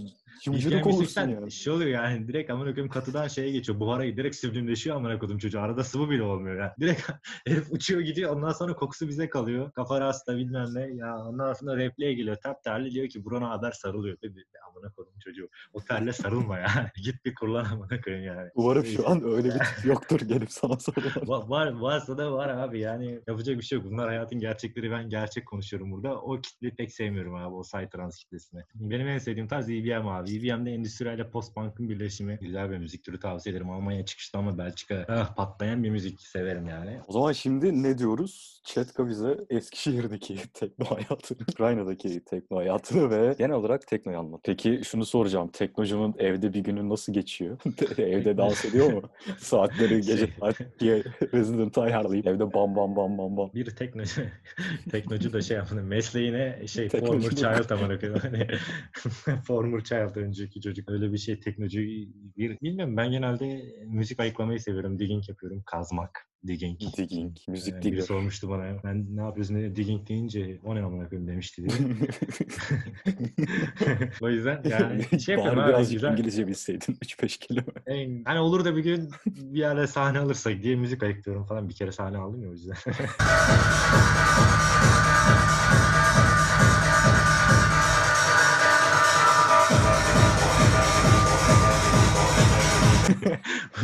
Yumuşacık 0.46 0.86
olursun 0.86 1.00
180 1.00 1.28
yani. 1.28 1.50
şey 1.50 1.72
oluyor 1.72 1.90
yani 1.90 2.28
direkt 2.28 2.50
amına 2.50 2.70
koyayım 2.74 2.92
katıdan 2.92 3.28
şeye 3.28 3.50
geçiyor. 3.50 3.80
Buhara 3.80 4.02
direkt 4.02 4.36
süblimleşiyor 4.36 4.96
amına 4.96 5.18
koydum 5.18 5.38
çocuğu. 5.38 5.60
Arada 5.60 5.84
sıvı 5.84 6.10
bile 6.10 6.22
olmuyor 6.22 6.56
yani. 6.60 6.70
Direkt 6.80 7.10
herif 7.46 7.72
uçuyor 7.72 8.00
gidiyor. 8.00 8.36
Ondan 8.36 8.52
sonra 8.52 8.74
kokusu 8.74 9.08
bize 9.08 9.28
kalıyor. 9.28 9.72
Kafa 9.72 10.00
rasta 10.00 10.36
bilmem 10.36 10.66
ne. 10.74 10.80
Ya 10.94 11.16
ondan 11.18 11.52
sonra 11.52 11.76
repliğe 11.76 12.14
geliyor. 12.14 12.36
Tap 12.42 12.64
terli 12.64 12.90
diyor 12.90 13.08
ki 13.08 13.24
Bruno 13.24 13.48
haber 13.48 13.72
sarılıyor. 13.72 14.16
Dedi, 14.22 14.44
amına 14.70 14.92
koydum 14.92 15.14
çocuğu. 15.24 15.48
O 15.72 15.80
terle 15.80 16.12
sarılma 16.12 16.58
yani. 16.58 16.88
Git 17.04 17.24
bir 17.24 17.34
kullan 17.34 17.64
amına 17.64 18.00
koyayım 18.00 18.26
yani. 18.26 18.50
Umarım 18.54 18.84
şu 18.84 19.08
an 19.08 19.22
öyle 19.24 19.48
bir 19.48 19.58
tip 19.76 19.84
yoktur 19.84 20.20
gelip 20.20 20.52
sana 20.52 20.78
sorular. 20.78 21.10
Va- 21.10 21.50
var, 21.50 21.72
varsa 21.72 22.18
da 22.18 22.32
var 22.32 22.48
abi 22.48 22.80
yani 22.80 23.20
yapacak 23.26 23.58
bir 23.58 23.62
şey 23.62 23.78
yok. 23.78 23.86
Bunlar 23.90 24.08
hayatın 24.08 24.38
gerçekleri 24.38 24.90
ben 24.90 25.08
gerçek 25.08 25.46
konuşuyorum 25.46 25.92
burada. 25.92 26.20
O 26.20 26.40
kitleyi 26.40 26.74
pek 26.74 26.92
sevmiyorum 26.92 27.34
abi 27.34 27.54
o 27.54 27.62
psytrance 27.62 28.16
kitlesini. 28.18 28.60
Benim 28.74 29.08
en 29.08 29.18
sevdiğim 29.18 29.48
tarz 29.48 29.70
EBM 29.70 30.08
abi. 30.08 30.23
EBM'de 30.28 30.70
endüstriyel 30.70 31.14
ile 31.14 31.30
post-punk'ın 31.30 31.88
birleşimi. 31.88 32.38
Güzel 32.40 32.70
bir 32.70 32.78
müzik 32.78 33.04
türü 33.04 33.20
tavsiye 33.20 33.52
ederim. 33.52 33.70
Almanya 33.70 34.04
çıkışlı 34.04 34.38
ama 34.38 34.58
Belçika 34.58 35.06
ah, 35.08 35.34
patlayan 35.36 35.84
bir 35.84 35.90
müzik 35.90 36.20
severim 36.20 36.68
yani. 36.68 36.98
O 37.06 37.12
zaman 37.12 37.32
şimdi 37.32 37.82
ne 37.82 37.98
diyoruz? 37.98 38.60
Çetka 38.64 39.08
bize 39.08 39.38
Eskişehir'deki 39.50 40.36
tekno 40.54 40.84
hayatını, 40.84 41.38
Ukrayna'daki 41.52 42.24
tekno 42.24 42.56
hayatını 42.56 43.10
ve 43.10 43.34
genel 43.38 43.56
olarak 43.56 43.86
teknoyu 43.86 44.18
anlat. 44.18 44.40
Peki 44.44 44.80
şunu 44.84 45.04
soracağım. 45.04 45.48
Teknocumun 45.48 46.14
evde 46.18 46.54
bir 46.54 46.60
günü 46.60 46.88
nasıl 46.88 47.12
geçiyor? 47.12 47.58
evde 47.98 48.36
dans 48.36 48.64
ediyor 48.64 48.92
mu? 48.92 49.02
Saatleri 49.38 49.96
gece 49.96 50.16
Şey- 50.16 50.34
saat 50.40 50.60
2'ye 50.60 51.04
Resident 51.34 51.78
ayarlayıp 51.78 52.26
evde 52.26 52.54
bam 52.54 52.76
bam 52.76 52.96
bam 52.96 53.18
bam 53.18 53.36
bam. 53.36 53.50
Bir 53.54 53.66
teknocu, 53.66 54.22
teknocu 54.90 55.32
da 55.32 55.42
şey 55.42 55.56
yapın 55.56 55.84
mesleğine 55.84 56.66
şey 56.66 56.88
former 56.88 57.30
child 57.30 57.70
amına 57.70 58.00
koyayım. 58.00 58.20
Hani 58.20 58.46
former 59.46 59.84
child 59.84 60.13
önceki 60.16 60.60
çocuk. 60.60 60.88
Öyle 60.88 61.12
bir 61.12 61.18
şey 61.18 61.40
teknocu 61.40 61.80
bir 62.36 62.60
bilmiyorum 62.60 62.96
ben 62.96 63.10
genelde 63.10 63.62
müzik 63.86 64.20
ayıklamayı 64.20 64.60
seviyorum. 64.60 64.98
Digging 64.98 65.28
yapıyorum. 65.28 65.62
Kazmak. 65.66 66.26
Digging. 66.46 66.80
Digging, 66.96 67.36
müzik 67.48 67.74
Ee, 67.74 67.76
biri 67.76 67.82
digger. 67.84 68.00
sormuştu 68.02 68.48
bana 68.48 68.64
ben 68.84 69.16
ne 69.16 69.20
yapıyorsun 69.22 69.56
dedi, 69.56 69.76
digging 69.76 70.08
deyince 70.08 70.58
o 70.64 70.74
ne 70.74 70.82
amına 70.82 71.08
koyayım 71.08 71.28
demişti 71.30 71.66
o 74.20 74.30
yüzden 74.30 74.62
yani 74.64 75.04
şey 75.20 75.34
yapıyorum 75.34 75.62
Bari 75.62 75.68
birazcık 75.68 75.92
güzel. 75.92 76.12
İngilizce 76.12 76.46
bilseydin 76.46 76.94
3-5 77.04 77.38
kelime. 77.38 77.64
En- 77.86 78.24
hani 78.24 78.38
olur 78.40 78.64
da 78.64 78.76
bir 78.76 78.82
gün 78.82 79.10
bir 79.26 79.58
yerde 79.58 79.86
sahne 79.86 80.18
alırsak 80.18 80.62
diye 80.62 80.76
müzik 80.76 81.02
ayıklıyorum 81.02 81.46
falan. 81.46 81.68
Bir 81.68 81.74
kere 81.74 81.92
sahne 81.92 82.18
aldım 82.18 82.42
ya 82.42 82.48
o 82.48 82.52
yüzden. 82.52 82.76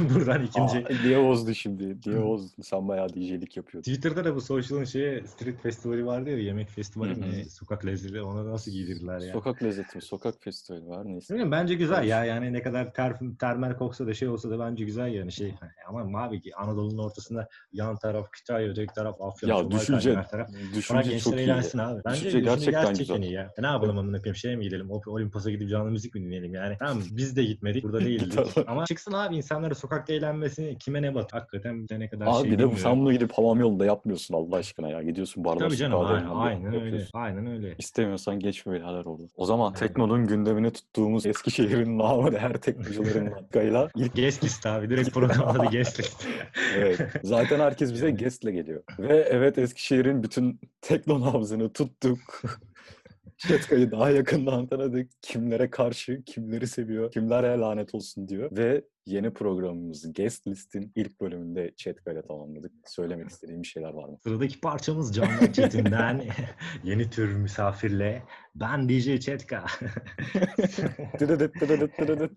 buradan 0.15 0.43
ikinci. 0.45 0.79
Aa, 0.79 1.03
niye 1.05 1.25
bozdun 1.25 1.53
şimdi? 1.53 1.97
Niye 2.07 2.23
bozdun? 2.23 2.63
Sen 2.63 2.89
bayağı 2.89 3.09
DJ'lik 3.09 3.57
yapıyordun. 3.57 3.93
Twitter'da 3.93 4.25
da 4.25 4.35
bu 4.37 4.41
Social'ın 4.41 4.85
şeyi 4.85 5.27
Street 5.27 5.61
Festivali 5.63 6.07
vardı 6.07 6.31
ya 6.31 6.39
yemek 6.39 6.69
festivali 6.71 7.15
mi 7.15 7.45
sokak 7.51 7.87
lezzeti 7.87 8.21
ona 8.23 8.45
da 8.45 8.51
nasıl 8.51 8.71
giydirdiler 8.73 9.21
ya. 9.21 9.33
Sokak 9.33 9.63
lezzeti 9.63 9.97
mi? 9.97 10.03
Sokak 10.03 10.35
festivali 10.41 10.89
var 10.89 11.05
neyse. 11.05 11.35
Bilmiyorum, 11.35 11.53
bence 11.53 11.75
güzel 11.75 12.05
ya 12.05 12.25
yani 12.25 12.53
ne 12.53 12.63
kadar 12.63 12.95
ter, 12.95 13.17
termal 13.39 13.75
koksa 13.77 14.07
da 14.07 14.15
şey 14.15 14.29
olsa 14.29 14.51
da 14.51 14.59
bence 14.59 14.85
güzel 14.85 15.15
yani 15.15 15.33
şey 15.33 15.55
ama 15.89 16.23
abi 16.23 16.41
ki 16.41 16.57
Anadolu'nun 16.57 16.99
ortasında 16.99 17.49
yan 17.73 17.97
taraf 17.97 18.31
Kütahya 18.33 18.69
öteki 18.69 18.95
taraf 18.95 19.21
Afyon 19.21 19.51
Ya 19.51 19.71
düşünce, 19.71 20.15
taraf 20.31 20.49
düşünce 20.75 21.03
gençler 21.11 21.19
çok 21.21 21.35
iyi. 21.35 21.41
eğlensin 21.43 21.79
abi. 21.79 22.01
Bence 22.05 22.21
Düşünce 22.25 22.41
gerçekten 22.41 22.73
gerçekten, 22.85 23.17
güzel. 23.17 23.31
iyi 23.31 23.33
ya. 23.33 23.53
Ne 23.59 23.67
yapalım 23.67 23.99
amına 23.99 24.19
koyayım 24.19 24.37
şeye 24.37 24.57
mi 24.57 24.65
gidelim? 24.65 24.91
Olimpos'a 24.91 25.51
gidip 25.51 25.71
canlı 25.71 25.91
müzik 25.91 26.15
mi 26.15 26.21
dinleyelim 26.21 26.55
yani? 26.55 26.77
Tamam 26.79 27.03
biz 27.11 27.37
de 27.37 27.45
gitmedik. 27.45 27.85
Burada 27.85 28.01
değildik. 28.01 28.33
Tamam. 28.55 28.65
Ama 28.67 28.87
çıksın 28.87 29.13
abi 29.13 29.37
insanlara 29.37 29.75
sokakta 29.91 30.13
eğlenmesi 30.13 30.77
kime 30.81 31.03
ne 31.03 31.15
bat? 31.15 31.33
Hakikaten 31.33 31.83
bir 31.83 31.89
de 31.89 32.01
ne 32.01 32.09
kadar 32.09 32.27
Abi 32.27 32.43
şey 32.43 32.51
bir 32.51 32.59
de 32.59 32.77
sen 32.77 33.01
bunu 33.01 33.13
gidip 33.13 33.33
hamam 33.33 33.61
yolunda 33.61 33.85
yapmıyorsun 33.85 34.35
Allah 34.35 34.57
aşkına 34.57 34.89
ya. 34.89 35.03
Gidiyorsun 35.03 35.45
barbar 35.45 35.61
Tabii 35.61 35.77
canım 35.77 36.01
aynen, 36.07 36.29
aynen 36.31 36.67
öyle. 36.67 36.77
yapıyorsun. 36.77 37.11
Aynen 37.19 37.47
öyle. 37.47 37.75
İstemiyorsan 37.79 38.39
geçme 38.39 38.73
birader 38.73 39.05
orada. 39.05 39.23
O 39.37 39.45
zaman 39.45 39.67
Aynen. 39.67 39.79
Tekno'nun 39.79 40.27
gündemini 40.27 40.73
tuttuğumuz 40.73 41.27
Eskişehir'in 41.27 41.99
namı 41.99 42.39
her 42.39 42.53
teknolojilerin 42.53 43.27
hakkıyla 43.31 43.89
ilk 43.97 44.15
Guest 44.17 44.45
list 44.45 44.67
abi. 44.67 44.91
Direkt 44.91 45.11
program 45.15 45.49
adı 45.49 45.67
guest 45.67 46.01
list. 46.01 46.27
Evet. 46.77 47.01
Zaten 47.23 47.61
herkes 47.61 47.93
bize 47.93 48.11
guest'le 48.11 48.51
geliyor. 48.53 48.83
Ve 48.99 49.29
evet 49.31 49.59
Eskişehir'in 49.59 50.23
bütün 50.23 50.61
tekno 50.81 51.21
nabzını 51.21 51.73
tuttuk. 51.73 52.19
Çetka'yı 53.49 53.91
daha 53.91 54.11
yakından 54.11 54.67
tanıdık. 54.67 55.11
Kimlere 55.23 55.71
karşı, 55.71 56.23
kimleri 56.27 56.67
seviyor, 56.67 57.13
kimlere 57.13 57.59
lanet 57.59 57.95
olsun 57.95 58.29
diyor. 58.29 58.51
Ve 58.53 58.85
yeni 59.11 59.33
programımız 59.33 60.13
Guest 60.13 60.47
List'in 60.47 60.93
ilk 60.97 61.21
bölümünde 61.21 61.73
Çetka'yla 61.77 62.23
tamamladık. 62.23 62.73
Söylemek 62.87 63.29
istediğim 63.29 63.63
bir 63.63 63.67
şeyler 63.67 63.93
var 63.93 64.09
mı? 64.09 64.19
Sıradaki 64.23 64.61
parçamız 64.61 65.15
Canlar 65.15 65.53
Çetin'den 65.53 66.25
yeni 66.85 67.11
tür 67.11 67.35
misafirle 67.35 68.23
ben 68.55 68.89
DJ 68.89 69.21
Çetka. 69.21 69.67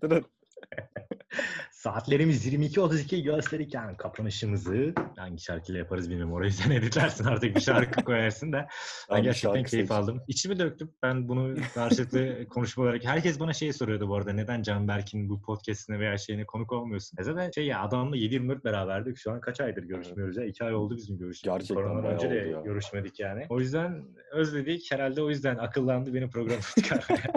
Saatlerimiz 1.72 2.46
22.32 2.46 3.22
gösterirken 3.22 3.96
kapanışımızı 3.96 4.94
hangi 5.16 5.42
şarkıyla 5.42 5.78
yaparız 5.78 6.10
bilmiyorum. 6.10 6.34
Orayı 6.34 6.52
sen 6.52 6.70
editlersin 6.78 7.24
artık 7.24 7.56
bir 7.56 7.60
şarkı 7.60 8.04
koyarsın 8.04 8.52
da. 8.52 8.66
Ben 9.10 9.18
bir 9.18 9.24
gerçekten 9.24 9.52
keyif 9.52 9.70
seçtim. 9.70 9.96
aldım. 9.96 10.22
İçimi 10.28 10.58
döktüm. 10.58 10.90
Ben 11.02 11.28
bunu 11.28 11.54
karşılıklı 11.74 12.48
konuşma 12.50 12.84
olarak. 12.84 13.04
Herkes 13.04 13.40
bana 13.40 13.52
şey 13.52 13.72
soruyordu 13.72 14.08
bu 14.08 14.16
arada. 14.16 14.32
Neden 14.32 14.62
Canberk'in 14.62 15.28
bu 15.28 15.42
podcastine 15.42 15.98
veya 15.98 16.18
şeyine 16.18 16.44
konuk 16.46 16.72
olmuyorsun? 16.72 17.18
E 17.20 17.22
zaten 17.22 17.50
şey 17.50 17.66
ya 17.66 17.80
adamla 17.80 18.16
7-24 18.16 18.64
beraberdik. 18.64 19.16
Şu 19.18 19.32
an 19.32 19.40
kaç 19.40 19.60
aydır 19.60 19.82
görüşmüyoruz 19.82 20.36
ya? 20.36 20.44
2 20.44 20.64
ay 20.64 20.74
oldu 20.74 20.96
bizim 20.96 21.18
görüşmemiz. 21.18 21.58
Gerçekten 21.58 21.84
Koronadan 21.84 22.14
önce 22.14 22.30
de 22.30 22.34
ya. 22.34 22.60
görüşmedik 22.60 23.20
yani. 23.20 23.46
O 23.48 23.60
yüzden 23.60 24.04
özledik. 24.32 24.92
Herhalde 24.92 25.22
o 25.22 25.30
yüzden 25.30 25.56
akıllandı 25.56 26.14
benim 26.14 26.30
programı 26.30 26.60
çıkarmaya. 26.82 27.32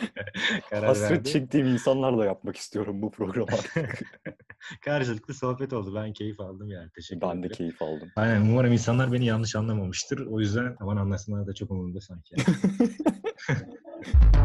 Karar 0.70 0.84
Hasret 0.84 1.10
verdi. 1.10 1.30
çektiğim 1.30 1.66
insanlarla 1.66 2.24
yapmak 2.24 2.56
istiyorum 2.56 3.02
bu 3.02 3.10
programı 3.10 3.46
artık. 3.52 4.00
Karşılıklı 4.84 5.34
sohbet 5.34 5.72
oldu. 5.72 5.94
Ben 5.94 6.12
keyif 6.12 6.40
aldım 6.40 6.70
yani. 6.70 6.90
Teşekkür 6.94 7.20
ben 7.20 7.34
de 7.36 7.38
ederim. 7.40 7.56
keyif 7.56 7.82
aldım. 7.82 8.12
Aynen 8.16 8.40
umarım 8.40 8.72
insanlar 8.72 9.12
beni 9.12 9.26
yanlış 9.26 9.56
anlamamıştır. 9.56 10.26
O 10.26 10.40
yüzden 10.40 10.76
aman 10.80 10.96
anlasınlar 10.96 11.46
da 11.46 11.54
çok 11.54 11.70
umurumda 11.70 12.00
sanki. 12.00 12.34
yani. 12.36 12.56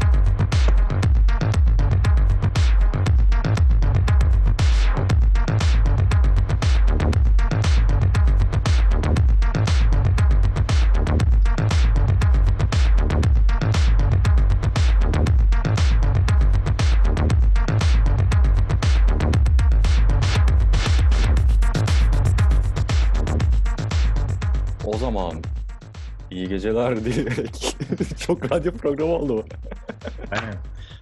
geceler 26.69 27.05
dileyerek 27.05 27.75
çok 28.19 28.51
radyo 28.51 28.71
programı 28.71 29.11
oldu 29.11 29.37
bu. 29.37 29.45
Aynen. 30.31 30.55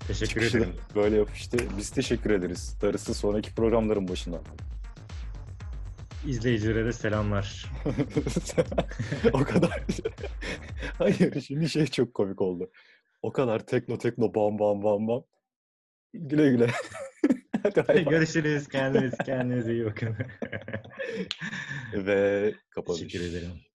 Teşekkür 0.07 0.27
Çıkışı 0.27 0.53
da 0.53 0.57
ederim. 0.57 0.75
Böyle 0.95 1.15
yapıştı. 1.15 1.57
Biz 1.77 1.89
teşekkür 1.89 2.29
ederiz. 2.29 2.77
Darısı 2.81 3.13
sonraki 3.13 3.55
programların 3.55 4.07
başına. 4.07 4.41
İzleyicilere 6.27 6.85
de 6.85 6.93
selamlar. 6.93 7.65
o 9.33 9.43
kadar. 9.43 9.83
Hayır 10.97 11.41
şimdi 11.41 11.69
şey 11.69 11.87
çok 11.87 12.13
komik 12.13 12.41
oldu. 12.41 12.71
O 13.21 13.31
kadar 13.31 13.59
tekno 13.59 13.97
tekno 13.97 14.33
bam 14.33 14.59
bam 14.59 14.83
bam 14.83 15.07
bam. 15.07 15.23
Güle 16.13 16.49
güle. 16.49 16.67
Hadi. 17.87 18.03
Görüşürüz. 18.03 18.67
Kendiniz, 18.67 19.13
kendinize 19.25 19.73
iyi 19.73 19.85
bakın. 19.85 20.15
Ve 21.93 22.53
kapanış. 22.69 23.01
Teşekkür 23.01 23.25
ederim. 23.25 23.66